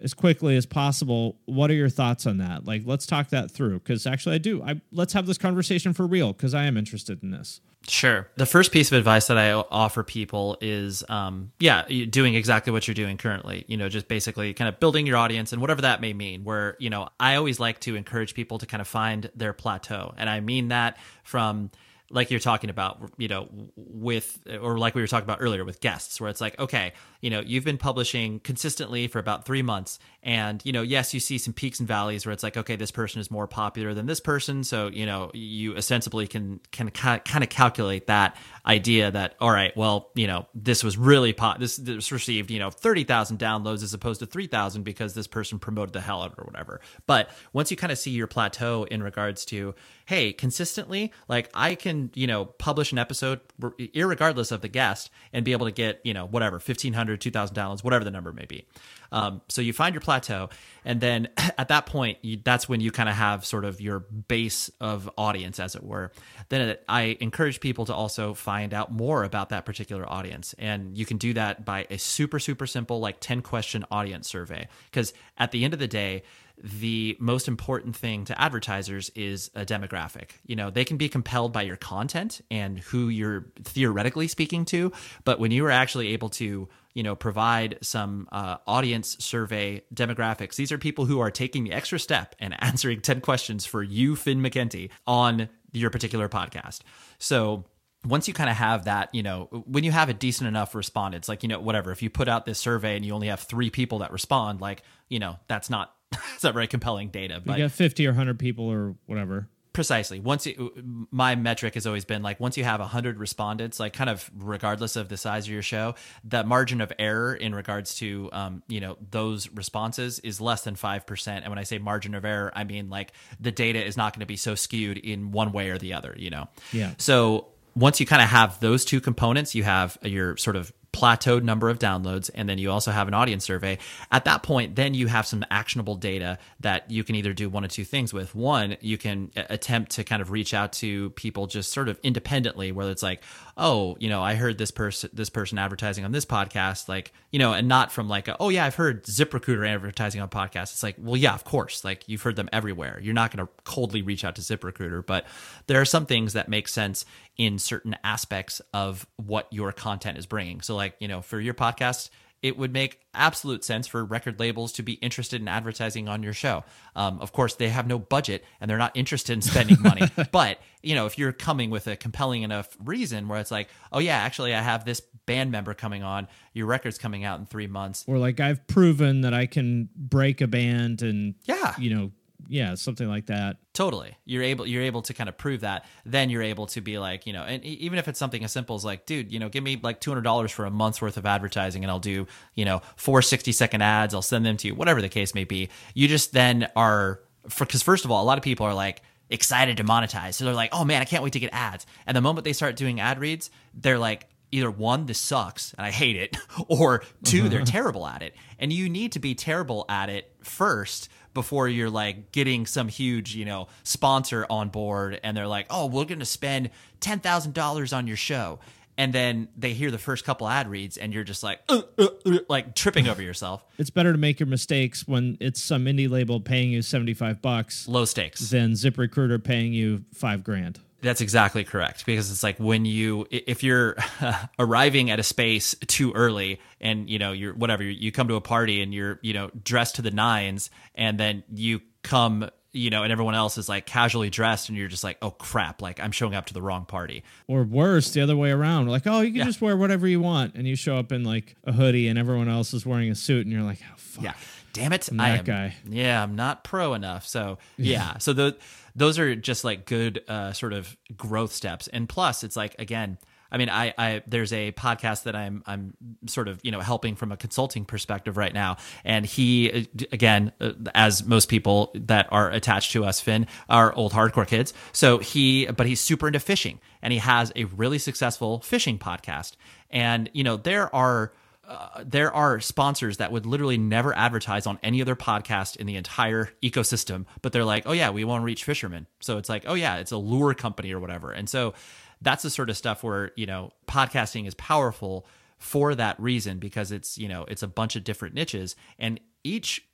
as 0.00 0.14
quickly 0.14 0.56
as 0.56 0.66
possible. 0.66 1.38
What 1.46 1.70
are 1.70 1.74
your 1.74 1.88
thoughts 1.88 2.26
on 2.26 2.38
that? 2.38 2.64
Like 2.64 2.82
let's 2.84 3.06
talk 3.06 3.28
that 3.28 3.50
through 3.50 3.80
cuz 3.80 4.06
actually 4.06 4.36
I 4.36 4.38
do. 4.38 4.62
I 4.62 4.80
let's 4.90 5.12
have 5.12 5.26
this 5.26 5.38
conversation 5.38 5.92
for 5.92 6.06
real 6.06 6.34
cuz 6.34 6.54
I 6.54 6.64
am 6.64 6.76
interested 6.76 7.22
in 7.22 7.30
this." 7.30 7.60
Sure. 7.88 8.28
The 8.36 8.46
first 8.46 8.70
piece 8.70 8.92
of 8.92 8.98
advice 8.98 9.26
that 9.26 9.36
I 9.36 9.52
offer 9.52 10.04
people 10.04 10.56
is, 10.60 11.02
um, 11.08 11.50
yeah, 11.58 11.84
doing 12.10 12.34
exactly 12.36 12.72
what 12.72 12.86
you're 12.86 12.94
doing 12.94 13.16
currently. 13.16 13.64
You 13.66 13.76
know, 13.76 13.88
just 13.88 14.06
basically 14.06 14.54
kind 14.54 14.68
of 14.68 14.78
building 14.78 15.04
your 15.04 15.16
audience 15.16 15.52
and 15.52 15.60
whatever 15.60 15.82
that 15.82 16.00
may 16.00 16.12
mean. 16.12 16.44
Where 16.44 16.76
you 16.78 16.90
know, 16.90 17.08
I 17.18 17.34
always 17.34 17.58
like 17.58 17.80
to 17.80 17.96
encourage 17.96 18.34
people 18.34 18.58
to 18.58 18.66
kind 18.66 18.80
of 18.80 18.86
find 18.86 19.30
their 19.34 19.52
plateau, 19.52 20.14
and 20.16 20.30
I 20.30 20.40
mean 20.40 20.68
that 20.68 20.96
from 21.24 21.70
like 22.12 22.30
you're 22.30 22.40
talking 22.40 22.70
about, 22.70 23.10
you 23.16 23.26
know, 23.26 23.48
with, 23.74 24.38
or 24.60 24.78
like 24.78 24.94
we 24.94 25.00
were 25.00 25.08
talking 25.08 25.24
about 25.24 25.38
earlier 25.40 25.64
with 25.64 25.80
guests, 25.80 26.20
where 26.20 26.30
it's 26.30 26.40
like, 26.40 26.58
okay, 26.60 26.92
you 27.20 27.30
know, 27.30 27.40
you've 27.40 27.64
been 27.64 27.78
publishing 27.78 28.38
consistently 28.40 29.08
for 29.08 29.18
about 29.18 29.44
three 29.44 29.62
months. 29.62 29.98
And, 30.24 30.64
you 30.64 30.72
know, 30.72 30.82
yes, 30.82 31.12
you 31.12 31.18
see 31.18 31.36
some 31.36 31.52
peaks 31.52 31.80
and 31.80 31.88
valleys 31.88 32.24
where 32.24 32.32
it's 32.32 32.44
like, 32.44 32.56
okay, 32.56 32.76
this 32.76 32.92
person 32.92 33.20
is 33.20 33.28
more 33.28 33.48
popular 33.48 33.92
than 33.92 34.06
this 34.06 34.20
person. 34.20 34.62
So, 34.62 34.86
you 34.86 35.04
know, 35.04 35.32
you 35.34 35.76
ostensibly 35.76 36.28
can, 36.28 36.60
can 36.70 36.90
kind 36.90 37.42
of 37.42 37.48
calculate 37.48 38.06
that 38.06 38.36
idea 38.64 39.10
that, 39.10 39.34
all 39.40 39.50
right, 39.50 39.76
well, 39.76 40.10
you 40.14 40.28
know, 40.28 40.46
this 40.54 40.84
was 40.84 40.96
really 40.96 41.32
pop, 41.32 41.58
this, 41.58 41.76
this 41.76 42.12
received, 42.12 42.52
you 42.52 42.60
know, 42.60 42.70
30,000 42.70 43.36
downloads 43.38 43.82
as 43.82 43.94
opposed 43.94 44.20
to 44.20 44.26
3,000 44.26 44.84
because 44.84 45.14
this 45.14 45.26
person 45.26 45.58
promoted 45.58 45.92
the 45.92 46.00
hell 46.00 46.22
out 46.22 46.34
or 46.38 46.44
whatever. 46.44 46.80
But 47.06 47.30
once 47.52 47.72
you 47.72 47.76
kind 47.76 47.90
of 47.90 47.98
see 47.98 48.12
your 48.12 48.28
plateau 48.28 48.84
in 48.84 49.02
regards 49.02 49.44
to, 49.46 49.74
hey, 50.06 50.32
consistently, 50.32 51.12
like 51.26 51.50
I 51.52 51.74
can, 51.74 52.10
you 52.14 52.28
know, 52.28 52.44
publish 52.44 52.92
an 52.92 52.98
episode, 52.98 53.40
regardless 53.58 54.52
of 54.52 54.60
the 54.60 54.68
guest, 54.68 55.10
and 55.32 55.44
be 55.44 55.50
able 55.50 55.66
to 55.66 55.72
get, 55.72 56.00
you 56.04 56.14
know, 56.14 56.26
whatever, 56.26 56.56
1,500, 56.56 57.20
2,000 57.20 57.56
downloads, 57.56 57.82
whatever 57.82 58.04
the 58.04 58.10
number 58.12 58.32
may 58.32 58.46
be. 58.46 58.66
Um, 59.12 59.42
so 59.48 59.62
you 59.62 59.72
find 59.72 59.94
your 59.94 60.00
plateau, 60.00 60.48
and 60.84 61.00
then 61.00 61.28
at 61.36 61.68
that 61.68 61.86
point, 61.86 62.18
you, 62.22 62.40
that's 62.42 62.68
when 62.68 62.80
you 62.80 62.90
kind 62.90 63.08
of 63.08 63.14
have 63.14 63.44
sort 63.44 63.64
of 63.64 63.80
your 63.80 64.00
base 64.00 64.70
of 64.80 65.08
audience, 65.16 65.60
as 65.60 65.76
it 65.76 65.84
were. 65.84 66.10
Then 66.48 66.70
it, 66.70 66.84
I 66.88 67.16
encourage 67.20 67.60
people 67.60 67.84
to 67.86 67.94
also 67.94 68.34
find 68.34 68.74
out 68.74 68.90
more 68.90 69.22
about 69.22 69.50
that 69.50 69.64
particular 69.64 70.08
audience, 70.08 70.54
and 70.58 70.96
you 70.96 71.06
can 71.06 71.18
do 71.18 71.34
that 71.34 71.64
by 71.64 71.86
a 71.90 71.98
super 71.98 72.40
super 72.40 72.66
simple 72.66 72.98
like 72.98 73.20
ten 73.20 73.42
question 73.42 73.84
audience 73.90 74.28
survey. 74.28 74.66
Because 74.90 75.12
at 75.38 75.52
the 75.52 75.64
end 75.64 75.74
of 75.74 75.78
the 75.78 75.88
day, 75.88 76.22
the 76.62 77.16
most 77.18 77.48
important 77.48 77.96
thing 77.96 78.24
to 78.24 78.40
advertisers 78.40 79.10
is 79.14 79.50
a 79.54 79.64
demographic. 79.64 80.30
You 80.46 80.56
know, 80.56 80.70
they 80.70 80.84
can 80.84 80.96
be 80.96 81.08
compelled 81.08 81.52
by 81.52 81.62
your 81.62 81.76
content 81.76 82.40
and 82.50 82.78
who 82.78 83.08
you're 83.08 83.46
theoretically 83.62 84.28
speaking 84.28 84.64
to, 84.66 84.92
but 85.24 85.40
when 85.40 85.50
you 85.50 85.64
are 85.66 85.70
actually 85.70 86.08
able 86.08 86.28
to, 86.30 86.68
you 86.94 87.02
know, 87.02 87.14
provide 87.14 87.78
some 87.82 88.28
uh, 88.32 88.56
audience 88.66 89.16
survey 89.18 89.82
demographics, 89.94 90.56
these 90.56 90.72
are 90.72 90.78
people 90.78 91.06
who 91.06 91.20
are 91.20 91.30
taking 91.30 91.64
the 91.64 91.72
extra 91.72 91.98
step 91.98 92.34
and 92.38 92.54
answering 92.62 93.00
10 93.00 93.20
questions 93.20 93.64
for 93.64 93.82
you, 93.82 94.16
Finn 94.16 94.40
McKenty, 94.40 94.90
on 95.06 95.48
your 95.72 95.90
particular 95.90 96.28
podcast. 96.28 96.80
So, 97.18 97.64
once 98.04 98.26
you 98.26 98.34
kind 98.34 98.50
of 98.50 98.56
have 98.56 98.86
that, 98.86 99.14
you 99.14 99.22
know, 99.22 99.44
when 99.64 99.84
you 99.84 99.92
have 99.92 100.08
a 100.08 100.14
decent 100.14 100.48
enough 100.48 100.74
respondents, 100.74 101.28
like, 101.28 101.44
you 101.44 101.48
know, 101.48 101.60
whatever, 101.60 101.92
if 101.92 102.02
you 102.02 102.10
put 102.10 102.28
out 102.28 102.44
this 102.44 102.58
survey 102.58 102.96
and 102.96 103.04
you 103.06 103.12
only 103.12 103.28
have 103.28 103.38
three 103.38 103.70
people 103.70 104.00
that 104.00 104.10
respond, 104.10 104.60
like, 104.60 104.82
you 105.08 105.20
know, 105.20 105.38
that's 105.46 105.70
not 105.70 105.94
it's 106.34 106.42
not 106.42 106.52
very 106.52 106.66
compelling 106.66 107.08
data. 107.08 107.40
But 107.44 107.58
you 107.58 107.64
got 107.64 107.72
50 107.72 108.06
or 108.06 108.10
100 108.10 108.38
people 108.38 108.66
or 108.66 108.96
whatever. 109.06 109.48
Precisely. 109.72 110.20
Once 110.20 110.46
you, 110.46 111.06
my 111.10 111.34
metric 111.34 111.74
has 111.74 111.86
always 111.86 112.04
been 112.04 112.22
like 112.22 112.38
once 112.38 112.58
you 112.58 112.64
have 112.64 112.80
100 112.80 113.18
respondents, 113.18 113.80
like 113.80 113.94
kind 113.94 114.10
of 114.10 114.30
regardless 114.36 114.96
of 114.96 115.08
the 115.08 115.16
size 115.16 115.46
of 115.46 115.52
your 115.52 115.62
show, 115.62 115.94
that 116.24 116.46
margin 116.46 116.82
of 116.82 116.92
error 116.98 117.34
in 117.34 117.54
regards 117.54 117.94
to 117.96 118.28
um, 118.32 118.62
you 118.68 118.80
know 118.80 118.98
those 119.10 119.48
responses 119.50 120.18
is 120.18 120.42
less 120.42 120.64
than 120.64 120.74
five 120.74 121.06
percent. 121.06 121.44
And 121.44 121.50
when 121.50 121.58
I 121.58 121.62
say 121.62 121.78
margin 121.78 122.14
of 122.14 122.24
error, 122.24 122.52
I 122.54 122.64
mean 122.64 122.90
like 122.90 123.12
the 123.40 123.50
data 123.50 123.82
is 123.82 123.96
not 123.96 124.12
going 124.12 124.20
to 124.20 124.26
be 124.26 124.36
so 124.36 124.54
skewed 124.54 124.98
in 124.98 125.30
one 125.30 125.52
way 125.52 125.70
or 125.70 125.78
the 125.78 125.94
other. 125.94 126.14
You 126.18 126.28
know. 126.28 126.48
Yeah. 126.72 126.92
So 126.98 127.51
once 127.74 128.00
you 128.00 128.06
kind 128.06 128.22
of 128.22 128.28
have 128.28 128.60
those 128.60 128.84
two 128.84 129.00
components, 129.00 129.54
you 129.54 129.62
have 129.64 129.96
your 130.02 130.36
sort 130.36 130.56
of 130.56 130.72
plateaued 130.92 131.42
number 131.42 131.70
of 131.70 131.78
downloads 131.78 132.30
and 132.34 132.48
then 132.48 132.58
you 132.58 132.70
also 132.70 132.90
have 132.90 133.08
an 133.08 133.14
audience 133.14 133.44
survey. 133.44 133.78
At 134.10 134.26
that 134.26 134.42
point 134.42 134.76
then 134.76 134.92
you 134.92 135.06
have 135.06 135.26
some 135.26 135.44
actionable 135.50 135.94
data 135.94 136.38
that 136.60 136.90
you 136.90 137.02
can 137.02 137.14
either 137.14 137.32
do 137.32 137.48
one 137.48 137.64
of 137.64 137.70
two 137.70 137.84
things 137.84 138.12
with. 138.12 138.34
One 138.34 138.76
you 138.80 138.98
can 138.98 139.30
attempt 139.34 139.92
to 139.92 140.04
kind 140.04 140.20
of 140.20 140.30
reach 140.30 140.52
out 140.52 140.72
to 140.74 141.10
people 141.10 141.46
just 141.46 141.72
sort 141.72 141.88
of 141.88 141.98
independently 142.02 142.72
whether 142.72 142.90
it's 142.90 143.02
like 143.02 143.22
oh 143.56 143.96
you 144.00 144.08
know 144.08 144.22
i 144.22 144.34
heard 144.34 144.58
this 144.58 144.70
person 144.70 145.08
this 145.12 145.30
person 145.30 145.58
advertising 145.58 146.04
on 146.04 146.12
this 146.12 146.24
podcast 146.24 146.88
like 146.88 147.12
you 147.30 147.38
know 147.38 147.52
and 147.52 147.68
not 147.68 147.90
from 147.90 148.08
like 148.08 148.28
a, 148.28 148.36
oh 148.38 148.48
yeah 148.50 148.64
i've 148.64 148.74
heard 148.74 149.04
ziprecruiter 149.04 149.66
advertising 149.66 150.20
on 150.20 150.28
podcasts. 150.28 150.72
It's 150.72 150.82
like 150.82 150.96
well 150.98 151.16
yeah 151.16 151.32
of 151.32 151.44
course 151.44 151.84
like 151.84 152.06
you've 152.06 152.22
heard 152.22 152.36
them 152.36 152.50
everywhere. 152.52 153.00
You're 153.02 153.14
not 153.14 153.34
going 153.34 153.46
to 153.46 153.52
coldly 153.64 154.02
reach 154.02 154.24
out 154.24 154.36
to 154.36 154.42
ziprecruiter 154.42 155.04
but 155.04 155.26
there 155.68 155.80
are 155.80 155.86
some 155.86 156.04
things 156.04 156.34
that 156.34 156.50
make 156.50 156.68
sense 156.68 157.06
in 157.36 157.58
certain 157.58 157.96
aspects 158.04 158.60
of 158.74 159.06
what 159.16 159.48
your 159.50 159.72
content 159.72 160.18
is 160.18 160.26
bringing. 160.26 160.60
So, 160.60 160.76
like, 160.76 160.96
you 161.00 161.08
know, 161.08 161.22
for 161.22 161.40
your 161.40 161.54
podcast, 161.54 162.10
it 162.42 162.58
would 162.58 162.72
make 162.72 163.00
absolute 163.14 163.64
sense 163.64 163.86
for 163.86 164.04
record 164.04 164.40
labels 164.40 164.72
to 164.72 164.82
be 164.82 164.94
interested 164.94 165.40
in 165.40 165.46
advertising 165.46 166.08
on 166.08 166.24
your 166.24 166.32
show. 166.32 166.64
Um, 166.96 167.20
of 167.20 167.32
course, 167.32 167.54
they 167.54 167.68
have 167.68 167.86
no 167.86 168.00
budget 168.00 168.44
and 168.60 168.68
they're 168.68 168.78
not 168.78 168.96
interested 168.96 169.32
in 169.32 169.42
spending 169.42 169.80
money. 169.80 170.08
but 170.32 170.58
you 170.82 170.96
know, 170.96 171.06
if 171.06 171.18
you're 171.18 171.32
coming 171.32 171.70
with 171.70 171.86
a 171.86 171.96
compelling 171.96 172.42
enough 172.42 172.76
reason 172.82 173.28
where 173.28 173.38
it's 173.38 173.52
like, 173.52 173.68
oh 173.92 174.00
yeah, 174.00 174.16
actually, 174.16 174.54
I 174.54 174.60
have 174.60 174.84
this 174.84 175.00
band 175.24 175.52
member 175.52 175.72
coming 175.72 176.02
on, 176.02 176.26
your 176.52 176.66
record's 176.66 176.98
coming 176.98 177.22
out 177.22 177.38
in 177.38 177.46
three 177.46 177.68
months, 177.68 178.04
or 178.08 178.18
like 178.18 178.40
I've 178.40 178.66
proven 178.66 179.20
that 179.20 179.32
I 179.32 179.46
can 179.46 179.88
break 179.94 180.40
a 180.40 180.48
band 180.48 181.02
and 181.02 181.36
yeah, 181.44 181.74
you 181.78 181.94
know, 181.94 182.10
yeah, 182.48 182.74
something 182.74 183.08
like 183.08 183.26
that. 183.26 183.56
Totally. 183.72 184.16
You're 184.24 184.42
able 184.42 184.66
you're 184.66 184.82
able 184.82 185.02
to 185.02 185.14
kind 185.14 185.28
of 185.28 185.36
prove 185.36 185.60
that. 185.60 185.84
Then 186.04 186.30
you're 186.30 186.42
able 186.42 186.66
to 186.66 186.80
be 186.80 186.98
like, 186.98 187.26
you 187.26 187.32
know, 187.32 187.42
and 187.42 187.64
even 187.64 187.98
if 187.98 188.08
it's 188.08 188.18
something 188.18 188.44
as 188.44 188.52
simple 188.52 188.76
as 188.76 188.84
like, 188.84 189.06
dude, 189.06 189.32
you 189.32 189.38
know, 189.38 189.48
give 189.48 189.64
me 189.64 189.78
like 189.82 190.00
$200 190.00 190.50
for 190.50 190.64
a 190.64 190.70
month's 190.70 191.00
worth 191.00 191.16
of 191.16 191.26
advertising 191.26 191.84
and 191.84 191.90
I'll 191.90 191.98
do, 191.98 192.26
you 192.54 192.64
know, 192.64 192.82
four 192.96 193.22
60 193.22 193.52
second 193.52 193.82
ads, 193.82 194.14
I'll 194.14 194.22
send 194.22 194.44
them 194.44 194.56
to 194.58 194.68
you, 194.68 194.74
whatever 194.74 195.00
the 195.00 195.08
case 195.08 195.34
may 195.34 195.44
be. 195.44 195.68
You 195.94 196.08
just 196.08 196.32
then 196.32 196.68
are 196.76 197.20
cuz 197.48 197.82
first 197.82 198.04
of 198.04 198.10
all, 198.10 198.22
a 198.22 198.26
lot 198.26 198.38
of 198.38 198.44
people 198.44 198.66
are 198.66 198.74
like 198.74 199.02
excited 199.30 199.78
to 199.78 199.84
monetize. 199.84 200.34
So 200.34 200.44
they're 200.44 200.54
like, 200.54 200.70
"Oh 200.72 200.84
man, 200.84 201.00
I 201.00 201.04
can't 201.04 201.22
wait 201.22 201.32
to 201.32 201.40
get 201.40 201.52
ads." 201.52 201.86
And 202.06 202.16
the 202.16 202.20
moment 202.20 202.44
they 202.44 202.52
start 202.52 202.76
doing 202.76 203.00
ad 203.00 203.18
reads, 203.18 203.50
they're 203.74 203.98
like, 203.98 204.28
either 204.52 204.70
one, 204.70 205.06
this 205.06 205.18
sucks 205.18 205.74
and 205.74 205.84
I 205.84 205.90
hate 205.90 206.16
it, 206.16 206.36
or 206.68 207.02
2 207.24 207.48
they're 207.48 207.62
uh-huh. 207.62 207.66
terrible 207.66 208.06
at 208.06 208.22
it. 208.22 208.36
And 208.58 208.72
you 208.72 208.88
need 208.88 209.12
to 209.12 209.18
be 209.18 209.34
terrible 209.34 209.84
at 209.88 210.08
it 210.10 210.30
first 210.42 211.08
before 211.34 211.68
you're 211.68 211.90
like 211.90 212.32
getting 212.32 212.66
some 212.66 212.88
huge, 212.88 213.34
you 213.34 213.44
know, 213.44 213.68
sponsor 213.82 214.46
on 214.50 214.68
board 214.68 215.18
and 215.22 215.36
they're 215.36 215.46
like, 215.46 215.66
"Oh, 215.70 215.86
we're 215.86 216.04
going 216.04 216.18
to 216.20 216.24
spend 216.24 216.70
$10,000 217.00 217.96
on 217.96 218.06
your 218.06 218.16
show." 218.16 218.58
And 218.98 219.12
then 219.12 219.48
they 219.56 219.72
hear 219.72 219.90
the 219.90 219.98
first 219.98 220.24
couple 220.24 220.46
ad 220.46 220.68
reads 220.68 220.98
and 220.98 221.14
you're 221.14 221.24
just 221.24 221.42
like 221.42 221.60
uh, 221.70 221.80
uh, 221.98 222.08
uh, 222.26 222.38
like 222.50 222.74
tripping 222.74 223.08
over 223.08 223.22
yourself. 223.22 223.64
It's 223.78 223.88
better 223.88 224.12
to 224.12 224.18
make 224.18 224.38
your 224.38 224.46
mistakes 224.46 225.08
when 225.08 225.38
it's 225.40 225.62
some 225.62 225.86
indie 225.86 226.10
label 226.10 226.40
paying 226.40 226.70
you 226.70 226.82
75 226.82 227.40
bucks 227.40 227.88
Low 227.88 228.04
stakes. 228.04 228.50
than 228.50 228.72
ZipRecruiter 228.72 229.42
paying 229.42 229.72
you 229.72 230.04
5 230.12 230.44
grand. 230.44 230.78
That's 231.02 231.20
exactly 231.20 231.64
correct 231.64 232.06
because 232.06 232.30
it's 232.30 232.42
like 232.42 232.58
when 232.58 232.84
you 232.84 233.26
if 233.30 233.62
you're 233.62 233.96
arriving 234.58 235.10
at 235.10 235.18
a 235.18 235.22
space 235.22 235.74
too 235.86 236.12
early 236.12 236.60
and 236.80 237.10
you 237.10 237.18
know 237.18 237.32
you're 237.32 237.54
whatever 237.54 237.82
you 237.82 238.12
come 238.12 238.28
to 238.28 238.34
a 238.36 238.40
party 238.40 238.80
and 238.82 238.94
you're 238.94 239.18
you 239.22 239.34
know 239.34 239.50
dressed 239.64 239.96
to 239.96 240.02
the 240.02 240.10
nines 240.12 240.70
and 240.94 241.18
then 241.18 241.42
you 241.52 241.80
come 242.02 242.48
you 242.72 242.88
know 242.88 243.02
and 243.02 243.12
everyone 243.12 243.34
else 243.34 243.58
is 243.58 243.68
like 243.68 243.84
casually 243.84 244.30
dressed 244.30 244.68
and 244.68 244.78
you're 244.78 244.88
just 244.88 245.04
like 245.04 245.18
oh 245.22 245.30
crap 245.30 245.82
like 245.82 246.00
I'm 246.00 246.12
showing 246.12 246.34
up 246.34 246.46
to 246.46 246.54
the 246.54 246.62
wrong 246.62 246.84
party 246.86 247.22
Or 247.48 247.64
worse, 247.64 248.12
the 248.12 248.20
other 248.22 248.36
way 248.36 248.50
around. 248.50 248.88
Like, 248.88 249.06
oh, 249.06 249.20
you 249.20 249.32
can 249.32 249.44
just 249.46 249.60
wear 249.60 249.76
whatever 249.76 250.06
you 250.06 250.20
want. 250.20 250.54
And 250.54 250.66
you 250.66 250.74
show 250.76 250.96
up 250.96 251.12
in 251.12 251.24
like 251.24 251.56
a 251.64 251.72
hoodie 251.72 252.08
and 252.08 252.18
everyone 252.18 252.48
else 252.48 252.72
is 252.72 252.86
wearing 252.86 253.10
a 253.10 253.14
suit 253.14 253.44
and 253.44 253.52
you're 253.52 253.62
like, 253.64 253.78
oh, 253.90 253.94
fuck. 253.96 254.24
yeah 254.24 254.34
damn 254.72 254.94
it 254.94 255.06
I'm 255.12 255.20
I 255.20 255.30
that 255.32 255.38
am 255.40 255.44
guy. 255.44 255.74
yeah 255.86 256.22
I'm 256.22 256.34
not 256.34 256.64
pro 256.64 256.94
enough 256.94 257.26
so 257.26 257.58
yeah 257.76 258.16
so 258.16 258.32
the 258.32 258.56
those 258.94 259.18
are 259.18 259.34
just 259.34 259.64
like 259.64 259.86
good 259.86 260.22
uh, 260.28 260.52
sort 260.52 260.72
of 260.72 260.96
growth 261.16 261.52
steps 261.52 261.88
and 261.88 262.08
plus 262.08 262.44
it's 262.44 262.56
like 262.56 262.74
again 262.78 263.18
I 263.52 263.58
mean, 263.58 263.68
I, 263.68 263.92
I 263.98 264.22
there's 264.26 264.52
a 264.52 264.72
podcast 264.72 265.24
that 265.24 265.36
I'm 265.36 265.62
I'm 265.66 265.94
sort 266.26 266.48
of 266.48 266.58
you 266.62 266.70
know 266.70 266.80
helping 266.80 267.14
from 267.14 267.30
a 267.30 267.36
consulting 267.36 267.84
perspective 267.84 268.38
right 268.38 268.52
now, 268.52 268.78
and 269.04 269.26
he 269.26 269.88
again, 270.10 270.52
uh, 270.58 270.72
as 270.94 271.24
most 271.24 271.50
people 271.50 271.92
that 271.94 272.28
are 272.32 272.50
attached 272.50 272.92
to 272.92 273.04
us, 273.04 273.20
Finn, 273.20 273.46
are 273.68 273.92
old 273.94 274.12
hardcore 274.12 274.46
kids. 274.46 274.72
So 274.92 275.18
he, 275.18 275.66
but 275.66 275.86
he's 275.86 276.00
super 276.00 276.26
into 276.26 276.40
fishing, 276.40 276.80
and 277.02 277.12
he 277.12 277.18
has 277.18 277.52
a 277.54 277.64
really 277.64 277.98
successful 277.98 278.60
fishing 278.60 278.98
podcast, 278.98 279.52
and 279.90 280.30
you 280.32 280.42
know 280.42 280.56
there 280.56 280.92
are. 280.94 281.32
Uh, 281.66 282.02
there 282.04 282.32
are 282.32 282.58
sponsors 282.58 283.18
that 283.18 283.30
would 283.30 283.46
literally 283.46 283.78
never 283.78 284.14
advertise 284.16 284.66
on 284.66 284.78
any 284.82 285.00
other 285.00 285.14
podcast 285.14 285.76
in 285.76 285.86
the 285.86 285.94
entire 285.94 286.50
ecosystem, 286.60 287.24
but 287.40 287.52
they're 287.52 287.64
like, 287.64 287.84
oh 287.86 287.92
yeah, 287.92 288.10
we 288.10 288.24
want 288.24 288.42
to 288.42 288.44
reach 288.44 288.64
fishermen. 288.64 289.06
So 289.20 289.38
it's 289.38 289.48
like, 289.48 289.64
oh 289.66 289.74
yeah, 289.74 289.98
it's 289.98 290.10
a 290.10 290.16
lure 290.16 290.54
company 290.54 290.92
or 290.92 290.98
whatever. 290.98 291.30
And 291.30 291.48
so 291.48 291.74
that's 292.20 292.42
the 292.42 292.50
sort 292.50 292.68
of 292.68 292.76
stuff 292.76 293.04
where, 293.04 293.30
you 293.36 293.46
know, 293.46 293.72
podcasting 293.86 294.46
is 294.46 294.54
powerful 294.54 295.26
for 295.58 295.94
that 295.94 296.18
reason 296.18 296.58
because 296.58 296.90
it's, 296.90 297.16
you 297.16 297.28
know, 297.28 297.44
it's 297.46 297.62
a 297.62 297.68
bunch 297.68 297.94
of 297.94 298.02
different 298.02 298.34
niches 298.34 298.74
and 298.98 299.20
each 299.44 299.84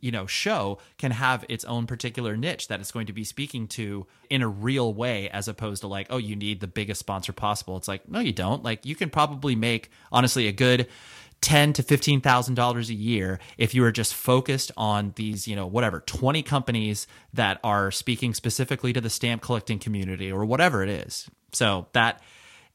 you 0.00 0.10
know 0.10 0.26
show 0.26 0.78
can 0.98 1.10
have 1.10 1.44
its 1.48 1.64
own 1.64 1.86
particular 1.86 2.36
niche 2.36 2.68
that 2.68 2.80
it's 2.80 2.90
going 2.90 3.06
to 3.06 3.12
be 3.12 3.24
speaking 3.24 3.68
to 3.68 4.06
in 4.30 4.42
a 4.42 4.48
real 4.48 4.92
way 4.92 5.28
as 5.30 5.48
opposed 5.48 5.82
to 5.82 5.86
like 5.86 6.06
oh 6.10 6.16
you 6.16 6.34
need 6.34 6.60
the 6.60 6.66
biggest 6.66 6.98
sponsor 6.98 7.32
possible 7.32 7.76
it's 7.76 7.86
like 7.86 8.08
no 8.08 8.18
you 8.18 8.32
don't 8.32 8.62
like 8.62 8.84
you 8.86 8.96
can 8.96 9.10
probably 9.10 9.54
make 9.54 9.90
honestly 10.10 10.48
a 10.48 10.52
good 10.52 10.88
ten 11.40 11.72
to 11.72 11.82
fifteen 11.82 12.20
thousand 12.20 12.54
dollars 12.54 12.90
a 12.90 12.94
year 12.94 13.38
if 13.58 13.74
you 13.74 13.84
are 13.84 13.92
just 13.92 14.14
focused 14.14 14.72
on 14.76 15.12
these, 15.16 15.46
you 15.46 15.56
know, 15.56 15.66
whatever, 15.66 16.00
twenty 16.00 16.42
companies 16.42 17.06
that 17.34 17.60
are 17.62 17.90
speaking 17.90 18.34
specifically 18.34 18.92
to 18.92 19.00
the 19.00 19.10
stamp 19.10 19.42
collecting 19.42 19.78
community 19.78 20.30
or 20.30 20.44
whatever 20.44 20.82
it 20.82 20.88
is. 20.88 21.28
So 21.52 21.86
that 21.92 22.20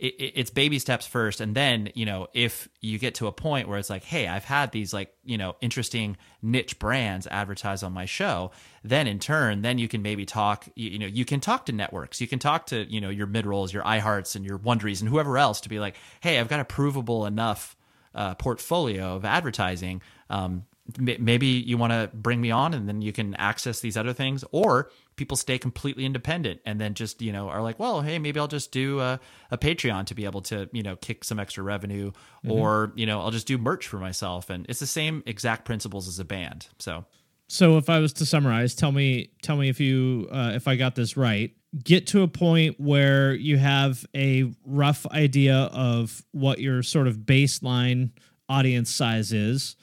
it, 0.01 0.33
it's 0.35 0.49
baby 0.49 0.79
steps 0.79 1.07
first. 1.07 1.39
And 1.39 1.55
then 1.55 1.89
you 1.95 2.05
know 2.05 2.27
if 2.33 2.67
you 2.81 2.97
get 2.99 3.15
to 3.15 3.27
a 3.27 3.31
point 3.31 3.67
where 3.67 3.77
it's 3.77 3.89
like 3.89 4.03
hey 4.03 4.27
i've 4.27 4.43
had 4.43 4.71
these 4.71 4.93
like 4.93 5.13
you 5.23 5.37
know 5.37 5.55
interesting 5.61 6.17
niche 6.41 6.79
brands 6.79 7.27
advertise 7.27 7.83
on 7.83 7.93
my 7.93 8.05
show 8.05 8.51
then 8.83 9.07
in 9.07 9.19
turn 9.19 9.61
then 9.61 9.77
you 9.77 9.87
can 9.87 10.01
maybe 10.01 10.25
talk 10.25 10.67
you, 10.75 10.89
you 10.89 10.99
know 10.99 11.05
you 11.05 11.25
can 11.25 11.39
talk 11.39 11.65
to 11.67 11.71
networks. 11.71 12.19
You 12.19 12.27
can 12.27 12.39
talk 12.39 12.67
to 12.67 12.91
you 12.91 12.99
know 12.99 13.09
your 13.09 13.27
mid-rolls 13.27 13.73
your 13.73 13.83
ihearts 13.83 14.35
and 14.35 14.43
your 14.43 14.57
wonderies 14.57 15.01
and 15.01 15.09
whoever 15.09 15.37
else 15.37 15.61
to 15.61 15.69
be 15.69 15.79
like 15.79 15.95
hey 16.21 16.39
i've 16.39 16.49
got 16.49 16.59
a 16.59 16.65
provable 16.65 17.25
enough 17.25 17.75
uh, 18.13 18.35
portfolio 18.35 19.15
of 19.15 19.25
advertising. 19.25 20.01
Um, 20.29 20.65
maybe 20.97 21.47
you 21.47 21.77
want 21.77 21.93
to 21.93 22.09
bring 22.13 22.41
me 22.41 22.51
on 22.51 22.73
and 22.73 22.87
then 22.87 23.01
you 23.01 23.13
can 23.13 23.35
access 23.35 23.79
these 23.79 23.95
other 23.97 24.13
things. 24.13 24.43
Or 24.51 24.89
people 25.21 25.37
stay 25.37 25.57
completely 25.57 26.03
independent 26.05 26.59
and 26.65 26.81
then 26.81 26.93
just 26.93 27.21
you 27.21 27.31
know 27.31 27.47
are 27.47 27.61
like 27.61 27.77
well 27.79 28.01
hey 28.01 28.17
maybe 28.17 28.39
i'll 28.39 28.47
just 28.47 28.71
do 28.71 28.99
a, 28.99 29.19
a 29.51 29.57
patreon 29.57 30.05
to 30.05 30.15
be 30.15 30.25
able 30.25 30.41
to 30.41 30.67
you 30.73 30.83
know 30.83 30.95
kick 30.95 31.23
some 31.23 31.39
extra 31.39 31.63
revenue 31.63 32.11
or 32.49 32.91
you 32.95 33.05
know 33.05 33.21
i'll 33.21 33.31
just 33.31 33.47
do 33.47 33.57
merch 33.57 33.87
for 33.87 33.97
myself. 33.97 34.49
And 34.49 34.65
it's 34.69 34.79
the 34.79 34.87
same 34.87 35.23
exact 35.25 35.65
principles 35.65 36.07
as 36.07 36.19
a 36.19 36.25
band. 36.25 36.67
So. 36.79 37.05
So 37.47 37.77
if 37.77 37.89
I 37.89 37.99
was 37.99 38.13
to 38.13 38.25
summarize, 38.25 38.73
tell 38.73 38.93
me 38.93 39.31
tell 39.41 39.57
me 39.57 39.67
if 39.67 39.79
you 39.79 40.29
uh, 40.31 40.53
if 40.55 40.67
I 40.67 40.77
got 40.77 40.95
this 40.95 41.17
right. 41.17 41.51
Get 41.83 42.07
to 42.07 42.21
a 42.21 42.27
point 42.27 42.79
where 42.79 43.33
you 43.33 43.57
have 43.57 44.05
a 44.15 44.53
rough 44.65 45.05
idea 45.07 45.69
of 45.73 46.21
what 46.31 46.59
your 46.59 46.83
sort 46.83 47.07
of 47.07 47.17
baseline 47.19 48.11
audience 48.49 48.89
size 48.89 49.31
is, 49.31 49.75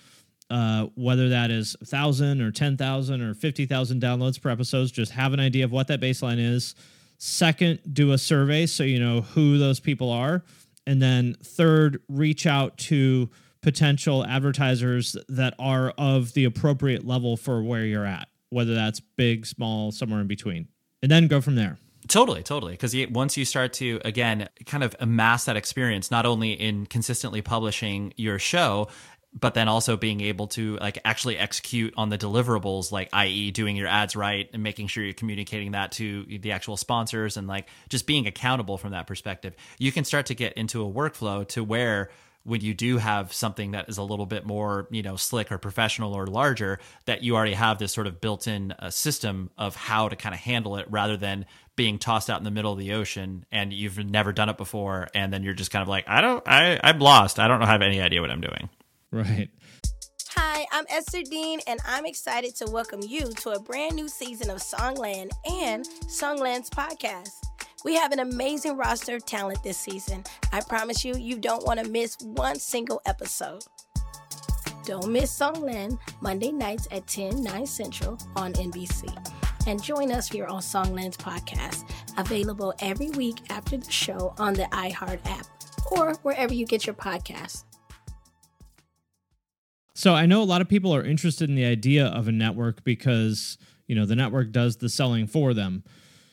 uh, 0.51 0.87
whether 0.95 1.29
that 1.29 1.51
is 1.51 1.77
thousand 1.85 2.41
or 2.41 2.51
ten 2.51 2.77
thousand 2.77 3.21
or 3.23 3.35
fifty 3.35 3.67
thousand 3.67 4.01
downloads 4.01 4.41
per 4.41 4.51
episode. 4.51 4.93
Just 4.93 5.13
have 5.13 5.33
an 5.33 5.41
idea 5.41 5.65
of 5.65 5.73
what 5.73 5.89
that 5.89 6.01
baseline 6.01 6.39
is. 6.39 6.75
Second, 7.19 7.81
do 7.93 8.13
a 8.13 8.19
survey 8.19 8.67
so 8.67 8.85
you 8.85 9.01
know 9.01 9.23
who 9.23 9.59
those 9.59 9.81
people 9.81 10.11
are, 10.11 10.45
and 10.87 11.03
then 11.03 11.35
third, 11.43 12.01
reach 12.09 12.47
out 12.47 12.79
to 12.79 13.29
potential 13.61 14.25
advertisers 14.25 15.17
that 15.29 15.55
are 15.59 15.91
of 15.99 16.33
the 16.35 16.45
appropriate 16.45 17.05
level 17.07 17.37
for 17.37 17.63
where 17.63 17.85
you're 17.85 18.07
at, 18.07 18.29
whether 18.51 18.75
that's 18.75 19.01
big, 19.01 19.47
small, 19.47 19.91
somewhere 19.91 20.21
in 20.21 20.29
between, 20.29 20.69
and 21.03 21.11
then 21.11 21.27
go 21.27 21.41
from 21.41 21.57
there. 21.57 21.77
Totally, 22.07 22.43
totally. 22.43 22.73
Because 22.73 22.97
once 23.11 23.37
you 23.37 23.45
start 23.45 23.75
to 23.75 24.01
again 24.05 24.49
kind 24.65 24.83
of 24.83 24.97
amass 25.01 25.45
that 25.45 25.57
experience, 25.57 26.11
not 26.11 26.25
only 26.25 26.53
in 26.53 26.87
consistently 26.87 27.43
publishing 27.43 28.15
your 28.17 28.39
show, 28.39 28.89
but 29.33 29.55
then 29.55 29.69
also 29.69 29.97
being 29.97 30.21
able 30.21 30.47
to 30.49 30.77
like 30.79 30.99
actually 31.05 31.37
execute 31.37 31.95
on 31.97 32.09
the 32.09 32.19
deliverables, 32.19 32.91
like 32.91 33.09
i.e., 33.13 33.51
doing 33.51 33.77
your 33.77 33.89
ads 33.89 34.17
right 34.17 34.49
and 34.53 34.63
making 34.63 34.89
sure 34.89 35.05
you're 35.05 35.13
communicating 35.13 35.73
that 35.73 35.93
to 35.93 36.25
the 36.25 36.53
actual 36.53 36.77
sponsors 36.77 37.37
and 37.37 37.47
like 37.47 37.69
just 37.89 38.07
being 38.07 38.27
accountable 38.27 38.79
from 38.79 38.93
that 38.93 39.07
perspective, 39.07 39.55
you 39.79 39.93
can 39.93 40.05
start 40.05 40.27
to 40.27 40.35
get 40.35 40.55
into 40.55 40.83
a 40.85 40.91
workflow 40.91 41.47
to 41.49 41.63
where 41.63 42.11
when 42.45 42.63
you 42.63 42.73
do 42.73 42.97
have 42.97 43.33
something 43.33 43.73
that 43.73 43.89
is 43.89 43.99
a 43.99 44.03
little 44.03 44.25
bit 44.25 44.47
more 44.47 44.89
you 44.91 45.03
know 45.03 45.17
slick 45.17 45.53
or 45.53 45.59
professional 45.59 46.15
or 46.15 46.27
larger 46.27 46.79
that 47.05 47.23
you 47.23 47.37
already 47.37 47.53
have 47.53 47.79
this 47.79 47.93
sort 47.93 48.07
of 48.07 48.21
built-in 48.21 48.73
uh, 48.73 48.89
system 48.89 49.51
of 49.59 49.77
how 49.77 50.09
to 50.09 50.17
kind 50.17 50.35
of 50.35 50.41
handle 50.41 50.77
it 50.77 50.87
rather 50.89 51.17
than 51.17 51.45
being 51.77 51.99
tossed 51.99 52.31
out 52.31 52.39
in 52.39 52.45
the 52.45 52.51
middle 52.51 52.73
of 52.73 52.79
the 52.79 52.93
ocean 52.93 53.45
and 53.53 53.73
you've 53.73 53.99
never 53.99 54.33
done 54.33 54.49
it 54.49 54.57
before 54.57 55.09
and 55.15 55.33
then 55.33 55.43
you're 55.43 55.53
just 55.53 55.71
kind 55.71 55.83
of 55.83 55.89
like 55.89 56.09
i 56.09 56.21
don't 56.21 56.43
i 56.49 56.81
i'm 56.83 56.99
lost. 56.99 57.39
I 57.39 57.49
don't 57.49 57.61
have 57.61 57.83
any 57.83 58.01
idea 58.01 58.21
what 58.21 58.31
i'm 58.31 58.41
doing 58.41 58.71
Right. 59.11 59.49
Hi, 60.37 60.67
I'm 60.71 60.85
Esther 60.91 61.23
Dean, 61.23 61.61
and 61.67 61.81
I'm 61.87 62.05
excited 62.05 62.55
to 62.57 62.67
welcome 62.71 63.01
you 63.03 63.33
to 63.41 63.51
a 63.53 63.61
brand 63.61 63.97
new 63.97 64.07
season 64.07 64.51
of 64.51 64.59
Songland 64.59 65.31
and 65.51 65.87
Songland's 66.07 66.69
podcast. 66.69 67.31
We 67.87 67.95
have 67.95 68.13
an 68.13 68.19
amazing 68.19 68.77
roster 68.77 69.17
of 69.17 69.25
talent 69.25 69.63
this 69.63 69.79
season. 69.79 70.25
I 70.53 70.61
promise 70.61 71.07
you, 71.07 71.15
you 71.17 71.39
don't 71.39 71.67
want 71.67 71.81
to 71.83 71.89
miss 71.89 72.19
one 72.21 72.59
single 72.59 73.01
episode. 73.07 73.65
Don't 74.85 75.11
miss 75.11 75.37
Songland 75.37 75.99
Monday 76.21 76.53
nights 76.53 76.87
at 76.91 77.07
10, 77.07 77.43
9 77.43 77.67
Central 77.67 78.19
on 78.37 78.53
NBC. 78.53 79.09
And 79.67 79.83
join 79.83 80.13
us 80.13 80.29
here 80.29 80.47
on 80.47 80.61
Songland's 80.61 81.17
podcast, 81.17 81.91
available 82.19 82.75
every 82.81 83.09
week 83.11 83.39
after 83.49 83.79
the 83.79 83.91
show 83.91 84.35
on 84.37 84.53
the 84.53 84.65
iHeart 84.65 85.21
app 85.25 85.47
or 85.91 86.13
wherever 86.23 86.53
you 86.53 86.67
get 86.67 86.87
your 86.87 86.95
podcasts. 86.95 87.65
So 89.99 90.15
I 90.15 90.27
know 90.27 90.41
a 90.41 90.45
lot 90.45 90.61
of 90.61 90.69
people 90.69 90.95
are 90.95 91.03
interested 91.03 91.51
in 91.51 91.57
the 91.57 91.65
idea 91.65 92.07
of 92.07 92.29
a 92.29 92.33
network 92.33 92.85
because, 92.85 93.59
you 93.89 93.97
know, 93.97 94.07
the 94.07 94.15
network 94.15 94.53
does 94.53 94.77
the 94.77 94.89
selling 94.89 95.27
for 95.27 95.55
them. 95.55 95.83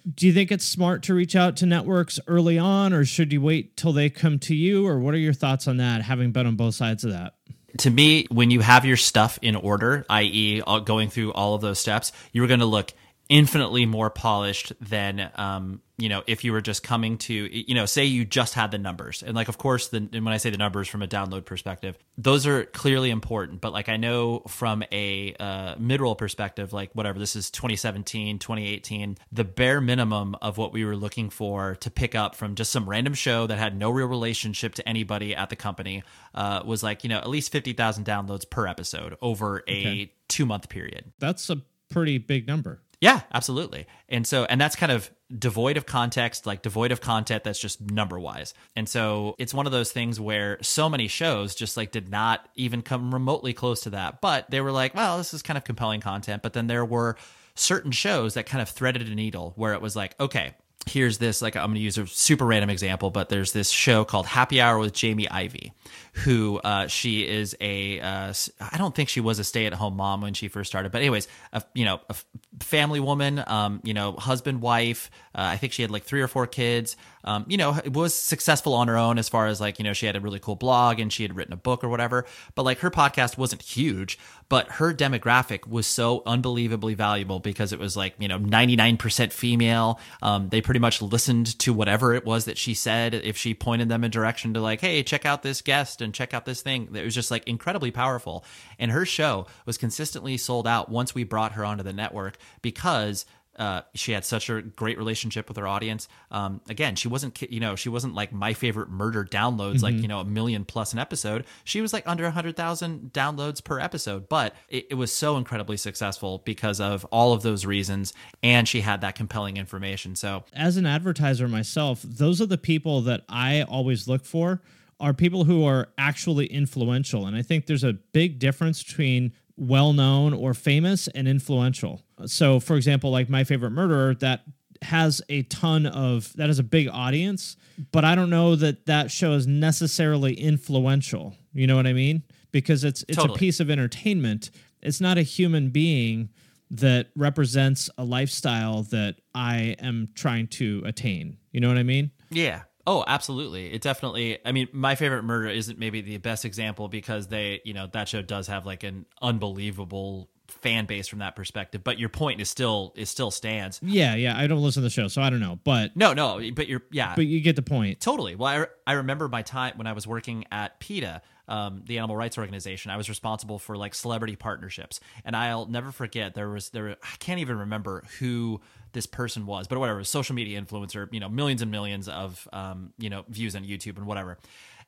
Do 0.07 0.27
you 0.27 0.33
think 0.33 0.51
it's 0.51 0.63
smart 0.63 1.01
to 1.03 1.15
reach 1.15 1.35
out 1.35 1.57
to 1.57 1.65
networks 1.65 2.19
early 2.27 2.59
on 2.59 2.93
or 2.93 3.05
should 3.05 3.33
you 3.33 3.41
wait 3.41 3.75
till 3.75 3.91
they 3.91 4.11
come 4.11 4.37
to 4.37 4.53
you 4.53 4.85
or 4.85 4.99
what 4.99 5.15
are 5.15 5.17
your 5.17 5.33
thoughts 5.33 5.67
on 5.67 5.77
that 5.77 6.03
having 6.03 6.31
been 6.31 6.45
on 6.45 6.55
both 6.55 6.75
sides 6.75 7.03
of 7.03 7.11
that? 7.13 7.33
to 7.77 7.89
me, 7.89 8.25
when 8.29 8.51
you 8.51 8.61
have 8.61 8.85
your 8.85 8.97
stuff 8.97 9.37
in 9.41 9.55
order, 9.55 10.05
i.e., 10.09 10.61
going 10.85 11.09
through 11.09 11.33
all 11.33 11.55
of 11.55 11.61
those 11.61 11.79
steps, 11.79 12.11
you're 12.31 12.47
going 12.47 12.61
to 12.61 12.65
look 12.65 12.93
infinitely 13.29 13.85
more 13.85 14.09
polished 14.09 14.73
than 14.79 15.31
um, 15.35 15.81
you 15.97 16.09
know 16.09 16.23
if 16.27 16.43
you 16.43 16.51
were 16.51 16.61
just 16.61 16.83
coming 16.83 17.17
to 17.17 17.33
you 17.33 17.73
know 17.73 17.85
say 17.85 18.05
you 18.05 18.25
just 18.25 18.53
had 18.53 18.71
the 18.71 18.77
numbers. 18.77 19.23
And 19.23 19.35
like 19.35 19.47
of 19.47 19.57
course 19.57 19.87
the 19.87 19.97
and 19.97 20.25
when 20.25 20.33
i 20.33 20.37
say 20.37 20.49
the 20.49 20.57
numbers 20.57 20.87
from 20.87 21.01
a 21.01 21.07
download 21.07 21.45
perspective 21.45 21.97
those 22.17 22.45
are 22.45 22.65
clearly 22.65 23.09
important. 23.09 23.61
But 23.61 23.73
like 23.73 23.89
i 23.89 23.97
know 23.97 24.39
from 24.47 24.83
a 24.91 25.35
uh, 25.39 25.75
mid-roll 25.79 26.15
perspective 26.15 26.73
like 26.73 26.91
whatever 26.93 27.19
this 27.19 27.35
is 27.35 27.49
2017 27.51 28.39
2018 28.39 29.17
the 29.31 29.43
bare 29.43 29.81
minimum 29.81 30.35
of 30.41 30.57
what 30.57 30.73
we 30.73 30.85
were 30.85 30.95
looking 30.95 31.29
for 31.29 31.75
to 31.75 31.89
pick 31.89 32.15
up 32.15 32.35
from 32.35 32.55
just 32.55 32.71
some 32.71 32.87
random 32.89 33.13
show 33.13 33.47
that 33.47 33.57
had 33.57 33.77
no 33.77 33.89
real 33.89 34.07
relationship 34.07 34.75
to 34.75 34.87
anybody 34.87 35.35
at 35.35 35.49
the 35.49 35.55
company 35.55 36.03
uh, 36.33 36.61
was 36.65 36.83
like 36.83 37.03
you 37.03 37.09
know 37.09 37.17
at 37.17 37.29
least 37.29 37.51
50000 37.51 38.05
downloads 38.05 38.49
per 38.49 38.67
episode 38.67 39.17
over 39.21 39.63
a 39.67 40.11
two 40.27 40.45
month 40.45 40.69
period. 40.69 41.11
That's 41.19 41.49
a 41.49 41.61
pretty 41.89 42.17
big 42.17 42.47
number. 42.47 42.81
Yeah, 43.05 43.21
absolutely. 43.31 43.85
And 44.09 44.25
so, 44.25 44.45
and 44.45 44.59
that's 44.59 44.75
kind 44.75 44.91
of 44.91 45.11
devoid 45.37 45.77
of 45.77 45.85
context, 45.85 46.47
like 46.47 46.63
devoid 46.63 46.91
of 46.91 47.01
content 47.01 47.43
that's 47.43 47.59
just 47.59 47.79
number 47.79 48.19
wise. 48.19 48.55
And 48.75 48.89
so 48.89 49.35
it's 49.37 49.53
one 49.53 49.67
of 49.67 49.71
those 49.71 49.91
things 49.91 50.19
where 50.19 50.57
so 50.63 50.89
many 50.89 51.07
shows 51.07 51.53
just 51.53 51.77
like 51.77 51.91
did 51.91 52.09
not 52.09 52.49
even 52.55 52.81
come 52.81 53.13
remotely 53.13 53.53
close 53.53 53.81
to 53.81 53.91
that. 53.91 54.21
But 54.21 54.49
they 54.49 54.59
were 54.59 54.71
like, 54.71 54.95
well, 54.95 55.19
this 55.19 55.35
is 55.35 55.43
kind 55.43 55.55
of 55.55 55.63
compelling 55.63 56.01
content. 56.01 56.41
But 56.41 56.53
then 56.53 56.65
there 56.65 56.83
were 56.83 57.15
certain 57.53 57.91
shows 57.91 58.33
that 58.33 58.47
kind 58.47 58.63
of 58.63 58.69
threaded 58.69 59.07
a 59.07 59.13
needle 59.13 59.53
where 59.55 59.73
it 59.75 59.83
was 59.83 59.95
like, 59.95 60.19
okay, 60.19 60.55
here's 60.87 61.17
this 61.17 61.41
like 61.41 61.55
i'm 61.55 61.63
going 61.65 61.73
to 61.75 61.79
use 61.81 61.97
a 61.97 62.05
super 62.05 62.45
random 62.45 62.69
example 62.69 63.09
but 63.09 63.27
there's 63.29 63.53
this 63.53 63.71
show 63.71 64.05
called 64.05 64.27
happy 64.27 64.61
hour 64.61 64.77
with 64.77 64.93
jamie 64.93 65.27
ivey 65.29 65.73
who 66.17 66.57
uh, 66.59 66.87
she 66.87 67.27
is 67.27 67.55
a 67.59 67.99
uh, 67.99 68.33
i 68.59 68.77
don't 68.77 68.95
think 68.95 69.09
she 69.09 69.19
was 69.19 69.39
a 69.39 69.43
stay-at-home 69.43 69.95
mom 69.95 70.21
when 70.21 70.33
she 70.33 70.47
first 70.47 70.69
started 70.69 70.91
but 70.91 71.01
anyways 71.01 71.27
a, 71.53 71.63
you 71.73 71.85
know 71.85 71.99
a 72.09 72.15
family 72.61 72.99
woman 72.99 73.43
um, 73.47 73.81
you 73.83 73.93
know 73.93 74.13
husband 74.13 74.61
wife 74.61 75.11
uh, 75.35 75.41
i 75.41 75.57
think 75.57 75.73
she 75.73 75.81
had 75.81 75.91
like 75.91 76.03
three 76.03 76.21
or 76.21 76.27
four 76.27 76.47
kids. 76.47 76.95
Um, 77.23 77.43
you 77.47 77.57
know 77.57 77.75
it 77.83 77.91
was 77.91 78.13
successful 78.13 78.75
on 78.75 78.87
her 78.87 78.97
own 78.97 79.17
as 79.17 79.29
far 79.29 79.47
as 79.47 79.59
like 79.59 79.79
you 79.79 79.83
know 79.83 79.93
she 79.93 80.05
had 80.05 80.15
a 80.15 80.19
really 80.19 80.37
cool 80.37 80.55
blog 80.55 80.99
and 80.99 81.11
she 81.11 81.23
had 81.23 81.35
written 81.35 81.53
a 81.53 81.57
book 81.57 81.83
or 81.83 81.89
whatever 81.89 82.25
but 82.53 82.61
like 82.61 82.77
her 82.79 82.91
podcast 82.91 83.35
wasn't 83.35 83.63
huge 83.63 84.19
but 84.47 84.69
her 84.73 84.93
demographic 84.93 85.67
was 85.67 85.87
so 85.87 86.21
unbelievably 86.25 86.93
valuable 86.93 87.39
because 87.39 87.73
it 87.73 87.79
was 87.79 87.97
like 87.97 88.13
you 88.19 88.27
know 88.27 88.39
99% 88.39 89.31
female. 89.31 89.99
Um, 90.21 90.49
they 90.49 90.61
pretty 90.61 90.79
much 90.79 91.01
listened 91.01 91.57
to 91.59 91.73
whatever 91.73 92.13
it 92.13 92.25
was 92.25 92.45
that 92.45 92.57
she 92.57 92.73
said. 92.73 93.13
If 93.13 93.37
she 93.37 93.53
pointed 93.53 93.89
them 93.89 94.03
in 94.03 94.11
direction 94.11 94.53
to 94.53 94.61
like 94.61 94.81
hey 94.81 95.03
check 95.03 95.25
out 95.25 95.43
this 95.43 95.61
guest 95.61 96.01
and 96.05 96.13
check 96.13 96.33
out 96.33 96.45
this 96.45 96.61
thing 96.61 96.87
it 96.95 97.03
was 97.03 97.13
just 97.13 97.31
like 97.31 97.45
incredibly 97.47 97.91
powerful 97.91 98.45
and 98.79 98.91
her 98.91 99.05
show 99.05 99.45
was 99.65 99.77
consistently 99.77 100.37
sold 100.37 100.67
out 100.67 100.89
once 100.89 101.13
we 101.13 101.23
brought 101.23 101.51
her 101.51 101.65
onto 101.65 101.83
the 101.83 101.93
network 101.93 102.37
because 102.61 103.25
uh, 103.57 103.81
she 103.93 104.11
had 104.11 104.25
such 104.25 104.49
a 104.49 104.61
great 104.61 104.97
relationship 104.97 105.47
with 105.47 105.57
her 105.57 105.67
audience. 105.67 106.07
Um, 106.29 106.61
again, 106.67 106.95
she 106.95 107.07
wasn't, 107.07 107.41
you 107.41 107.59
know, 107.59 107.75
she 107.75 107.89
wasn't 107.89 108.13
like 108.13 108.33
my 108.33 108.53
favorite 108.53 108.89
murder 108.89 109.23
downloads, 109.23 109.81
like 109.81 109.95
you 109.95 110.07
know, 110.07 110.19
a 110.19 110.25
million 110.25 110.65
plus 110.65 110.91
an 110.93 110.99
episode. 110.99 111.45
She 111.63 111.81
was 111.81 111.93
like 111.93 112.05
under 112.05 112.25
a 112.25 112.31
hundred 112.31 112.57
thousand 112.57 113.13
downloads 113.13 113.63
per 113.63 113.79
episode, 113.79 114.27
but 114.27 114.55
it, 114.67 114.87
it 114.91 114.95
was 114.95 115.11
so 115.11 115.37
incredibly 115.37 115.77
successful 115.77 116.41
because 116.43 116.81
of 116.81 117.05
all 117.05 117.31
of 117.31 117.43
those 117.43 117.65
reasons, 117.65 118.13
and 118.43 118.67
she 118.67 118.81
had 118.81 119.01
that 119.01 119.15
compelling 119.15 119.57
information. 119.57 120.15
So 120.15 120.43
as 120.53 120.75
an 120.75 120.85
advertiser 120.85 121.47
myself, 121.47 122.01
those 122.03 122.41
are 122.41 122.45
the 122.45 122.57
people 122.57 123.01
that 123.01 123.23
I 123.29 123.61
always 123.61 124.07
look 124.07 124.25
for 124.25 124.61
are 124.99 125.13
people 125.13 125.43
who 125.43 125.65
are 125.65 125.89
actually 125.97 126.45
influential. 126.47 127.25
And 127.25 127.35
I 127.35 127.41
think 127.41 127.65
there's 127.65 127.83
a 127.83 127.93
big 127.93 128.39
difference 128.39 128.83
between 128.83 129.33
well 129.57 129.93
known 129.93 130.33
or 130.33 130.53
famous 130.53 131.07
and 131.09 131.27
influential. 131.27 132.01
So, 132.25 132.59
for 132.59 132.75
example, 132.75 133.11
like 133.11 133.29
My 133.29 133.43
Favorite 133.43 133.71
Murderer, 133.71 134.15
that 134.15 134.43
has 134.81 135.21
a 135.29 135.43
ton 135.43 135.85
of 135.85 136.33
that 136.33 136.47
has 136.47 136.59
a 136.59 136.63
big 136.63 136.87
audience, 136.89 137.55
but 137.91 138.05
I 138.05 138.15
don't 138.15 138.29
know 138.29 138.55
that 138.55 138.85
that 138.85 139.11
show 139.11 139.33
is 139.33 139.47
necessarily 139.47 140.33
influential. 140.33 141.35
You 141.53 141.67
know 141.67 141.75
what 141.75 141.87
I 141.87 141.93
mean? 141.93 142.23
Because 142.51 142.83
it's 142.83 143.03
it's 143.07 143.17
Totally. 143.17 143.35
a 143.35 143.39
piece 143.39 143.59
of 143.59 143.69
entertainment. 143.69 144.51
It's 144.81 145.01
not 145.01 145.17
a 145.17 145.23
human 145.23 145.69
being 145.69 146.29
that 146.71 147.07
represents 147.15 147.89
a 147.97 148.03
lifestyle 148.03 148.83
that 148.83 149.15
I 149.33 149.75
am 149.79 150.09
trying 150.13 150.47
to 150.47 150.83
attain. 150.85 151.37
You 151.51 151.59
know 151.61 151.67
what 151.67 151.77
I 151.77 151.83
mean? 151.83 152.11
Yeah. 152.29 152.63
Oh, 152.87 153.03
absolutely. 153.07 153.73
It 153.73 153.81
definitely. 153.81 154.37
I 154.45 154.51
mean, 154.51 154.67
my 154.71 154.95
favorite 154.95 155.23
murder 155.23 155.49
isn't 155.49 155.79
maybe 155.79 156.01
the 156.01 156.17
best 156.17 156.45
example 156.45 156.87
because 156.87 157.27
they, 157.27 157.61
you 157.65 157.73
know, 157.73 157.87
that 157.93 158.07
show 158.07 158.21
does 158.21 158.47
have 158.47 158.65
like 158.65 158.83
an 158.83 159.05
unbelievable 159.21 160.29
fan 160.47 160.85
base 160.85 161.07
from 161.07 161.19
that 161.19 161.35
perspective. 161.35 161.83
But 161.83 161.97
your 161.99 162.09
point 162.09 162.41
is 162.41 162.49
still 162.49 162.93
is 162.95 163.09
still 163.09 163.31
stands. 163.31 163.79
Yeah, 163.81 164.15
yeah. 164.15 164.37
I 164.37 164.47
don't 164.47 164.61
listen 164.61 164.81
to 164.81 164.85
the 164.85 164.89
show, 164.91 165.07
so 165.07 165.21
I 165.21 165.29
don't 165.29 165.39
know. 165.39 165.59
But 165.63 165.95
No, 165.95 166.13
no. 166.13 166.39
But 166.53 166.67
you're 166.67 166.83
yeah. 166.91 167.13
but 167.15 167.25
you 167.25 167.39
get 167.41 167.55
the 167.55 167.61
point. 167.63 167.99
Totally. 167.99 168.35
Well, 168.35 168.47
I, 168.47 168.55
re- 168.57 168.67
I 168.85 168.93
remember 168.93 169.27
my 169.27 169.41
time 169.41 169.77
when 169.77 169.87
I 169.87 169.93
was 169.93 170.05
working 170.05 170.45
at 170.51 170.79
PETA, 170.79 171.21
um, 171.47 171.83
the 171.85 171.97
animal 171.97 172.15
rights 172.15 172.37
organization. 172.37 172.91
I 172.91 172.97
was 172.97 173.09
responsible 173.09 173.59
for 173.59 173.75
like 173.77 173.95
celebrity 173.95 174.35
partnerships, 174.35 174.99
and 175.23 175.35
I'll 175.35 175.65
never 175.65 175.91
forget 175.91 176.35
there 176.35 176.49
was 176.49 176.69
there. 176.69 176.89
I 176.91 177.15
can't 177.19 177.39
even 177.39 177.57
remember 177.57 178.03
who 178.19 178.61
this 178.95 179.05
person 179.05 179.45
was, 179.45 179.67
but 179.67 179.77
whatever, 179.77 180.03
social 180.03 180.33
media 180.33 180.59
influencer. 180.59 181.07
You 181.13 181.19
know, 181.19 181.29
millions 181.29 181.61
and 181.61 181.69
millions 181.69 182.09
of 182.09 182.47
um, 182.51 182.93
you 182.97 183.11
know 183.11 183.25
views 183.29 183.55
on 183.55 183.63
YouTube 183.63 183.97
and 183.97 184.07
whatever. 184.07 184.39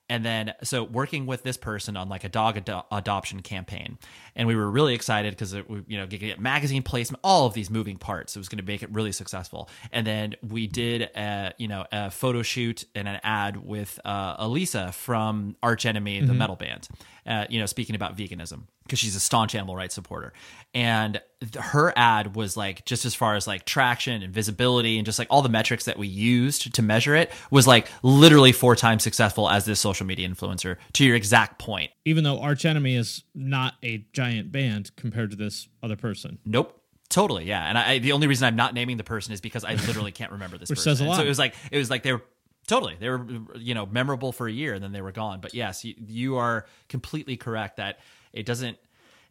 And 0.10 0.24
then, 0.24 0.54
so 0.64 0.84
working 0.84 1.26
with 1.26 1.44
this 1.44 1.58
person 1.58 1.98
on 1.98 2.08
like 2.08 2.24
a 2.24 2.30
dog 2.30 2.56
ado- 2.56 2.84
adoption 2.94 3.42
campaign, 3.42 3.98
and 4.38 4.48
we 4.48 4.56
were 4.56 4.72
really 4.72 4.94
excited 4.94 5.34
because 5.34 5.54
we, 5.54 5.84
you 5.86 5.98
know, 5.98 6.08
get, 6.08 6.40
magazine 6.40 6.82
placement, 6.82 7.20
all 7.26 7.46
of 7.46 7.54
these 7.54 7.70
moving 7.70 7.98
parts. 7.98 8.34
It 8.34 8.40
was 8.40 8.48
going 8.48 8.60
to 8.60 8.66
make 8.66 8.84
it 8.84 8.90
really 8.94 9.12
successful. 9.12 9.70
And 9.92 10.08
then 10.08 10.36
we 10.42 10.66
did, 10.68 11.02
a, 11.02 11.54
you 11.58 11.68
know, 11.68 11.86
a 11.92 12.10
photo 12.10 12.42
shoot 12.42 12.86
and 12.96 13.06
an 13.06 13.20
ad 13.22 13.58
with 13.58 14.00
uh, 14.06 14.42
Alissa 14.42 14.94
from 14.94 15.58
Arch 15.62 15.86
Enemy, 15.86 16.22
the 16.22 16.34
metal 16.34 16.56
band. 16.56 16.88
Uh, 17.28 17.46
you 17.50 17.60
know, 17.60 17.66
speaking 17.66 17.94
about 17.96 18.16
veganism 18.16 18.64
because 18.84 19.00
she's 19.00 19.16
a 19.16 19.20
staunch 19.20 19.54
animal 19.54 19.76
rights 19.76 19.94
supporter, 19.94 20.32
and 20.74 21.22
th- 21.42 21.56
her 21.56 21.92
ad 21.98 22.36
was 22.36 22.56
like 22.56 22.86
just 22.86 23.04
as 23.06 23.14
far 23.14 23.36
as 23.36 23.46
like 23.46 23.66
traction 23.66 24.22
and 24.24 24.34
visibility 24.34 24.98
and 24.98 25.06
just 25.06 25.20
like 25.20 25.28
all 25.30 25.42
the 25.42 25.50
metrics 25.50 25.86
that 25.86 25.98
we 25.98 26.08
used 26.08 26.74
to 26.74 26.82
measure 26.82 27.16
it 27.16 27.30
was 27.52 27.68
like 27.68 27.90
literally 28.02 28.52
four 28.54 28.76
times 28.78 29.04
successful 29.04 29.50
as 29.50 29.66
this 29.66 29.80
social 29.80 30.06
media 30.06 30.28
influencer. 30.30 30.78
To 30.94 31.04
your 31.06 31.16
exact 31.18 31.60
point, 31.60 31.92
Even 32.06 32.24
though 32.24 32.40
Arch 32.40 32.64
Enemy 32.64 32.96
is 32.96 33.24
not 33.36 33.74
a 33.84 34.06
giant 34.14 34.52
band 34.54 34.92
compared 34.96 35.32
to 35.32 35.36
this 35.36 35.68
other 35.84 35.98
person. 35.98 36.38
Nope. 36.46 36.82
Totally, 37.10 37.46
yeah. 37.46 37.64
And 37.70 37.78
I, 37.78 38.00
the 38.00 38.12
only 38.12 38.28
reason 38.28 38.46
I'm 38.48 38.58
not 38.58 38.74
naming 38.74 38.98
the 38.98 39.04
person 39.04 39.32
is 39.34 39.40
because 39.40 39.64
I 39.64 39.76
literally 39.76 40.12
can't 40.12 40.32
remember 40.34 40.58
this 40.58 40.70
Which 40.70 40.80
person. 40.80 40.92
says 40.92 41.00
a 41.02 41.04
And 41.04 41.10
lot. 41.10 41.18
So 41.18 41.24
it 41.24 41.30
was 41.30 41.40
like 41.40 41.56
it 41.72 41.78
was 41.78 41.90
like 41.90 42.04
they 42.04 42.12
were 42.12 42.22
totally 42.68 42.96
they 43.00 43.10
were 43.10 43.26
you 43.56 43.74
know 43.74 43.86
memorable 43.86 44.32
for 44.32 44.48
a 44.48 44.52
year 44.52 44.74
and 44.74 44.84
then 44.84 44.92
they 44.92 45.02
were 45.02 45.12
gone. 45.12 45.40
But 45.42 45.54
yes, 45.54 45.84
you, 45.84 45.96
you 45.98 46.38
are 46.38 46.66
completely 46.90 47.38
correct 47.38 47.78
that 47.78 48.00
it 48.34 48.46
doesn't 48.46 48.78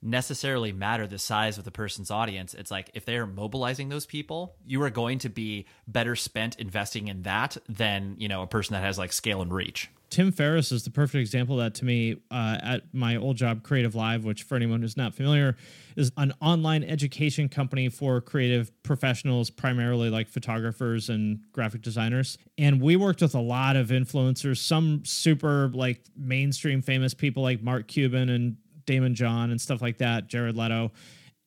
necessarily 0.03 0.73
matter 0.73 1.07
the 1.07 1.19
size 1.19 1.59
of 1.59 1.65
the 1.65 1.71
person's 1.71 2.11
audience. 2.11 2.55
It's 2.55 2.71
like 2.71 2.91
if 2.95 3.05
they 3.05 3.17
are 3.17 3.27
mobilizing 3.27 3.89
those 3.89 4.07
people, 4.07 4.55
you 4.67 4.83
are 4.83 4.91
going 4.91 5.19
to 5.21 5.29
be 5.29 5.67
better 5.87 6.17
spent 6.17 6.59
investing 6.59 7.09
in 7.09 7.23
that 7.23 7.57
than 7.69 8.17
you 8.19 8.29
know 8.29 8.43
a 8.43 8.47
person 8.47 8.75
that 8.75 8.83
has 8.83 8.99
like 8.99 9.13
scale 9.13 9.43
and 9.43 9.53
reach. 9.53 9.91
Tim 10.09 10.31
Ferriss 10.31 10.71
is 10.71 10.85
the 10.85 10.91
perfect 10.91 11.21
example 11.21 11.61
of 11.61 11.65
that 11.65 11.75
to 11.79 11.85
me 11.85 12.17
uh, 12.31 12.59
at 12.63 12.95
my 12.95 13.17
old 13.17 13.37
job, 13.37 13.63
Creative 13.63 13.95
Live, 13.95 14.25
which 14.25 14.45
for 14.45 14.55
anyone 14.55 14.81
who's 14.81 14.97
not 14.97 15.15
familiar, 15.15 15.57
is 15.97 16.13
an 16.17 16.33
online 16.41 16.85
education 16.85 17.49
company 17.49 17.89
for 17.89 18.21
creative 18.21 18.71
professionals, 18.83 19.51
primarily 19.51 20.09
like 20.09 20.29
photographers 20.29 21.09
and 21.09 21.41
graphic 21.53 21.83
designers. 21.83 22.39
And 22.57 22.81
we 22.81 22.97
worked 22.97 23.21
with 23.21 23.35
a 23.35 23.41
lot 23.41 23.75
of 23.77 23.89
influencers, 23.89 24.59
some 24.59 25.05
super 25.05 25.69
like 25.75 26.03
mainstream 26.17 26.83
famous 26.83 27.13
people 27.13 27.43
like 27.43 27.63
Mark 27.63 27.89
Cuban 27.89 28.29
and 28.29 28.57
Daymond 28.87 29.15
John 29.15 29.51
and 29.51 29.61
stuff 29.61 29.83
like 29.83 29.99
that, 29.99 30.29
Jared 30.29 30.57
Leto. 30.57 30.93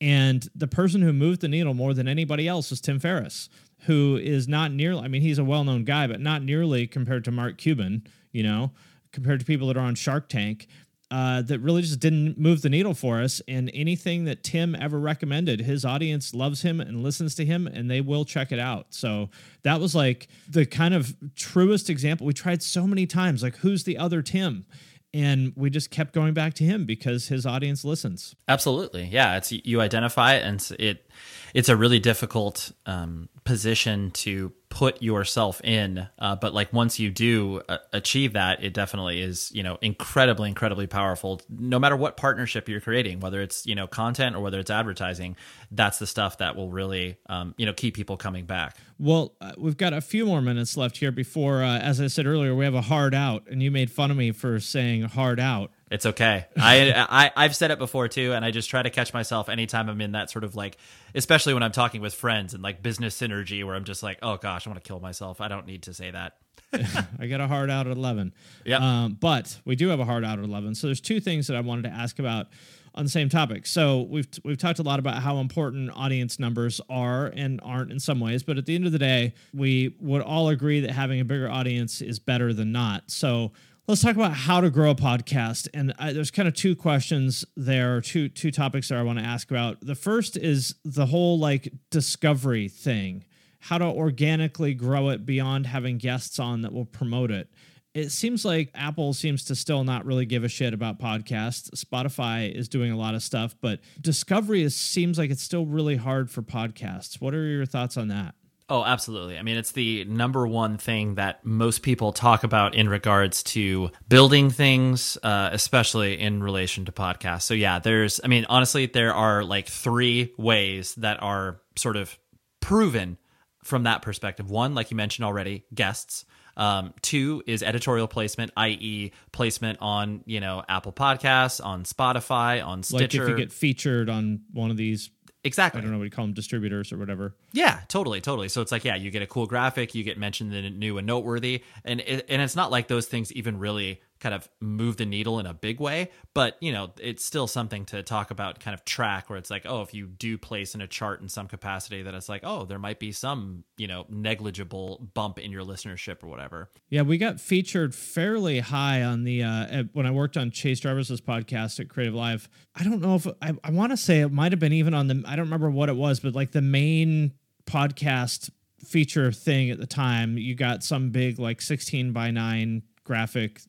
And 0.02 0.46
the 0.54 0.66
person 0.66 1.02
who 1.02 1.12
moved 1.12 1.40
the 1.40 1.48
needle 1.48 1.74
more 1.74 1.94
than 1.94 2.08
anybody 2.08 2.48
else 2.48 2.70
was 2.70 2.80
Tim 2.80 2.98
Ferriss, 2.98 3.48
who 3.80 4.16
is 4.16 4.48
not 4.48 4.72
nearly, 4.72 5.02
I 5.02 5.08
mean, 5.08 5.22
he's 5.22 5.38
a 5.38 5.44
well 5.44 5.64
known 5.64 5.84
guy, 5.84 6.06
but 6.06 6.20
not 6.20 6.42
nearly 6.42 6.86
compared 6.86 7.24
to 7.24 7.30
Mark 7.30 7.58
Cuban, 7.58 8.06
you 8.32 8.42
know, 8.42 8.72
compared 9.12 9.40
to 9.40 9.46
people 9.46 9.68
that 9.68 9.76
are 9.76 9.80
on 9.80 9.94
Shark 9.94 10.28
Tank. 10.28 10.68
Uh, 11.12 11.42
that 11.42 11.58
really 11.58 11.82
just 11.82 11.98
didn't 11.98 12.38
move 12.38 12.62
the 12.62 12.68
needle 12.68 12.94
for 12.94 13.20
us. 13.20 13.42
And 13.48 13.68
anything 13.74 14.26
that 14.26 14.44
Tim 14.44 14.76
ever 14.76 14.96
recommended, 14.96 15.58
his 15.58 15.84
audience 15.84 16.34
loves 16.34 16.62
him 16.62 16.80
and 16.80 17.02
listens 17.02 17.34
to 17.34 17.44
him, 17.44 17.66
and 17.66 17.90
they 17.90 18.00
will 18.00 18.24
check 18.24 18.52
it 18.52 18.60
out. 18.60 18.86
So 18.90 19.28
that 19.64 19.80
was 19.80 19.96
like 19.96 20.28
the 20.48 20.64
kind 20.64 20.94
of 20.94 21.16
truest 21.34 21.90
example. 21.90 22.28
We 22.28 22.32
tried 22.32 22.62
so 22.62 22.86
many 22.86 23.08
times, 23.08 23.42
like, 23.42 23.56
who's 23.56 23.82
the 23.82 23.98
other 23.98 24.22
Tim? 24.22 24.66
and 25.12 25.52
we 25.56 25.70
just 25.70 25.90
kept 25.90 26.12
going 26.12 26.34
back 26.34 26.54
to 26.54 26.64
him 26.64 26.84
because 26.84 27.28
his 27.28 27.44
audience 27.44 27.84
listens 27.84 28.34
absolutely 28.48 29.04
yeah 29.04 29.36
it's 29.36 29.50
you 29.52 29.80
identify 29.80 30.34
it 30.34 30.44
and 30.44 30.70
it 30.78 31.09
it's 31.54 31.68
a 31.68 31.76
really 31.76 31.98
difficult 31.98 32.72
um, 32.86 33.28
position 33.44 34.10
to 34.12 34.52
put 34.68 35.02
yourself 35.02 35.60
in 35.64 36.06
uh, 36.20 36.36
but 36.36 36.54
like 36.54 36.72
once 36.72 37.00
you 37.00 37.10
do 37.10 37.60
uh, 37.68 37.78
achieve 37.92 38.34
that 38.34 38.62
it 38.62 38.72
definitely 38.72 39.20
is 39.20 39.50
you 39.52 39.62
know 39.62 39.76
incredibly 39.82 40.48
incredibly 40.48 40.86
powerful. 40.86 41.40
No 41.48 41.78
matter 41.78 41.96
what 41.96 42.16
partnership 42.16 42.68
you're 42.68 42.80
creating 42.80 43.20
whether 43.20 43.40
it's 43.40 43.66
you 43.66 43.74
know 43.74 43.86
content 43.86 44.36
or 44.36 44.40
whether 44.40 44.60
it's 44.60 44.70
advertising 44.70 45.36
that's 45.72 45.98
the 45.98 46.06
stuff 46.06 46.38
that 46.38 46.54
will 46.54 46.70
really 46.70 47.18
um, 47.26 47.54
you 47.56 47.66
know 47.66 47.72
keep 47.72 47.94
people 47.94 48.16
coming 48.16 48.46
back. 48.46 48.76
Well 48.98 49.34
uh, 49.40 49.52
we've 49.58 49.76
got 49.76 49.92
a 49.92 50.00
few 50.00 50.26
more 50.26 50.40
minutes 50.40 50.76
left 50.76 50.98
here 50.98 51.10
before 51.12 51.64
uh, 51.64 51.78
as 51.78 52.00
i 52.00 52.06
said 52.06 52.26
earlier 52.26 52.54
we 52.54 52.64
have 52.64 52.74
a 52.74 52.82
hard 52.82 53.14
out 53.14 53.48
and 53.50 53.62
you 53.62 53.70
made 53.70 53.90
fun 53.90 54.10
of 54.10 54.16
me 54.16 54.30
for 54.30 54.60
saying 54.60 55.02
hard 55.02 55.40
out 55.40 55.72
it's 55.90 56.06
okay. 56.06 56.46
I, 56.56 56.92
I 57.10 57.32
I've 57.36 57.56
said 57.56 57.70
it 57.70 57.78
before 57.78 58.08
too, 58.08 58.32
and 58.32 58.44
I 58.44 58.50
just 58.50 58.70
try 58.70 58.82
to 58.82 58.90
catch 58.90 59.12
myself 59.12 59.48
anytime 59.48 59.88
I'm 59.88 60.00
in 60.00 60.12
that 60.12 60.30
sort 60.30 60.44
of 60.44 60.54
like, 60.54 60.76
especially 61.14 61.54
when 61.54 61.62
I'm 61.62 61.72
talking 61.72 62.00
with 62.00 62.14
friends 62.14 62.54
and 62.54 62.62
like 62.62 62.82
business 62.82 63.20
synergy, 63.20 63.64
where 63.64 63.74
I'm 63.74 63.84
just 63.84 64.02
like, 64.02 64.18
oh 64.22 64.36
gosh, 64.36 64.66
I 64.66 64.70
want 64.70 64.82
to 64.82 64.86
kill 64.86 65.00
myself. 65.00 65.40
I 65.40 65.48
don't 65.48 65.66
need 65.66 65.82
to 65.84 65.94
say 65.94 66.10
that. 66.10 66.36
I 67.18 67.26
got 67.26 67.40
a 67.40 67.48
hard 67.48 67.68
out 67.70 67.86
at 67.88 67.96
eleven. 67.96 68.32
Yeah. 68.64 69.04
Um, 69.04 69.18
but 69.20 69.60
we 69.64 69.74
do 69.74 69.88
have 69.88 70.00
a 70.00 70.04
hard 70.04 70.24
out 70.24 70.38
at 70.38 70.44
eleven. 70.44 70.74
So 70.74 70.86
there's 70.86 71.00
two 71.00 71.20
things 71.20 71.48
that 71.48 71.56
I 71.56 71.60
wanted 71.60 71.82
to 71.82 71.90
ask 71.90 72.18
about 72.18 72.46
on 72.94 73.04
the 73.04 73.10
same 73.10 73.28
topic. 73.28 73.66
So 73.66 74.02
we've 74.02 74.28
we've 74.44 74.58
talked 74.58 74.78
a 74.78 74.82
lot 74.82 74.98
about 74.98 75.22
how 75.22 75.38
important 75.38 75.90
audience 75.94 76.38
numbers 76.38 76.80
are 76.88 77.26
and 77.26 77.60
aren't 77.62 77.90
in 77.92 78.00
some 78.00 78.20
ways, 78.20 78.42
but 78.42 78.58
at 78.58 78.66
the 78.66 78.74
end 78.74 78.86
of 78.86 78.92
the 78.92 78.98
day, 78.98 79.34
we 79.52 79.96
would 80.00 80.22
all 80.22 80.48
agree 80.48 80.80
that 80.80 80.90
having 80.90 81.20
a 81.20 81.24
bigger 81.24 81.48
audience 81.48 82.00
is 82.00 82.18
better 82.18 82.52
than 82.52 82.72
not. 82.72 83.10
So 83.10 83.52
let's 83.90 84.02
talk 84.02 84.14
about 84.14 84.34
how 84.34 84.60
to 84.60 84.70
grow 84.70 84.90
a 84.90 84.94
podcast. 84.94 85.66
And 85.74 85.92
I, 85.98 86.12
there's 86.12 86.30
kind 86.30 86.46
of 86.46 86.54
two 86.54 86.76
questions 86.76 87.44
there, 87.56 88.00
two 88.00 88.28
two 88.28 88.52
topics 88.52 88.88
that 88.88 88.98
I 88.98 89.02
want 89.02 89.18
to 89.18 89.24
ask 89.24 89.50
about. 89.50 89.80
The 89.80 89.96
first 89.96 90.36
is 90.36 90.76
the 90.84 91.06
whole 91.06 91.40
like 91.40 91.72
discovery 91.90 92.68
thing, 92.68 93.24
how 93.58 93.78
to 93.78 93.86
organically 93.86 94.74
grow 94.74 95.08
it 95.08 95.26
beyond 95.26 95.66
having 95.66 95.98
guests 95.98 96.38
on 96.38 96.62
that 96.62 96.72
will 96.72 96.84
promote 96.84 97.32
it. 97.32 97.48
It 97.92 98.10
seems 98.10 98.44
like 98.44 98.70
Apple 98.76 99.12
seems 99.12 99.44
to 99.46 99.56
still 99.56 99.82
not 99.82 100.06
really 100.06 100.24
give 100.24 100.44
a 100.44 100.48
shit 100.48 100.72
about 100.72 101.00
podcasts. 101.00 101.70
Spotify 101.70 102.54
is 102.54 102.68
doing 102.68 102.92
a 102.92 102.96
lot 102.96 103.16
of 103.16 103.24
stuff, 103.24 103.56
but 103.60 103.80
discovery 104.00 104.62
is, 104.62 104.76
seems 104.76 105.18
like 105.18 105.30
it's 105.30 105.42
still 105.42 105.66
really 105.66 105.96
hard 105.96 106.30
for 106.30 106.42
podcasts. 106.42 107.20
What 107.20 107.34
are 107.34 107.44
your 107.44 107.66
thoughts 107.66 107.96
on 107.96 108.06
that? 108.06 108.36
Oh, 108.70 108.84
absolutely. 108.84 109.36
I 109.36 109.42
mean, 109.42 109.56
it's 109.56 109.72
the 109.72 110.04
number 110.04 110.46
one 110.46 110.78
thing 110.78 111.16
that 111.16 111.44
most 111.44 111.82
people 111.82 112.12
talk 112.12 112.44
about 112.44 112.76
in 112.76 112.88
regards 112.88 113.42
to 113.42 113.90
building 114.08 114.48
things, 114.48 115.18
uh, 115.24 115.50
especially 115.52 116.20
in 116.20 116.40
relation 116.40 116.84
to 116.84 116.92
podcasts. 116.92 117.42
So, 117.42 117.54
yeah, 117.54 117.80
there's, 117.80 118.20
I 118.22 118.28
mean, 118.28 118.46
honestly, 118.48 118.86
there 118.86 119.12
are 119.12 119.42
like 119.42 119.66
three 119.66 120.32
ways 120.38 120.94
that 120.96 121.20
are 121.20 121.60
sort 121.76 121.96
of 121.96 122.16
proven 122.60 123.18
from 123.64 123.82
that 123.82 124.02
perspective. 124.02 124.48
One, 124.48 124.76
like 124.76 124.92
you 124.92 124.96
mentioned 124.96 125.26
already, 125.26 125.64
guests. 125.74 126.24
Um, 126.56 126.94
two 127.00 127.42
is 127.46 127.62
editorial 127.62 128.06
placement, 128.06 128.52
i.e., 128.56 129.12
placement 129.32 129.78
on 129.80 130.22
you 130.26 130.40
know 130.40 130.62
Apple 130.68 130.92
Podcasts, 130.92 131.64
on 131.64 131.84
Spotify, 131.84 132.64
on 132.64 132.82
Stitcher. 132.82 133.22
Like 133.22 133.30
if 133.30 133.30
you 133.30 133.36
get 133.36 133.52
featured 133.52 134.10
on 134.10 134.42
one 134.52 134.70
of 134.70 134.76
these 134.76 135.10
Exactly. 135.42 135.78
I 135.78 135.82
don't 135.82 135.92
know 135.92 135.98
what 135.98 136.04
you 136.04 136.10
call 136.10 136.26
them, 136.26 136.34
distributors 136.34 136.92
or 136.92 136.98
whatever. 136.98 137.34
Yeah, 137.52 137.80
totally, 137.88 138.20
totally. 138.20 138.48
So 138.48 138.60
it's 138.60 138.70
like, 138.70 138.84
yeah, 138.84 138.96
you 138.96 139.10
get 139.10 139.22
a 139.22 139.26
cool 139.26 139.46
graphic, 139.46 139.94
you 139.94 140.04
get 140.04 140.18
mentioned 140.18 140.54
in 140.54 140.78
new 140.78 140.98
and 140.98 141.06
noteworthy, 141.06 141.62
and 141.84 142.00
it, 142.00 142.26
and 142.28 142.42
it's 142.42 142.56
not 142.56 142.70
like 142.70 142.88
those 142.88 143.06
things 143.06 143.32
even 143.32 143.58
really 143.58 144.02
kind 144.20 144.34
of 144.34 144.48
move 144.60 144.98
the 144.98 145.06
needle 145.06 145.38
in 145.40 145.46
a 145.46 145.54
big 145.54 145.80
way, 145.80 146.10
but 146.34 146.56
you 146.60 146.72
know, 146.72 146.92
it's 147.00 147.24
still 147.24 147.46
something 147.46 147.84
to 147.86 148.02
talk 148.02 148.30
about, 148.30 148.60
kind 148.60 148.74
of 148.74 148.84
track 148.84 149.30
where 149.30 149.38
it's 149.38 149.50
like, 149.50 149.64
oh, 149.66 149.82
if 149.82 149.94
you 149.94 150.06
do 150.06 150.36
place 150.36 150.74
in 150.74 150.80
a 150.80 150.86
chart 150.86 151.20
in 151.20 151.28
some 151.28 151.48
capacity, 151.48 152.02
that 152.02 152.14
it's 152.14 152.28
like, 152.28 152.42
oh, 152.44 152.64
there 152.64 152.78
might 152.78 152.98
be 152.98 153.12
some, 153.12 153.64
you 153.78 153.86
know, 153.86 154.04
negligible 154.08 155.08
bump 155.14 155.38
in 155.38 155.50
your 155.50 155.64
listenership 155.64 156.22
or 156.22 156.26
whatever. 156.26 156.70
Yeah, 156.90 157.02
we 157.02 157.18
got 157.18 157.40
featured 157.40 157.94
fairly 157.94 158.60
high 158.60 159.02
on 159.02 159.24
the 159.24 159.42
uh, 159.42 159.84
when 159.94 160.06
I 160.06 160.10
worked 160.10 160.36
on 160.36 160.50
Chase 160.50 160.80
Jarvis's 160.80 161.20
podcast 161.20 161.80
at 161.80 161.88
Creative 161.88 162.14
Live. 162.14 162.48
I 162.74 162.84
don't 162.84 163.00
know 163.00 163.14
if 163.14 163.26
I, 163.40 163.54
I 163.64 163.70
want 163.70 163.92
to 163.92 163.96
say 163.96 164.20
it 164.20 164.32
might 164.32 164.52
have 164.52 164.60
been 164.60 164.72
even 164.72 164.92
on 164.94 165.06
the 165.06 165.24
I 165.26 165.36
don't 165.36 165.46
remember 165.46 165.70
what 165.70 165.88
it 165.88 165.96
was, 165.96 166.20
but 166.20 166.34
like 166.34 166.52
the 166.52 166.62
main 166.62 167.32
podcast 167.64 168.50
feature 168.84 169.32
thing 169.32 169.70
at 169.70 169.78
the 169.78 169.86
time, 169.86 170.36
you 170.36 170.54
got 170.54 170.82
some 170.82 171.10
big 171.10 171.38
like 171.38 171.60
16 171.60 172.12
by 172.12 172.30
9 172.30 172.82
graphic 173.04 173.60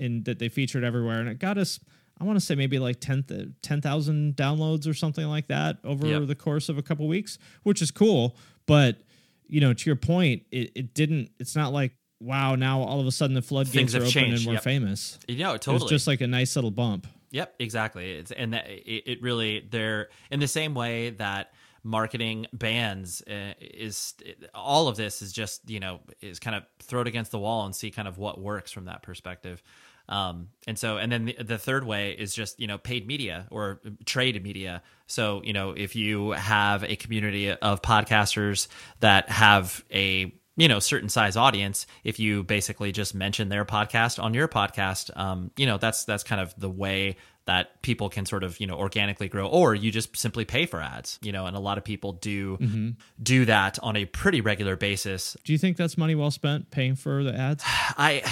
in 0.00 0.24
that 0.24 0.38
they 0.38 0.48
featured 0.48 0.82
everywhere, 0.82 1.20
and 1.20 1.28
it 1.28 1.38
got 1.38 1.58
us. 1.58 1.78
I 2.20 2.24
want 2.24 2.38
to 2.38 2.44
say 2.44 2.54
maybe 2.54 2.78
like 2.78 3.00
10,000 3.00 3.54
10, 3.62 3.80
downloads 3.80 4.88
or 4.88 4.92
something 4.92 5.26
like 5.26 5.46
that 5.46 5.78
over 5.84 6.06
yep. 6.06 6.26
the 6.26 6.34
course 6.34 6.68
of 6.68 6.76
a 6.76 6.82
couple 6.82 7.08
weeks, 7.08 7.38
which 7.62 7.80
is 7.80 7.90
cool. 7.90 8.36
But 8.66 8.98
you 9.46 9.60
know, 9.60 9.72
to 9.72 9.86
your 9.86 9.96
point, 9.96 10.42
it, 10.50 10.72
it 10.74 10.94
didn't. 10.94 11.30
It's 11.38 11.54
not 11.54 11.72
like 11.72 11.92
wow, 12.20 12.54
now 12.54 12.80
all 12.82 13.00
of 13.00 13.06
a 13.06 13.12
sudden 13.12 13.34
the 13.34 13.42
floodgates 13.42 13.94
are 13.94 13.98
open 13.98 14.10
changed. 14.10 14.38
and 14.38 14.46
we're 14.46 14.54
yep. 14.54 14.62
famous. 14.62 15.18
You 15.26 15.38
know, 15.38 15.52
totally. 15.52 15.76
It 15.76 15.82
was 15.82 15.90
just 15.90 16.06
like 16.06 16.20
a 16.20 16.26
nice 16.26 16.54
little 16.56 16.70
bump. 16.70 17.06
Yep, 17.30 17.54
exactly. 17.58 18.12
It's, 18.12 18.32
and 18.32 18.54
that, 18.54 18.68
it, 18.68 19.04
it 19.06 19.22
really 19.22 19.66
they're 19.70 20.08
in 20.30 20.40
the 20.40 20.48
same 20.48 20.74
way 20.74 21.10
that 21.10 21.52
marketing 21.82 22.46
bands 22.52 23.22
uh, 23.22 23.54
is 23.60 24.14
all 24.54 24.88
of 24.88 24.96
this 24.96 25.22
is 25.22 25.32
just 25.32 25.68
you 25.70 25.80
know 25.80 26.00
is 26.20 26.38
kind 26.38 26.54
of 26.54 26.64
throw 26.80 27.00
it 27.00 27.08
against 27.08 27.30
the 27.30 27.38
wall 27.38 27.64
and 27.64 27.74
see 27.74 27.90
kind 27.90 28.06
of 28.06 28.18
what 28.18 28.38
works 28.38 28.70
from 28.70 28.84
that 28.84 29.02
perspective 29.02 29.62
um, 30.10 30.48
and 30.66 30.76
so 30.76 30.96
and 30.98 31.10
then 31.10 31.26
the, 31.26 31.36
the, 31.40 31.58
third 31.58 31.86
way 31.86 32.10
is 32.10 32.34
just 32.34 32.58
you 32.58 32.66
know 32.66 32.78
paid 32.78 33.06
media 33.06 33.46
or 33.50 33.80
trade 34.04 34.42
media. 34.42 34.82
So 35.06 35.40
you 35.44 35.52
know 35.52 35.70
if 35.70 35.94
you 35.94 36.32
have 36.32 36.82
a 36.82 36.96
community 36.96 37.50
of 37.50 37.80
podcasters 37.80 38.66
that 38.98 39.30
have 39.30 39.84
a 39.92 40.34
you 40.56 40.66
know 40.66 40.80
certain 40.80 41.08
size 41.08 41.36
audience 41.36 41.86
if 42.02 42.18
you 42.18 42.42
basically 42.42 42.90
just 42.90 43.14
mention 43.14 43.48
their 43.48 43.64
podcast 43.64 44.22
on 44.22 44.34
your 44.34 44.48
podcast 44.48 45.16
um, 45.16 45.52
you 45.56 45.64
know 45.64 45.78
that's 45.78 46.04
that's 46.04 46.24
kind 46.24 46.40
of 46.40 46.52
the 46.58 46.68
way 46.68 47.16
that 47.46 47.82
people 47.82 48.08
can 48.08 48.26
sort 48.26 48.44
of 48.44 48.58
you 48.60 48.66
know 48.66 48.76
organically 48.76 49.28
grow 49.28 49.46
or 49.46 49.74
you 49.74 49.90
just 49.90 50.16
simply 50.16 50.44
pay 50.44 50.66
for 50.66 50.80
ads 50.80 51.18
you 51.22 51.32
know 51.32 51.46
and 51.46 51.56
a 51.56 51.60
lot 51.60 51.78
of 51.78 51.84
people 51.84 52.12
do 52.12 52.56
mm-hmm. 52.58 52.90
do 53.22 53.44
that 53.44 53.78
on 53.82 53.96
a 53.96 54.04
pretty 54.04 54.40
regular 54.40 54.76
basis 54.76 55.36
do 55.44 55.52
you 55.52 55.58
think 55.58 55.76
that's 55.76 55.98
money 55.98 56.14
well 56.14 56.30
spent 56.30 56.70
paying 56.70 56.94
for 56.94 57.24
the 57.24 57.34
ads 57.34 57.64
i 57.66 58.22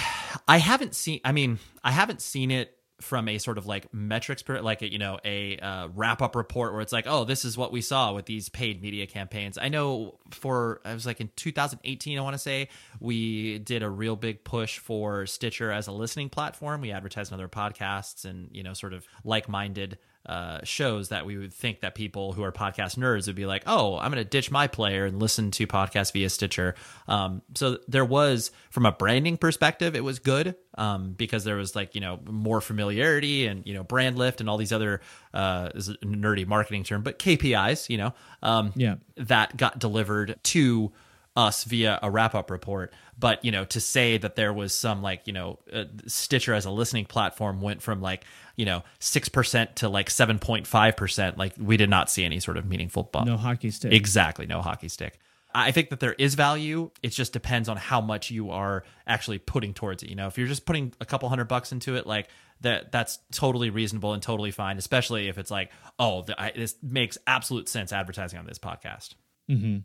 i 0.46 0.58
haven't 0.58 0.94
seen 0.94 1.20
i 1.24 1.32
mean 1.32 1.58
i 1.82 1.90
haven't 1.90 2.20
seen 2.20 2.50
it 2.50 2.77
from 3.00 3.28
a 3.28 3.38
sort 3.38 3.58
of 3.58 3.66
like 3.66 3.92
metrics 3.94 4.42
per 4.42 4.60
like 4.60 4.82
a, 4.82 4.90
you 4.90 4.98
know 4.98 5.18
a 5.24 5.56
uh, 5.58 5.88
wrap 5.94 6.20
up 6.20 6.34
report 6.34 6.72
where 6.72 6.82
it's 6.82 6.92
like 6.92 7.06
oh 7.06 7.24
this 7.24 7.44
is 7.44 7.56
what 7.56 7.70
we 7.70 7.80
saw 7.80 8.12
with 8.12 8.26
these 8.26 8.48
paid 8.48 8.82
media 8.82 9.06
campaigns 9.06 9.56
i 9.56 9.68
know 9.68 10.18
for 10.30 10.80
i 10.84 10.92
was 10.92 11.06
like 11.06 11.20
in 11.20 11.30
2018 11.36 12.18
i 12.18 12.20
want 12.20 12.34
to 12.34 12.38
say 12.38 12.68
we 12.98 13.58
did 13.60 13.82
a 13.82 13.90
real 13.90 14.16
big 14.16 14.42
push 14.42 14.78
for 14.78 15.26
stitcher 15.26 15.70
as 15.70 15.86
a 15.86 15.92
listening 15.92 16.28
platform 16.28 16.80
we 16.80 16.90
advertised 16.90 17.32
on 17.32 17.38
other 17.38 17.48
podcasts 17.48 18.24
and 18.24 18.48
you 18.52 18.62
know 18.62 18.74
sort 18.74 18.92
of 18.92 19.06
like-minded 19.24 19.98
uh, 20.26 20.60
shows 20.62 21.08
that 21.08 21.24
we 21.24 21.38
would 21.38 21.54
think 21.54 21.80
that 21.80 21.94
people 21.94 22.32
who 22.32 22.42
are 22.42 22.52
podcast 22.52 22.98
nerds 22.98 23.26
would 23.28 23.36
be 23.36 23.46
like, 23.46 23.62
oh, 23.66 23.96
I'm 23.96 24.12
going 24.12 24.22
to 24.22 24.28
ditch 24.28 24.50
my 24.50 24.66
player 24.66 25.06
and 25.06 25.18
listen 25.18 25.50
to 25.52 25.66
podcasts 25.66 26.12
via 26.12 26.28
Stitcher. 26.28 26.74
Um, 27.06 27.40
so 27.54 27.78
there 27.88 28.04
was, 28.04 28.50
from 28.68 28.84
a 28.84 28.92
branding 28.92 29.38
perspective, 29.38 29.96
it 29.96 30.04
was 30.04 30.18
good 30.18 30.54
um, 30.78 31.12
because 31.12 31.44
there 31.44 31.56
was 31.56 31.76
like, 31.76 31.94
you 31.94 32.00
know, 32.00 32.18
more 32.24 32.60
familiarity 32.60 33.46
and, 33.46 33.66
you 33.66 33.74
know, 33.74 33.82
brand 33.82 34.16
lift 34.16 34.40
and 34.40 34.48
all 34.48 34.56
these 34.56 34.72
other, 34.72 35.00
uh, 35.34 35.70
is 35.74 35.88
a 35.88 35.96
nerdy 35.96 36.46
marketing 36.46 36.84
term, 36.84 37.02
but 37.02 37.18
KPIs, 37.18 37.90
you 37.90 37.98
know, 37.98 38.14
um, 38.42 38.72
yeah. 38.76 38.94
that 39.16 39.56
got 39.56 39.78
delivered 39.78 40.38
to 40.44 40.92
us 41.38 41.62
via 41.64 42.00
a 42.02 42.10
wrap 42.10 42.34
up 42.34 42.50
report. 42.50 42.92
But 43.16 43.44
you 43.44 43.52
know, 43.52 43.64
to 43.66 43.80
say 43.80 44.18
that 44.18 44.34
there 44.36 44.52
was 44.52 44.74
some 44.74 45.02
like 45.02 45.22
you 45.26 45.32
know 45.32 45.58
uh, 45.72 45.84
Stitcher 46.06 46.52
as 46.52 46.64
a 46.64 46.70
listening 46.70 47.04
platform 47.04 47.60
went 47.60 47.80
from 47.80 48.00
like 48.02 48.24
you 48.56 48.64
know 48.64 48.82
six 48.98 49.28
percent 49.28 49.76
to 49.76 49.88
like 49.88 50.10
seven 50.10 50.38
point 50.38 50.66
five 50.66 50.96
percent, 50.96 51.38
like 51.38 51.54
we 51.56 51.76
did 51.76 51.90
not 51.90 52.10
see 52.10 52.24
any 52.24 52.40
sort 52.40 52.56
of 52.56 52.66
meaningful 52.66 53.04
bump. 53.04 53.26
No 53.26 53.36
hockey 53.36 53.70
stick. 53.70 53.92
Exactly, 53.92 54.46
no 54.46 54.62
hockey 54.62 54.88
stick. 54.88 55.18
I 55.58 55.72
think 55.72 55.90
that 55.90 56.00
there 56.00 56.14
is 56.14 56.34
value. 56.34 56.90
It 57.02 57.10
just 57.10 57.32
depends 57.32 57.68
on 57.68 57.76
how 57.76 58.00
much 58.00 58.30
you 58.30 58.50
are 58.50 58.84
actually 59.06 59.38
putting 59.38 59.74
towards 59.74 60.02
it. 60.02 60.10
You 60.10 60.16
know, 60.16 60.26
if 60.26 60.38
you're 60.38 60.46
just 60.46 60.66
putting 60.66 60.92
a 61.00 61.04
couple 61.04 61.28
hundred 61.28 61.48
bucks 61.48 61.72
into 61.72 61.96
it, 61.96 62.06
like 62.06 62.28
that, 62.60 62.92
that's 62.92 63.18
totally 63.32 63.70
reasonable 63.70 64.12
and 64.12 64.22
totally 64.22 64.50
fine. 64.50 64.78
Especially 64.78 65.28
if 65.28 65.38
it's 65.38 65.50
like, 65.50 65.70
oh, 65.98 66.22
the, 66.22 66.40
I, 66.40 66.52
this 66.54 66.76
makes 66.82 67.18
absolute 67.26 67.68
sense 67.68 67.92
advertising 67.92 68.38
on 68.38 68.46
this 68.46 68.58
podcast. 68.58 69.14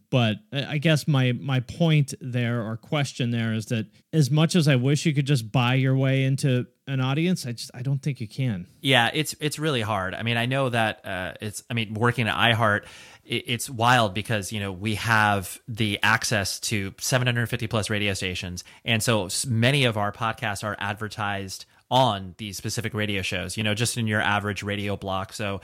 But 0.10 0.38
uh, 0.52 0.66
I 0.68 0.78
guess 0.78 1.08
my 1.08 1.32
my 1.32 1.62
point 1.62 2.14
there 2.20 2.62
or 2.62 2.76
question 2.78 3.32
there 3.32 3.54
is 3.54 3.68
that 3.68 3.88
as 4.12 4.30
much 4.30 4.56
as 4.56 4.68
I 4.68 4.76
wish 4.76 5.06
you 5.06 5.14
could 5.14 5.26
just 5.26 5.52
buy 5.52 5.76
your 5.76 5.96
way 5.96 6.24
into 6.26 6.68
an 6.86 7.00
audience, 7.00 7.46
I 7.46 7.54
just 7.54 7.72
I 7.74 7.82
don't 7.82 8.02
think 8.02 8.20
you 8.20 8.28
can. 8.28 8.68
Yeah, 8.82 9.10
it's 9.14 9.36
it's 9.40 9.58
really 9.60 9.82
hard. 9.82 10.14
I 10.14 10.24
mean, 10.24 10.38
I 10.38 10.46
know 10.46 10.70
that 10.70 11.06
uh, 11.06 11.34
it's. 11.40 11.64
I 11.70 11.74
mean, 11.74 11.94
working 11.94 12.28
at 12.28 12.36
iHeart, 12.36 12.86
it, 13.24 13.44
it's 13.48 13.70
wild 13.70 14.14
because 14.14 14.52
you 14.52 14.60
know 14.60 14.72
we 14.72 14.96
have 14.96 15.60
the 15.68 16.00
access 16.04 16.60
to 16.62 16.94
750 17.00 17.68
plus 17.68 17.90
radio 17.90 18.14
stations, 18.14 18.64
and 18.84 19.02
so 19.02 19.30
many 19.48 19.86
of 19.86 19.98
our 19.98 20.12
podcasts 20.12 20.64
are 20.64 20.76
advertised 20.78 21.66
on 21.90 22.34
these 22.38 22.58
specific 22.58 22.94
radio 22.94 23.22
shows. 23.22 23.56
You 23.56 23.64
know, 23.64 23.74
just 23.74 23.98
in 23.98 24.08
your 24.08 24.22
average 24.22 24.62
radio 24.64 24.98
block. 24.98 25.32
So 25.32 25.62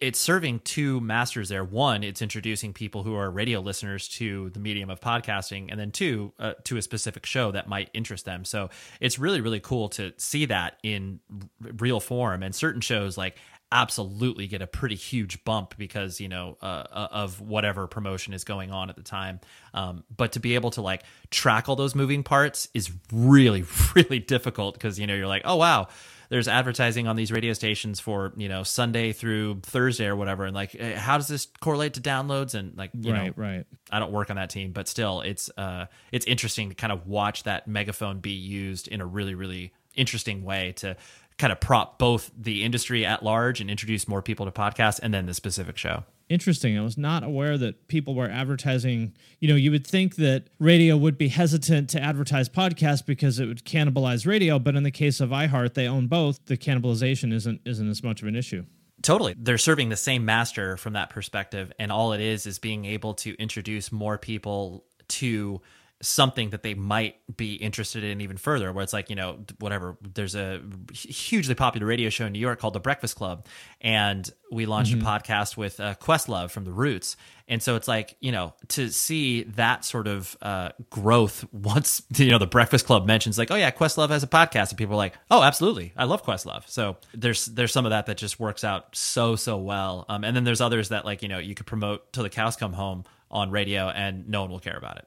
it's 0.00 0.18
serving 0.18 0.60
two 0.60 1.00
masters 1.00 1.48
there. 1.48 1.64
One, 1.64 2.02
it's 2.02 2.22
introducing 2.22 2.72
people 2.72 3.02
who 3.02 3.14
are 3.14 3.30
radio 3.30 3.60
listeners 3.60 4.08
to 4.10 4.50
the 4.50 4.60
medium 4.60 4.90
of 4.90 5.00
podcasting, 5.00 5.68
and 5.70 5.78
then 5.78 5.90
two, 5.90 6.32
uh, 6.38 6.54
to 6.64 6.76
a 6.76 6.82
specific 6.82 7.26
show 7.26 7.52
that 7.52 7.68
might 7.68 7.90
interest 7.92 8.24
them. 8.24 8.44
So 8.44 8.70
it's 9.00 9.18
really, 9.18 9.40
really 9.40 9.60
cool 9.60 9.88
to 9.90 10.12
see 10.16 10.46
that 10.46 10.78
in 10.82 11.20
r- 11.32 11.70
real 11.78 12.00
form. 12.00 12.42
And 12.42 12.54
certain 12.54 12.80
shows 12.80 13.16
like 13.16 13.36
absolutely 13.72 14.46
get 14.46 14.62
a 14.62 14.66
pretty 14.66 14.94
huge 14.94 15.42
bump 15.44 15.74
because 15.76 16.20
you 16.20 16.28
know 16.28 16.56
uh, 16.62 16.84
uh, 16.90 17.08
of 17.10 17.40
whatever 17.40 17.88
promotion 17.88 18.32
is 18.32 18.44
going 18.44 18.70
on 18.70 18.90
at 18.90 18.96
the 18.96 19.02
time. 19.02 19.40
Um, 19.74 20.04
but 20.14 20.32
to 20.32 20.40
be 20.40 20.54
able 20.54 20.70
to 20.72 20.82
like 20.82 21.02
track 21.30 21.68
all 21.68 21.76
those 21.76 21.94
moving 21.94 22.22
parts 22.22 22.68
is 22.74 22.90
really, 23.12 23.64
really 23.94 24.18
difficult 24.18 24.74
because 24.74 24.98
you 24.98 25.06
know 25.06 25.14
you're 25.14 25.26
like, 25.26 25.42
oh 25.44 25.56
wow 25.56 25.88
there's 26.28 26.48
advertising 26.48 27.06
on 27.06 27.16
these 27.16 27.30
radio 27.30 27.52
stations 27.52 28.00
for 28.00 28.32
you 28.36 28.48
know 28.48 28.62
Sunday 28.62 29.12
through 29.12 29.60
Thursday 29.62 30.06
or 30.06 30.16
whatever, 30.16 30.44
and 30.44 30.54
like 30.54 30.74
eh, 30.78 30.96
how 30.96 31.16
does 31.16 31.28
this 31.28 31.46
correlate 31.60 31.94
to 31.94 32.00
downloads 32.00 32.54
and 32.54 32.76
like 32.76 32.90
you 32.94 33.12
right, 33.12 33.26
know 33.26 33.32
right. 33.36 33.64
I 33.90 33.98
don't 33.98 34.12
work 34.12 34.30
on 34.30 34.36
that 34.36 34.50
team, 34.50 34.72
but 34.72 34.88
still 34.88 35.20
it's 35.20 35.50
uh 35.56 35.86
it's 36.12 36.26
interesting 36.26 36.70
to 36.70 36.74
kind 36.74 36.92
of 36.92 37.06
watch 37.06 37.44
that 37.44 37.68
megaphone 37.68 38.20
be 38.20 38.32
used 38.32 38.88
in 38.88 39.00
a 39.00 39.06
really 39.06 39.34
really 39.34 39.72
interesting 39.94 40.44
way 40.44 40.72
to 40.76 40.96
kind 41.38 41.52
of 41.52 41.60
prop 41.60 41.98
both 41.98 42.30
the 42.36 42.64
industry 42.64 43.04
at 43.04 43.22
large 43.22 43.60
and 43.60 43.70
introduce 43.70 44.08
more 44.08 44.22
people 44.22 44.46
to 44.46 44.52
podcasts 44.52 45.00
and 45.02 45.12
then 45.12 45.26
the 45.26 45.34
specific 45.34 45.76
show. 45.76 46.04
Interesting. 46.28 46.76
I 46.76 46.82
was 46.82 46.98
not 46.98 47.22
aware 47.22 47.56
that 47.56 47.86
people 47.86 48.14
were 48.14 48.28
advertising. 48.28 49.14
You 49.38 49.48
know, 49.48 49.54
you 49.54 49.70
would 49.70 49.86
think 49.86 50.16
that 50.16 50.48
radio 50.58 50.96
would 50.96 51.16
be 51.16 51.28
hesitant 51.28 51.88
to 51.90 52.02
advertise 52.02 52.48
podcasts 52.48 53.04
because 53.06 53.38
it 53.38 53.46
would 53.46 53.64
cannibalize 53.64 54.26
radio, 54.26 54.58
but 54.58 54.74
in 54.74 54.82
the 54.82 54.90
case 54.90 55.20
of 55.20 55.30
iHeart, 55.30 55.74
they 55.74 55.86
own 55.86 56.08
both. 56.08 56.44
The 56.46 56.56
cannibalization 56.56 57.32
isn't 57.32 57.60
isn't 57.64 57.88
as 57.88 58.02
much 58.02 58.22
of 58.22 58.28
an 58.28 58.34
issue. 58.34 58.64
Totally. 59.02 59.34
They're 59.38 59.58
serving 59.58 59.88
the 59.90 59.96
same 59.96 60.24
master 60.24 60.76
from 60.76 60.94
that 60.94 61.10
perspective. 61.10 61.72
And 61.78 61.92
all 61.92 62.12
it 62.12 62.20
is 62.20 62.46
is 62.46 62.58
being 62.58 62.84
able 62.86 63.14
to 63.14 63.34
introduce 63.34 63.92
more 63.92 64.18
people 64.18 64.84
to 65.08 65.60
something 66.02 66.50
that 66.50 66.62
they 66.62 66.74
might 66.74 67.16
be 67.36 67.54
interested 67.54 68.04
in 68.04 68.20
even 68.20 68.36
further 68.36 68.72
where 68.72 68.82
it's 68.82 68.92
like 68.92 69.08
you 69.08 69.16
know 69.16 69.38
whatever 69.60 69.96
there's 70.14 70.34
a 70.34 70.60
hugely 70.92 71.54
popular 71.54 71.86
radio 71.86 72.10
show 72.10 72.26
in 72.26 72.32
new 72.32 72.38
york 72.38 72.58
called 72.58 72.74
the 72.74 72.80
breakfast 72.80 73.16
club 73.16 73.46
and 73.80 74.30
we 74.50 74.66
launched 74.66 74.92
a 74.94 74.96
podcast 74.96 75.56
with 75.56 75.80
uh, 75.80 75.94
questlove 75.96 76.50
from 76.50 76.64
the 76.64 76.72
roots. 76.72 77.16
And 77.48 77.62
so 77.62 77.76
it's 77.76 77.88
like 77.88 78.16
you 78.20 78.32
know 78.32 78.54
to 78.68 78.90
see 78.90 79.44
that 79.44 79.84
sort 79.84 80.06
of 80.06 80.36
uh, 80.42 80.70
growth 80.90 81.44
once 81.52 82.02
you 82.16 82.30
know 82.30 82.38
the 82.38 82.46
breakfast 82.46 82.86
club 82.86 83.06
mentions 83.06 83.38
like 83.38 83.50
oh 83.50 83.56
yeah 83.56 83.70
questlove 83.70 84.10
has 84.10 84.22
a 84.22 84.28
podcast 84.28 84.70
and 84.70 84.78
people 84.78 84.94
are 84.94 84.98
like 84.98 85.14
oh 85.30 85.42
absolutely. 85.42 85.92
I 85.96 86.04
love 86.04 86.24
questlove. 86.24 86.68
So 86.68 86.96
there's 87.14 87.46
there's 87.46 87.72
some 87.72 87.86
of 87.86 87.90
that 87.90 88.06
that 88.06 88.16
just 88.16 88.40
works 88.40 88.64
out 88.64 88.94
so 88.96 89.36
so 89.36 89.56
well. 89.56 90.04
Um, 90.08 90.24
and 90.24 90.36
then 90.36 90.44
there's 90.44 90.60
others 90.60 90.90
that 90.90 91.04
like 91.04 91.22
you 91.22 91.28
know 91.28 91.38
you 91.38 91.54
could 91.54 91.66
promote 91.66 92.12
till 92.12 92.22
the 92.22 92.30
cows 92.30 92.56
come 92.56 92.72
home 92.72 93.04
on 93.30 93.50
radio 93.50 93.88
and 93.88 94.28
no 94.28 94.42
one 94.42 94.50
will 94.50 94.60
care 94.60 94.76
about 94.76 94.98
it 94.98 95.06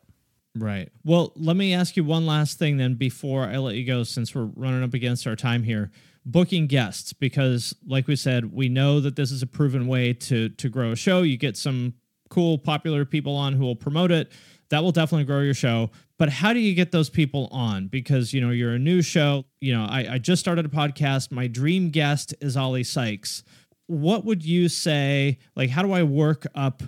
Right. 0.55 0.89
Well, 1.03 1.31
let 1.35 1.55
me 1.55 1.73
ask 1.73 1.95
you 1.95 2.03
one 2.03 2.25
last 2.25 2.57
thing 2.57 2.77
then 2.77 2.95
before 2.95 3.43
I 3.43 3.57
let 3.57 3.75
you 3.75 3.85
go, 3.85 4.03
since 4.03 4.33
we're 4.33 4.49
running 4.55 4.83
up 4.83 4.93
against 4.93 5.27
our 5.27 5.35
time 5.35 5.63
here. 5.63 5.91
Booking 6.25 6.67
guests, 6.67 7.13
because 7.13 7.75
like 7.87 8.07
we 8.07 8.15
said, 8.15 8.53
we 8.53 8.67
know 8.67 8.99
that 8.99 9.15
this 9.15 9.31
is 9.31 9.41
a 9.41 9.47
proven 9.47 9.87
way 9.87 10.13
to 10.13 10.49
to 10.49 10.69
grow 10.69 10.91
a 10.91 10.95
show. 10.95 11.21
You 11.21 11.37
get 11.37 11.55
some 11.55 11.93
cool, 12.29 12.57
popular 12.57 13.05
people 13.05 13.35
on 13.35 13.53
who 13.53 13.63
will 13.63 13.75
promote 13.75 14.11
it. 14.11 14.31
That 14.69 14.83
will 14.83 14.91
definitely 14.91 15.25
grow 15.25 15.41
your 15.41 15.53
show. 15.53 15.89
But 16.17 16.29
how 16.29 16.53
do 16.53 16.59
you 16.59 16.75
get 16.75 16.91
those 16.91 17.09
people 17.09 17.47
on? 17.51 17.87
Because 17.87 18.33
you 18.33 18.41
know 18.41 18.51
you're 18.51 18.73
a 18.73 18.79
new 18.79 19.01
show. 19.01 19.45
You 19.61 19.73
know, 19.73 19.85
I, 19.85 20.13
I 20.13 20.17
just 20.17 20.41
started 20.41 20.65
a 20.65 20.69
podcast. 20.69 21.31
My 21.31 21.47
dream 21.47 21.89
guest 21.89 22.35
is 22.41 22.57
Oli 22.57 22.83
Sykes. 22.83 23.43
What 23.87 24.25
would 24.25 24.43
you 24.43 24.67
say? 24.69 25.39
Like, 25.55 25.69
how 25.69 25.81
do 25.81 25.93
I 25.93 26.03
work 26.03 26.45
up 26.53 26.83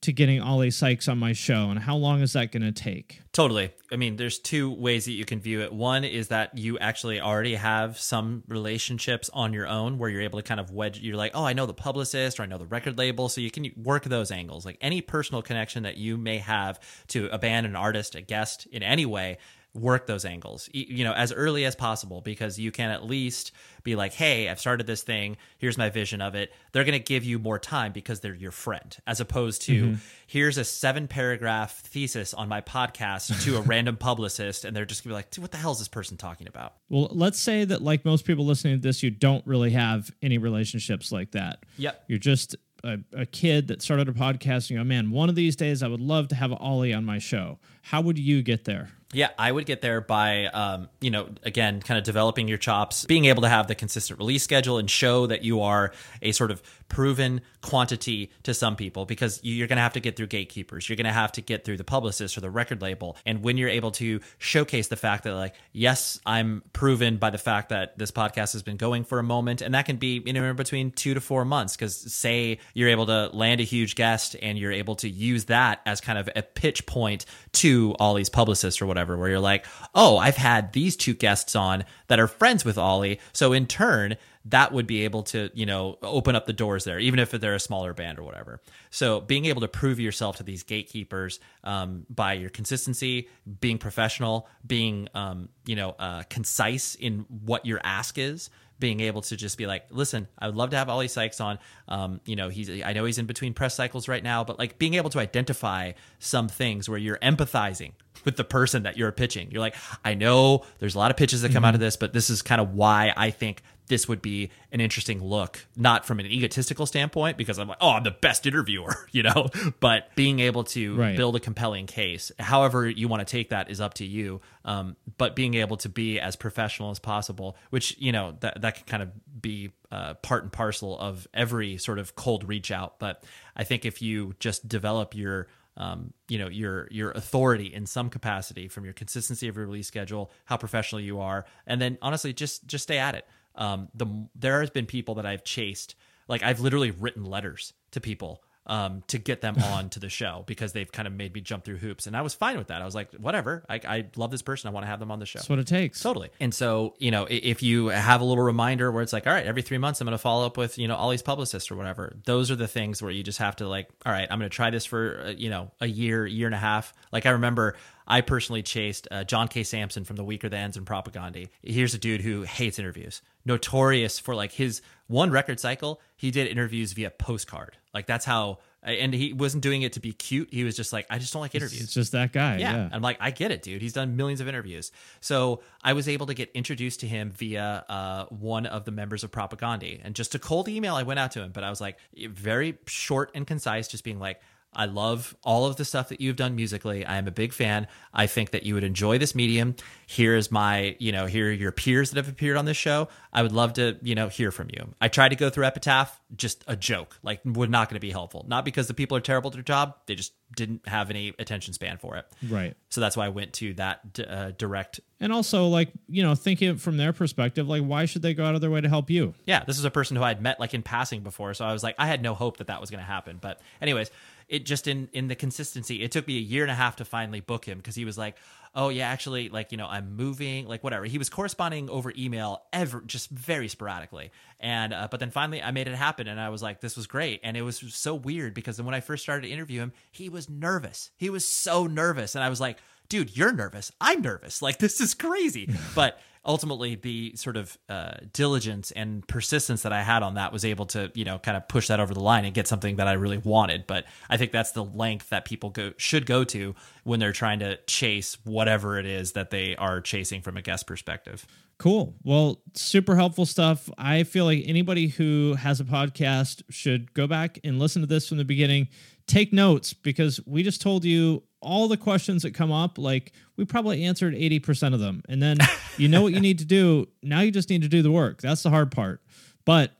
to 0.00 0.12
getting 0.12 0.40
Oli 0.40 0.70
Sykes 0.70 1.08
on 1.08 1.18
my 1.18 1.32
show, 1.32 1.70
and 1.70 1.78
how 1.78 1.96
long 1.96 2.20
is 2.20 2.34
that 2.34 2.52
going 2.52 2.62
to 2.62 2.72
take? 2.72 3.20
Totally. 3.32 3.72
I 3.90 3.96
mean, 3.96 4.16
there's 4.16 4.38
two 4.38 4.70
ways 4.70 5.06
that 5.06 5.12
you 5.12 5.24
can 5.24 5.40
view 5.40 5.60
it. 5.62 5.72
One 5.72 6.04
is 6.04 6.28
that 6.28 6.56
you 6.56 6.78
actually 6.78 7.20
already 7.20 7.56
have 7.56 7.98
some 7.98 8.44
relationships 8.48 9.28
on 9.32 9.52
your 9.52 9.66
own 9.66 9.98
where 9.98 10.08
you're 10.08 10.22
able 10.22 10.38
to 10.38 10.42
kind 10.42 10.60
of 10.60 10.70
wedge, 10.70 11.00
you're 11.00 11.16
like, 11.16 11.32
oh, 11.34 11.44
I 11.44 11.52
know 11.52 11.66
the 11.66 11.74
publicist 11.74 12.38
or 12.38 12.44
I 12.44 12.46
know 12.46 12.58
the 12.58 12.66
record 12.66 12.96
label. 12.96 13.28
So 13.28 13.40
you 13.40 13.50
can 13.50 13.70
work 13.76 14.04
those 14.04 14.30
angles. 14.30 14.64
Like 14.64 14.78
any 14.80 15.00
personal 15.00 15.42
connection 15.42 15.82
that 15.82 15.96
you 15.96 16.16
may 16.16 16.38
have 16.38 16.80
to 17.08 17.28
a 17.32 17.38
band, 17.38 17.66
an 17.66 17.76
artist, 17.76 18.14
a 18.14 18.20
guest 18.20 18.66
in 18.70 18.82
any 18.82 19.06
way, 19.06 19.38
work 19.74 20.06
those 20.06 20.24
angles 20.24 20.68
you 20.72 21.04
know 21.04 21.12
as 21.12 21.32
early 21.32 21.64
as 21.64 21.76
possible 21.76 22.20
because 22.20 22.58
you 22.58 22.70
can 22.70 22.90
at 22.90 23.04
least 23.04 23.52
be 23.84 23.94
like 23.94 24.12
hey 24.12 24.48
i've 24.48 24.58
started 24.58 24.86
this 24.86 25.02
thing 25.02 25.36
here's 25.58 25.78
my 25.78 25.88
vision 25.88 26.20
of 26.20 26.34
it 26.34 26.52
they're 26.72 26.84
going 26.84 26.98
to 26.98 27.04
give 27.04 27.22
you 27.22 27.38
more 27.38 27.58
time 27.58 27.92
because 27.92 28.20
they're 28.20 28.34
your 28.34 28.50
friend 28.50 28.96
as 29.06 29.20
opposed 29.20 29.62
to 29.62 29.84
mm-hmm. 29.84 29.94
here's 30.26 30.58
a 30.58 30.64
seven 30.64 31.06
paragraph 31.06 31.80
thesis 31.80 32.34
on 32.34 32.48
my 32.48 32.60
podcast 32.60 33.44
to 33.44 33.56
a 33.56 33.60
random 33.60 33.96
publicist 34.08 34.64
and 34.64 34.74
they're 34.74 34.84
just 34.84 35.04
going 35.04 35.10
to 35.10 35.12
be 35.12 35.14
like 35.14 35.34
what 35.36 35.52
the 35.52 35.58
hell 35.58 35.72
is 35.72 35.78
this 35.78 35.88
person 35.88 36.16
talking 36.16 36.48
about 36.48 36.74
Well, 36.88 37.08
let's 37.12 37.38
say 37.38 37.64
that, 37.64 37.82
like 37.82 38.04
most 38.04 38.24
people 38.24 38.44
listening 38.44 38.76
to 38.76 38.80
this, 38.80 39.02
you 39.02 39.10
don't 39.10 39.46
really 39.46 39.70
have 39.70 40.10
any 40.22 40.38
relationships 40.38 41.12
like 41.12 41.32
that. 41.32 41.64
Yep. 41.76 42.04
You're 42.08 42.18
just 42.18 42.56
a, 42.84 42.98
a 43.12 43.26
kid 43.26 43.68
that 43.68 43.82
started 43.82 44.08
a 44.08 44.12
podcast 44.12 44.54
and 44.54 44.70
you 44.70 44.76
go, 44.78 44.84
man, 44.84 45.10
one 45.10 45.28
of 45.28 45.34
these 45.34 45.56
days 45.56 45.82
I 45.82 45.88
would 45.88 46.00
love 46.00 46.28
to 46.28 46.34
have 46.34 46.52
Oli 46.52 46.92
on 46.92 47.04
my 47.04 47.18
show. 47.18 47.58
How 47.82 48.00
would 48.00 48.18
you 48.18 48.42
get 48.42 48.64
there? 48.64 48.90
Yeah, 49.14 49.30
I 49.38 49.50
would 49.50 49.64
get 49.64 49.80
there 49.80 50.02
by, 50.02 50.46
um, 50.46 50.90
you 51.00 51.10
know, 51.10 51.30
again, 51.42 51.80
kind 51.80 51.96
of 51.96 52.04
developing 52.04 52.46
your 52.46 52.58
chops, 52.58 53.06
being 53.06 53.24
able 53.24 53.40
to 53.40 53.48
have 53.48 53.66
the 53.66 53.74
consistent 53.74 54.18
release 54.18 54.44
schedule 54.44 54.76
and 54.76 54.90
show 54.90 55.26
that 55.28 55.42
you 55.42 55.62
are 55.62 55.92
a 56.20 56.32
sort 56.32 56.50
of 56.50 56.62
proven 56.90 57.40
quantity 57.62 58.30
to 58.42 58.52
some 58.52 58.76
people 58.76 59.06
because 59.06 59.40
you- 59.42 59.54
you're 59.54 59.66
going 59.66 59.76
to 59.78 59.82
have 59.82 59.94
to 59.94 60.00
get 60.00 60.16
through 60.16 60.26
gatekeepers. 60.26 60.88
You're 60.88 60.96
going 60.96 61.06
to 61.06 61.12
have 61.12 61.32
to 61.32 61.40
get 61.40 61.64
through 61.64 61.78
the 61.78 61.84
publicist 61.84 62.36
or 62.36 62.42
the 62.42 62.50
record 62.50 62.82
label. 62.82 63.16
And 63.24 63.42
when 63.42 63.56
you're 63.56 63.68
able 63.70 63.92
to 63.92 64.20
showcase 64.38 64.88
the 64.88 64.96
fact 64.96 65.24
that, 65.24 65.34
like, 65.34 65.54
yes, 65.72 66.20
I'm 66.26 66.62
proven 66.74 67.16
by 67.16 67.30
the 67.30 67.38
fact 67.38 67.70
that 67.70 67.98
this 67.98 68.10
podcast 68.10 68.52
has 68.52 68.62
been 68.62 68.76
going 68.76 69.04
for 69.04 69.18
a 69.18 69.22
moment, 69.22 69.62
and 69.62 69.74
that 69.74 69.86
can 69.86 69.96
be 69.96 70.22
anywhere 70.26 70.54
between 70.54 70.90
two 70.90 71.14
to 71.14 71.20
four 71.20 71.46
months. 71.46 71.76
Because 71.76 71.96
say 72.12 72.58
you're 72.74 72.90
able 72.90 73.06
to 73.06 73.30
land 73.32 73.60
a 73.62 73.64
huge 73.64 73.94
guest 73.94 74.36
and 74.42 74.58
you're 74.58 74.72
able 74.72 74.96
to 74.96 75.08
use 75.08 75.46
that 75.46 75.80
as 75.86 76.00
kind 76.02 76.18
of 76.18 76.28
a 76.36 76.42
pitch 76.42 76.84
point 76.84 77.24
to 77.52 77.94
Oli's 77.98 78.28
publicist 78.28 78.80
or 78.82 78.86
whatever, 78.86 78.97
where 79.06 79.28
you're 79.28 79.40
like, 79.40 79.66
oh, 79.94 80.18
I've 80.18 80.36
had 80.36 80.72
these 80.72 80.96
two 80.96 81.14
guests 81.14 81.54
on 81.54 81.84
that 82.08 82.20
are 82.20 82.26
friends 82.26 82.64
with 82.64 82.78
Oli. 82.78 83.20
So 83.32 83.52
in 83.52 83.66
turn, 83.66 84.16
that 84.46 84.72
would 84.72 84.86
be 84.86 85.04
able 85.04 85.22
to, 85.24 85.50
you 85.54 85.66
know, 85.66 85.98
open 86.02 86.34
up 86.34 86.46
the 86.46 86.52
doors 86.52 86.84
there, 86.84 86.98
even 86.98 87.18
if 87.18 87.30
they're 87.30 87.54
a 87.54 87.60
smaller 87.60 87.92
band 87.92 88.18
or 88.18 88.22
whatever. 88.22 88.60
So 88.90 89.20
being 89.20 89.44
able 89.44 89.60
to 89.60 89.68
prove 89.68 90.00
yourself 90.00 90.36
to 90.36 90.42
these 90.42 90.62
gatekeepers 90.62 91.38
um, 91.64 92.06
by 92.08 92.34
your 92.34 92.50
consistency, 92.50 93.28
being 93.60 93.78
professional, 93.78 94.48
being, 94.66 95.08
um, 95.14 95.50
you 95.66 95.76
know, 95.76 95.90
uh, 95.98 96.22
concise 96.30 96.94
in 96.94 97.26
what 97.28 97.66
your 97.66 97.80
ask 97.84 98.16
is, 98.16 98.48
being 98.78 99.00
able 99.00 99.22
to 99.22 99.36
just 99.36 99.58
be 99.58 99.66
like, 99.66 99.86
listen, 99.90 100.28
I 100.38 100.46
would 100.46 100.56
love 100.56 100.70
to 100.70 100.76
have 100.76 100.88
Oli 100.88 101.08
Sykes 101.08 101.40
on. 101.40 101.58
Um, 101.88 102.20
you 102.24 102.36
know, 102.36 102.48
he's 102.48 102.70
I 102.70 102.92
know 102.92 103.04
he's 103.04 103.18
in 103.18 103.26
between 103.26 103.52
press 103.52 103.74
cycles 103.74 104.08
right 104.08 104.22
now, 104.22 104.44
but 104.44 104.58
like 104.58 104.78
being 104.78 104.94
able 104.94 105.10
to 105.10 105.18
identify 105.18 105.92
some 106.18 106.48
things 106.48 106.88
where 106.88 106.98
you're 106.98 107.18
empathizing 107.18 107.92
with 108.24 108.36
the 108.36 108.44
person 108.44 108.82
that 108.82 108.96
you're 108.96 109.12
pitching. 109.12 109.50
You're 109.50 109.60
like, 109.60 109.76
I 110.04 110.14
know 110.14 110.64
there's 110.80 110.94
a 110.94 110.98
lot 110.98 111.10
of 111.10 111.16
pitches 111.16 111.42
that 111.42 111.52
come 111.52 111.64
out 111.64 111.74
of 111.74 111.80
this, 111.80 111.96
but 111.96 112.12
this 112.12 112.30
is 112.30 112.42
kind 112.42 112.60
of 112.60 112.74
why 112.74 113.12
I 113.16 113.30
think 113.30 113.62
this 113.86 114.06
would 114.06 114.20
be 114.20 114.50
an 114.70 114.82
interesting 114.82 115.22
look, 115.24 115.64
not 115.74 116.04
from 116.04 116.20
an 116.20 116.26
egotistical 116.26 116.84
standpoint, 116.84 117.38
because 117.38 117.58
I'm 117.58 117.68
like, 117.68 117.78
oh, 117.80 117.92
I'm 117.92 118.02
the 118.02 118.10
best 118.10 118.44
interviewer, 118.46 118.94
you 119.12 119.22
know, 119.22 119.48
but 119.80 120.14
being 120.14 120.40
able 120.40 120.64
to 120.64 120.94
Right. 120.96 121.16
build 121.16 121.36
a 121.36 121.40
compelling 121.40 121.86
case, 121.86 122.30
however 122.38 122.86
you 122.86 123.08
want 123.08 123.26
to 123.26 123.30
take 123.30 123.48
that 123.48 123.70
is 123.70 123.80
up 123.80 123.94
to 123.94 124.04
you. 124.04 124.42
Um, 124.64 124.96
but 125.16 125.34
being 125.34 125.54
able 125.54 125.78
to 125.78 125.88
be 125.88 126.20
as 126.20 126.36
professional 126.36 126.90
as 126.90 126.98
possible, 126.98 127.56
which, 127.70 127.96
you 127.98 128.12
know, 128.12 128.36
that, 128.40 128.60
that 128.60 128.74
can 128.74 128.84
kind 128.84 129.02
of 129.02 129.40
be 129.40 129.70
uh, 129.90 130.14
part 130.14 130.42
and 130.42 130.52
parcel 130.52 130.98
of 130.98 131.26
every 131.32 131.78
sort 131.78 131.98
of 131.98 132.14
cold 132.14 132.46
reach 132.46 132.70
out. 132.70 132.98
But 132.98 133.24
I 133.56 133.64
think 133.64 133.86
if 133.86 134.02
you 134.02 134.34
just 134.38 134.68
develop 134.68 135.14
your 135.14 135.46
um, 135.78 136.12
you 136.28 136.38
know 136.38 136.48
your 136.48 136.88
your 136.90 137.12
authority 137.12 137.72
in 137.72 137.86
some 137.86 138.10
capacity 138.10 138.68
from 138.68 138.84
your 138.84 138.92
consistency 138.92 139.48
of 139.48 139.56
your 139.56 139.66
release 139.66 139.86
schedule, 139.86 140.30
how 140.44 140.56
professional 140.56 141.00
you 141.00 141.20
are, 141.20 141.46
and 141.66 141.80
then 141.80 141.96
honestly 142.02 142.32
just 142.32 142.66
just 142.66 142.82
stay 142.82 142.98
at 142.98 143.14
it. 143.14 143.26
Um, 143.54 143.88
the 143.94 144.06
there 144.34 144.60
has 144.60 144.70
been 144.70 144.86
people 144.86 145.14
that 145.14 145.24
I've 145.24 145.44
chased, 145.44 145.94
like 146.28 146.42
I've 146.42 146.60
literally 146.60 146.90
written 146.90 147.24
letters 147.24 147.72
to 147.92 148.00
people 148.00 148.42
um, 148.68 149.02
to 149.08 149.18
get 149.18 149.40
them 149.40 149.56
on 149.58 149.88
to 149.90 150.00
the 150.00 150.08
show 150.08 150.44
because 150.46 150.72
they've 150.72 150.90
kind 150.90 151.08
of 151.08 151.14
made 151.14 151.34
me 151.34 151.40
jump 151.40 151.64
through 151.64 151.78
hoops, 151.78 152.06
and 152.06 152.16
I 152.16 152.22
was 152.22 152.34
fine 152.34 152.58
with 152.58 152.68
that. 152.68 152.82
I 152.82 152.84
was 152.84 152.94
like, 152.94 153.12
whatever, 153.14 153.64
I, 153.68 153.80
I 153.86 154.06
love 154.16 154.30
this 154.30 154.42
person, 154.42 154.68
I 154.68 154.72
want 154.72 154.84
to 154.84 154.88
have 154.88 155.00
them 155.00 155.10
on 155.10 155.18
the 155.18 155.26
show. 155.26 155.38
That's 155.38 155.48
what 155.48 155.58
it 155.58 155.66
takes. 155.66 156.00
Totally. 156.00 156.30
And 156.40 156.54
so, 156.54 156.94
you 156.98 157.10
know, 157.10 157.26
if 157.28 157.62
you 157.62 157.88
have 157.88 158.20
a 158.20 158.24
little 158.24 158.44
reminder 158.44 158.92
where 158.92 159.02
it's 159.02 159.12
like, 159.12 159.26
all 159.26 159.32
right, 159.32 159.46
every 159.46 159.62
three 159.62 159.78
months 159.78 160.00
I'm 160.00 160.06
going 160.06 160.12
to 160.12 160.18
follow 160.18 160.46
up 160.46 160.56
with, 160.56 160.78
you 160.78 160.88
know, 160.88 160.96
Oli's 160.96 161.22
publicist 161.22 161.70
or 161.70 161.76
whatever, 161.76 162.16
those 162.24 162.50
are 162.50 162.56
the 162.56 162.68
things 162.68 163.02
where 163.02 163.10
you 163.10 163.22
just 163.22 163.38
have 163.38 163.56
to 163.56 163.68
like, 163.68 163.88
all 164.04 164.12
right, 164.12 164.28
I'm 164.30 164.38
going 164.38 164.50
to 164.50 164.54
try 164.54 164.70
this 164.70 164.84
for, 164.84 165.22
uh, 165.26 165.30
you 165.30 165.50
know, 165.50 165.70
a 165.80 165.86
year, 165.86 166.26
year 166.26 166.46
and 166.46 166.54
a 166.54 166.58
half. 166.58 166.92
Like 167.12 167.26
I 167.26 167.30
remember 167.30 167.76
I 168.08 168.22
personally 168.22 168.62
chased 168.62 169.06
uh, 169.10 169.22
John 169.22 169.48
K. 169.48 169.62
Samson 169.62 170.04
from 170.04 170.16
The 170.16 170.24
Weakerthans 170.24 170.76
and 170.76 170.86
Propagandhi. 170.86 171.50
Here's 171.62 171.92
a 171.92 171.98
dude 171.98 172.22
who 172.22 172.42
hates 172.42 172.78
interviews, 172.78 173.20
notorious 173.44 174.18
for 174.18 174.34
like 174.34 174.52
his 174.52 174.80
one 175.06 175.30
record 175.30 175.60
cycle. 175.60 176.00
He 176.16 176.30
did 176.30 176.48
interviews 176.48 176.94
via 176.94 177.10
postcard. 177.10 177.76
Like 177.92 178.06
that's 178.06 178.24
how, 178.24 178.60
and 178.82 179.12
he 179.12 179.34
wasn't 179.34 179.62
doing 179.62 179.82
it 179.82 179.92
to 179.92 180.00
be 180.00 180.12
cute. 180.12 180.48
He 180.50 180.64
was 180.64 180.74
just 180.74 180.90
like, 180.90 181.06
I 181.10 181.18
just 181.18 181.34
don't 181.34 181.42
like 181.42 181.54
interviews. 181.54 181.82
It's 181.82 181.92
just 181.92 182.12
that 182.12 182.32
guy. 182.32 182.56
Yeah. 182.56 182.76
Yeah. 182.76 182.88
I'm 182.92 183.02
like, 183.02 183.18
I 183.20 183.30
get 183.30 183.50
it, 183.50 183.60
dude. 183.60 183.82
He's 183.82 183.92
done 183.92 184.16
millions 184.16 184.40
of 184.40 184.48
interviews. 184.48 184.90
So 185.20 185.60
I 185.84 185.92
was 185.92 186.08
able 186.08 186.26
to 186.26 186.34
get 186.34 186.50
introduced 186.54 187.00
to 187.00 187.06
him 187.06 187.30
via 187.30 187.84
uh, 187.90 188.24
one 188.26 188.64
of 188.64 188.86
the 188.86 188.90
members 188.90 189.22
of 189.22 189.30
Propagandhi. 189.30 190.00
And 190.02 190.14
just 190.14 190.34
a 190.34 190.38
cold 190.38 190.68
email, 190.68 190.94
I 190.94 191.02
went 191.02 191.20
out 191.20 191.32
to 191.32 191.42
him, 191.42 191.50
but 191.52 191.62
I 191.62 191.68
was 191.68 191.80
like, 191.80 191.98
very 192.16 192.78
short 192.86 193.32
and 193.34 193.46
concise, 193.46 193.86
just 193.86 194.02
being 194.04 194.18
like, 194.18 194.40
I 194.72 194.84
love 194.84 195.36
all 195.42 195.66
of 195.66 195.76
the 195.76 195.84
stuff 195.84 196.10
that 196.10 196.20
you've 196.20 196.36
done 196.36 196.54
musically. 196.54 197.04
I 197.04 197.16
am 197.16 197.26
a 197.26 197.30
big 197.30 197.52
fan. 197.52 197.86
I 198.12 198.26
think 198.26 198.50
that 198.50 198.64
you 198.64 198.74
would 198.74 198.84
enjoy 198.84 199.18
this 199.18 199.34
medium. 199.34 199.74
Here 200.06 200.36
is 200.36 200.50
my, 200.50 200.96
you 200.98 201.10
know, 201.10 201.26
here 201.26 201.48
are 201.48 201.52
your 201.52 201.72
peers 201.72 202.10
that 202.10 202.16
have 202.16 202.28
appeared 202.28 202.56
on 202.56 202.64
this 202.64 202.76
show. 202.76 203.08
I 203.32 203.42
would 203.42 203.52
love 203.52 203.74
to, 203.74 203.96
you 204.02 204.14
know, 204.14 204.28
hear 204.28 204.50
from 204.50 204.68
you. 204.70 204.94
I 205.00 205.08
tried 205.08 205.30
to 205.30 205.36
go 205.36 205.50
through 205.50 205.64
Epitaph, 205.64 206.20
just 206.36 206.64
a 206.66 206.76
joke, 206.76 207.18
like, 207.22 207.40
we're 207.44 207.66
not 207.66 207.88
going 207.88 207.96
to 207.96 208.00
be 208.00 208.10
helpful. 208.10 208.44
Not 208.48 208.64
because 208.64 208.88
the 208.88 208.94
people 208.94 209.16
are 209.16 209.20
terrible 209.20 209.48
at 209.48 209.54
their 209.54 209.62
job, 209.62 209.96
they 210.06 210.14
just 210.14 210.32
didn't 210.54 210.86
have 210.88 211.10
any 211.10 211.34
attention 211.38 211.74
span 211.74 211.98
for 211.98 212.16
it. 212.16 212.26
Right. 212.48 212.74
So 212.88 213.00
that's 213.00 213.16
why 213.16 213.26
I 213.26 213.28
went 213.30 213.52
to 213.54 213.74
that 213.74 214.12
d- 214.12 214.24
uh, 214.24 214.52
direct. 214.56 215.00
And 215.20 215.32
also, 215.32 215.66
like, 215.66 215.90
you 216.08 216.22
know, 216.22 216.34
thinking 216.34 216.76
from 216.76 216.96
their 216.96 217.12
perspective, 217.12 217.68
like, 217.68 217.82
why 217.82 218.04
should 218.06 218.22
they 218.22 218.34
go 218.34 218.44
out 218.44 218.54
of 218.54 218.60
their 218.60 218.70
way 218.70 218.80
to 218.80 218.88
help 218.88 219.10
you? 219.10 219.34
Yeah, 219.46 219.64
this 219.64 219.78
is 219.78 219.84
a 219.84 219.90
person 219.90 220.16
who 220.16 220.22
I'd 220.22 220.40
met 220.40 220.60
like 220.60 220.74
in 220.74 220.82
passing 220.82 221.22
before, 221.22 221.52
so 221.54 221.64
I 221.64 221.72
was 221.72 221.82
like, 221.82 221.96
I 221.98 222.06
had 222.06 222.22
no 222.22 222.34
hope 222.34 222.58
that 222.58 222.68
that 222.68 222.80
was 222.80 222.90
going 222.90 223.00
to 223.00 223.06
happen. 223.06 223.38
But 223.40 223.60
anyways, 223.82 224.10
it 224.48 224.64
just 224.64 224.86
in 224.86 225.08
in 225.12 225.28
the 225.28 225.34
consistency, 225.34 226.02
it 226.02 226.10
took 226.10 226.26
me 226.26 226.36
a 226.36 226.40
year 226.40 226.62
and 226.62 226.70
a 226.70 226.74
half 226.74 226.96
to 226.96 227.04
finally 227.04 227.40
book 227.40 227.64
him 227.64 227.78
because 227.78 227.94
he 227.94 228.04
was 228.04 228.16
like, 228.16 228.36
oh 228.74 228.88
yeah, 228.88 229.08
actually, 229.08 229.48
like 229.48 229.72
you 229.72 229.78
know, 229.78 229.86
I'm 229.86 230.16
moving, 230.16 230.66
like 230.66 230.82
whatever. 230.82 231.04
He 231.04 231.18
was 231.18 231.28
corresponding 231.28 231.90
over 231.90 232.12
email 232.16 232.62
ever, 232.72 233.02
just 233.02 233.30
very 233.30 233.68
sporadically. 233.68 234.30
And 234.58 234.94
uh, 234.94 235.08
but 235.10 235.20
then 235.20 235.30
finally, 235.30 235.62
I 235.62 235.70
made 235.70 235.86
it 235.86 235.94
happen, 235.94 236.28
and 236.28 236.40
I 236.40 236.48
was 236.48 236.62
like, 236.62 236.80
this 236.80 236.96
was 236.96 237.06
great. 237.06 237.40
And 237.42 237.56
it 237.56 237.62
was 237.62 237.78
so 237.94 238.14
weird 238.14 238.54
because 238.54 238.76
then 238.78 238.86
when 238.86 238.94
I 238.94 239.00
first 239.00 239.22
started 239.22 239.42
to 239.42 239.52
interview 239.52 239.80
him, 239.80 239.92
he 240.10 240.28
was 240.28 240.48
nervous. 240.48 241.10
He 241.16 241.30
was 241.30 241.44
so 241.44 241.86
nervous, 241.86 242.34
and 242.34 242.42
I 242.42 242.48
was 242.48 242.60
like, 242.60 242.78
dude, 243.08 243.36
you're 243.36 243.52
nervous. 243.52 243.92
I'm 244.00 244.22
nervous. 244.22 244.62
Like 244.62 244.78
this 244.78 245.00
is 245.00 245.14
crazy. 245.14 245.70
but 245.94 246.20
ultimately 246.48 246.94
the 246.94 247.36
sort 247.36 247.58
of 247.58 247.76
uh, 247.88 248.14
diligence 248.32 248.90
and 248.92 249.26
persistence 249.28 249.82
that 249.82 249.92
I 249.92 250.02
had 250.02 250.22
on 250.22 250.34
that 250.34 250.52
was 250.52 250.64
able 250.64 250.86
to, 250.86 251.12
you 251.14 251.24
know, 251.24 251.38
kind 251.38 251.56
of 251.56 251.68
push 251.68 251.88
that 251.88 252.00
over 252.00 252.14
the 252.14 252.20
line 252.20 252.46
and 252.46 252.54
get 252.54 252.66
something 252.66 252.96
that 252.96 253.06
I 253.06 253.12
really 253.12 253.38
wanted. 253.38 253.86
But 253.86 254.06
I 254.30 254.38
think 254.38 254.50
that's 254.50 254.72
the 254.72 254.82
length 254.82 255.28
that 255.28 255.44
people 255.44 255.70
go 255.70 255.92
should 255.98 256.24
go 256.24 256.44
to 256.44 256.74
when 257.04 257.20
they're 257.20 257.32
trying 257.32 257.58
to 257.60 257.76
chase 257.86 258.38
whatever 258.44 258.98
it 258.98 259.06
is 259.06 259.32
that 259.32 259.50
they 259.50 259.76
are 259.76 260.00
chasing 260.00 260.40
from 260.40 260.56
a 260.56 260.62
guest 260.62 260.86
perspective. 260.86 261.46
Cool. 261.78 262.16
Well, 262.24 262.60
super 262.74 263.14
helpful 263.14 263.46
stuff. 263.46 263.88
I 263.96 264.24
feel 264.24 264.46
like 264.46 264.64
anybody 264.66 265.08
who 265.08 265.54
has 265.54 265.80
a 265.80 265.84
podcast 265.84 266.62
should 266.70 267.14
go 267.14 267.28
back 267.28 267.60
and 267.62 267.78
listen 267.78 268.02
to 268.02 268.08
this 268.08 268.28
from 268.28 268.38
the 268.38 268.44
beginning. 268.44 268.88
Take 269.28 269.52
notes 269.52 269.92
because 269.92 270.40
we 270.44 270.62
just 270.64 270.80
told 270.82 271.04
you 271.04 271.44
all 271.60 271.88
the 271.88 271.96
questions 271.96 272.42
that 272.42 272.54
come 272.54 272.72
up. 272.72 272.98
Like 272.98 273.32
we 273.56 273.64
probably 273.64 274.04
answered 274.04 274.34
80% 274.34 274.94
of 274.94 275.00
them. 275.00 275.22
And 275.28 275.42
then 275.42 275.58
you 275.96 276.08
know 276.08 276.22
what 276.22 276.32
you 276.32 276.40
need 276.40 276.58
to 276.60 276.64
do. 276.64 277.08
Now 277.22 277.40
you 277.40 277.50
just 277.50 277.68
need 277.68 277.82
to 277.82 277.88
do 277.88 278.00
the 278.00 278.10
work. 278.10 278.40
That's 278.40 278.62
the 278.62 278.70
hard 278.70 278.90
part. 278.90 279.20
But 279.64 279.92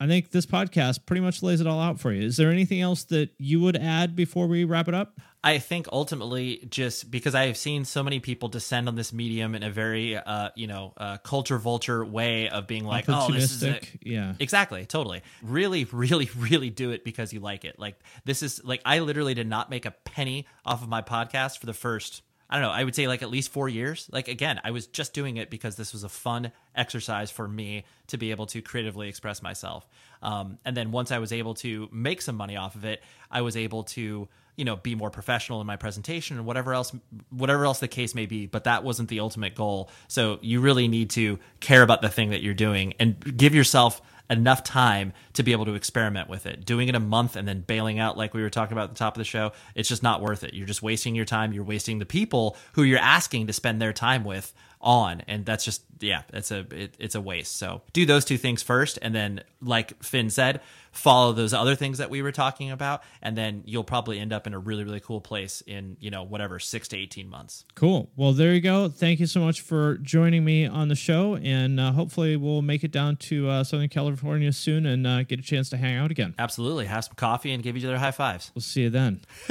I 0.00 0.06
think 0.06 0.30
this 0.32 0.44
podcast 0.44 1.06
pretty 1.06 1.20
much 1.20 1.42
lays 1.42 1.60
it 1.60 1.66
all 1.66 1.80
out 1.80 1.98
for 1.98 2.12
you. 2.12 2.26
Is 2.26 2.36
there 2.36 2.50
anything 2.50 2.80
else 2.80 3.04
that 3.04 3.30
you 3.38 3.60
would 3.60 3.76
add 3.76 4.14
before 4.14 4.46
we 4.46 4.64
wrap 4.64 4.88
it 4.88 4.94
up? 4.94 5.18
I 5.44 5.58
think 5.58 5.88
ultimately, 5.92 6.66
just 6.70 7.10
because 7.10 7.34
I 7.34 7.48
have 7.48 7.58
seen 7.58 7.84
so 7.84 8.02
many 8.02 8.18
people 8.18 8.48
descend 8.48 8.88
on 8.88 8.96
this 8.96 9.12
medium 9.12 9.54
in 9.54 9.62
a 9.62 9.70
very, 9.70 10.16
uh, 10.16 10.48
you 10.56 10.66
know, 10.66 10.94
uh, 10.96 11.18
culture 11.18 11.58
vulture 11.58 12.02
way 12.02 12.48
of 12.48 12.66
being 12.66 12.86
like, 12.86 13.04
oh, 13.08 13.30
this 13.30 13.52
is 13.52 13.62
Opportunistic. 13.62 13.98
Yeah. 14.00 14.32
Exactly, 14.40 14.86
totally. 14.86 15.22
Really, 15.42 15.84
really, 15.84 16.30
really 16.38 16.70
do 16.70 16.92
it 16.92 17.04
because 17.04 17.34
you 17.34 17.40
like 17.40 17.66
it. 17.66 17.78
Like 17.78 17.96
this 18.24 18.42
is 18.42 18.64
like 18.64 18.80
I 18.86 19.00
literally 19.00 19.34
did 19.34 19.46
not 19.46 19.68
make 19.68 19.84
a 19.84 19.90
penny 19.90 20.46
off 20.64 20.82
of 20.82 20.88
my 20.88 21.02
podcast 21.02 21.58
for 21.58 21.66
the 21.66 21.74
first 21.74 22.22
I 22.48 22.56
don't 22.56 22.62
know, 22.64 22.70
I 22.70 22.84
would 22.84 22.94
say 22.94 23.08
like 23.08 23.22
at 23.22 23.30
least 23.30 23.50
4 23.52 23.68
years. 23.68 24.08
Like 24.12 24.28
again, 24.28 24.60
I 24.64 24.70
was 24.70 24.86
just 24.86 25.12
doing 25.12 25.38
it 25.38 25.50
because 25.50 25.76
this 25.76 25.92
was 25.92 26.04
a 26.04 26.08
fun 26.08 26.52
exercise 26.74 27.30
for 27.30 27.48
me 27.48 27.84
to 28.08 28.16
be 28.16 28.30
able 28.30 28.46
to 28.46 28.62
creatively 28.62 29.08
express 29.08 29.42
myself. 29.42 29.86
Um, 30.22 30.58
and 30.64 30.76
then 30.76 30.90
once 30.90 31.10
I 31.10 31.18
was 31.18 31.32
able 31.32 31.54
to 31.56 31.88
make 31.90 32.22
some 32.22 32.36
money 32.36 32.56
off 32.56 32.76
of 32.76 32.84
it, 32.84 33.02
I 33.30 33.42
was 33.42 33.56
able 33.56 33.84
to 33.84 34.28
you 34.56 34.64
know 34.64 34.76
be 34.76 34.94
more 34.94 35.10
professional 35.10 35.60
in 35.60 35.66
my 35.66 35.76
presentation 35.76 36.36
and 36.36 36.46
whatever 36.46 36.74
else 36.74 36.92
whatever 37.30 37.64
else 37.64 37.80
the 37.80 37.88
case 37.88 38.14
may 38.14 38.26
be 38.26 38.46
but 38.46 38.64
that 38.64 38.84
wasn't 38.84 39.08
the 39.08 39.20
ultimate 39.20 39.54
goal 39.54 39.90
so 40.08 40.38
you 40.42 40.60
really 40.60 40.88
need 40.88 41.10
to 41.10 41.38
care 41.60 41.82
about 41.82 42.02
the 42.02 42.08
thing 42.08 42.30
that 42.30 42.42
you're 42.42 42.54
doing 42.54 42.94
and 42.98 43.36
give 43.36 43.54
yourself 43.54 44.00
enough 44.30 44.64
time 44.64 45.12
to 45.34 45.42
be 45.42 45.52
able 45.52 45.66
to 45.66 45.74
experiment 45.74 46.28
with 46.28 46.46
it. 46.46 46.64
Doing 46.64 46.88
it 46.88 46.94
a 46.94 47.00
month 47.00 47.36
and 47.36 47.46
then 47.46 47.60
bailing 47.60 47.98
out, 47.98 48.16
like 48.16 48.34
we 48.34 48.42
were 48.42 48.50
talking 48.50 48.72
about 48.72 48.84
at 48.84 48.90
the 48.90 48.98
top 48.98 49.14
of 49.14 49.18
the 49.18 49.24
show, 49.24 49.52
it's 49.74 49.88
just 49.88 50.02
not 50.02 50.20
worth 50.20 50.44
it. 50.44 50.54
You're 50.54 50.66
just 50.66 50.82
wasting 50.82 51.14
your 51.14 51.24
time. 51.24 51.52
You're 51.52 51.64
wasting 51.64 51.98
the 51.98 52.06
people 52.06 52.56
who 52.72 52.82
you're 52.82 52.98
asking 52.98 53.48
to 53.48 53.52
spend 53.52 53.80
their 53.82 53.92
time 53.92 54.24
with 54.24 54.54
on, 54.80 55.22
and 55.26 55.46
that's 55.46 55.64
just 55.64 55.82
yeah, 56.00 56.22
it's 56.32 56.50
a 56.50 56.66
it, 56.70 56.94
it's 56.98 57.14
a 57.14 57.20
waste. 57.20 57.56
So 57.56 57.82
do 57.92 58.04
those 58.06 58.24
two 58.24 58.36
things 58.36 58.62
first, 58.62 58.98
and 59.00 59.14
then 59.14 59.42
like 59.62 60.02
Finn 60.02 60.30
said, 60.30 60.60
follow 60.94 61.32
those 61.32 61.52
other 61.52 61.74
things 61.74 61.98
that 61.98 62.10
we 62.10 62.22
were 62.22 62.32
talking 62.32 62.70
about, 62.70 63.02
and 63.20 63.36
then 63.36 63.62
you'll 63.66 63.84
probably 63.84 64.18
end 64.18 64.32
up 64.32 64.46
in 64.46 64.54
a 64.54 64.58
really 64.58 64.84
really 64.84 65.00
cool 65.00 65.20
place 65.20 65.62
in 65.66 65.96
you 66.00 66.10
know 66.10 66.22
whatever 66.22 66.58
six 66.58 66.88
to 66.88 66.96
eighteen 66.96 67.28
months. 67.28 67.64
Cool. 67.74 68.10
Well, 68.16 68.32
there 68.32 68.54
you 68.54 68.60
go. 68.60 68.88
Thank 68.88 69.20
you 69.20 69.26
so 69.26 69.40
much 69.40 69.60
for 69.60 69.98
joining 69.98 70.44
me 70.44 70.66
on 70.66 70.88
the 70.88 70.94
show, 70.94 71.36
and 71.36 71.78
uh, 71.78 71.92
hopefully 71.92 72.36
we'll 72.36 72.62
make 72.62 72.84
it 72.84 72.90
down 72.90 73.16
to 73.16 73.48
uh, 73.48 73.64
Southern 73.64 73.88
California 73.88 74.52
soon 74.52 74.86
and 74.86 75.06
uh, 75.06 75.22
get 75.24 75.38
a 75.38 75.42
chance 75.42 75.68
to 75.70 75.76
hang 75.76 75.96
out 75.96 76.10
again. 76.10 76.34
Absolutely, 76.38 76.86
have 76.86 77.04
some 77.04 77.14
coffee 77.16 77.52
and 77.52 77.62
give 77.62 77.76
each 77.76 77.84
other 77.84 77.98
high 77.98 78.10
fives. 78.10 78.50
We'll 78.54 78.62
see 78.62 78.82
you 78.82 78.90
then. 78.90 79.20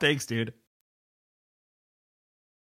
Thanks, 0.00 0.26
dude. 0.26 0.54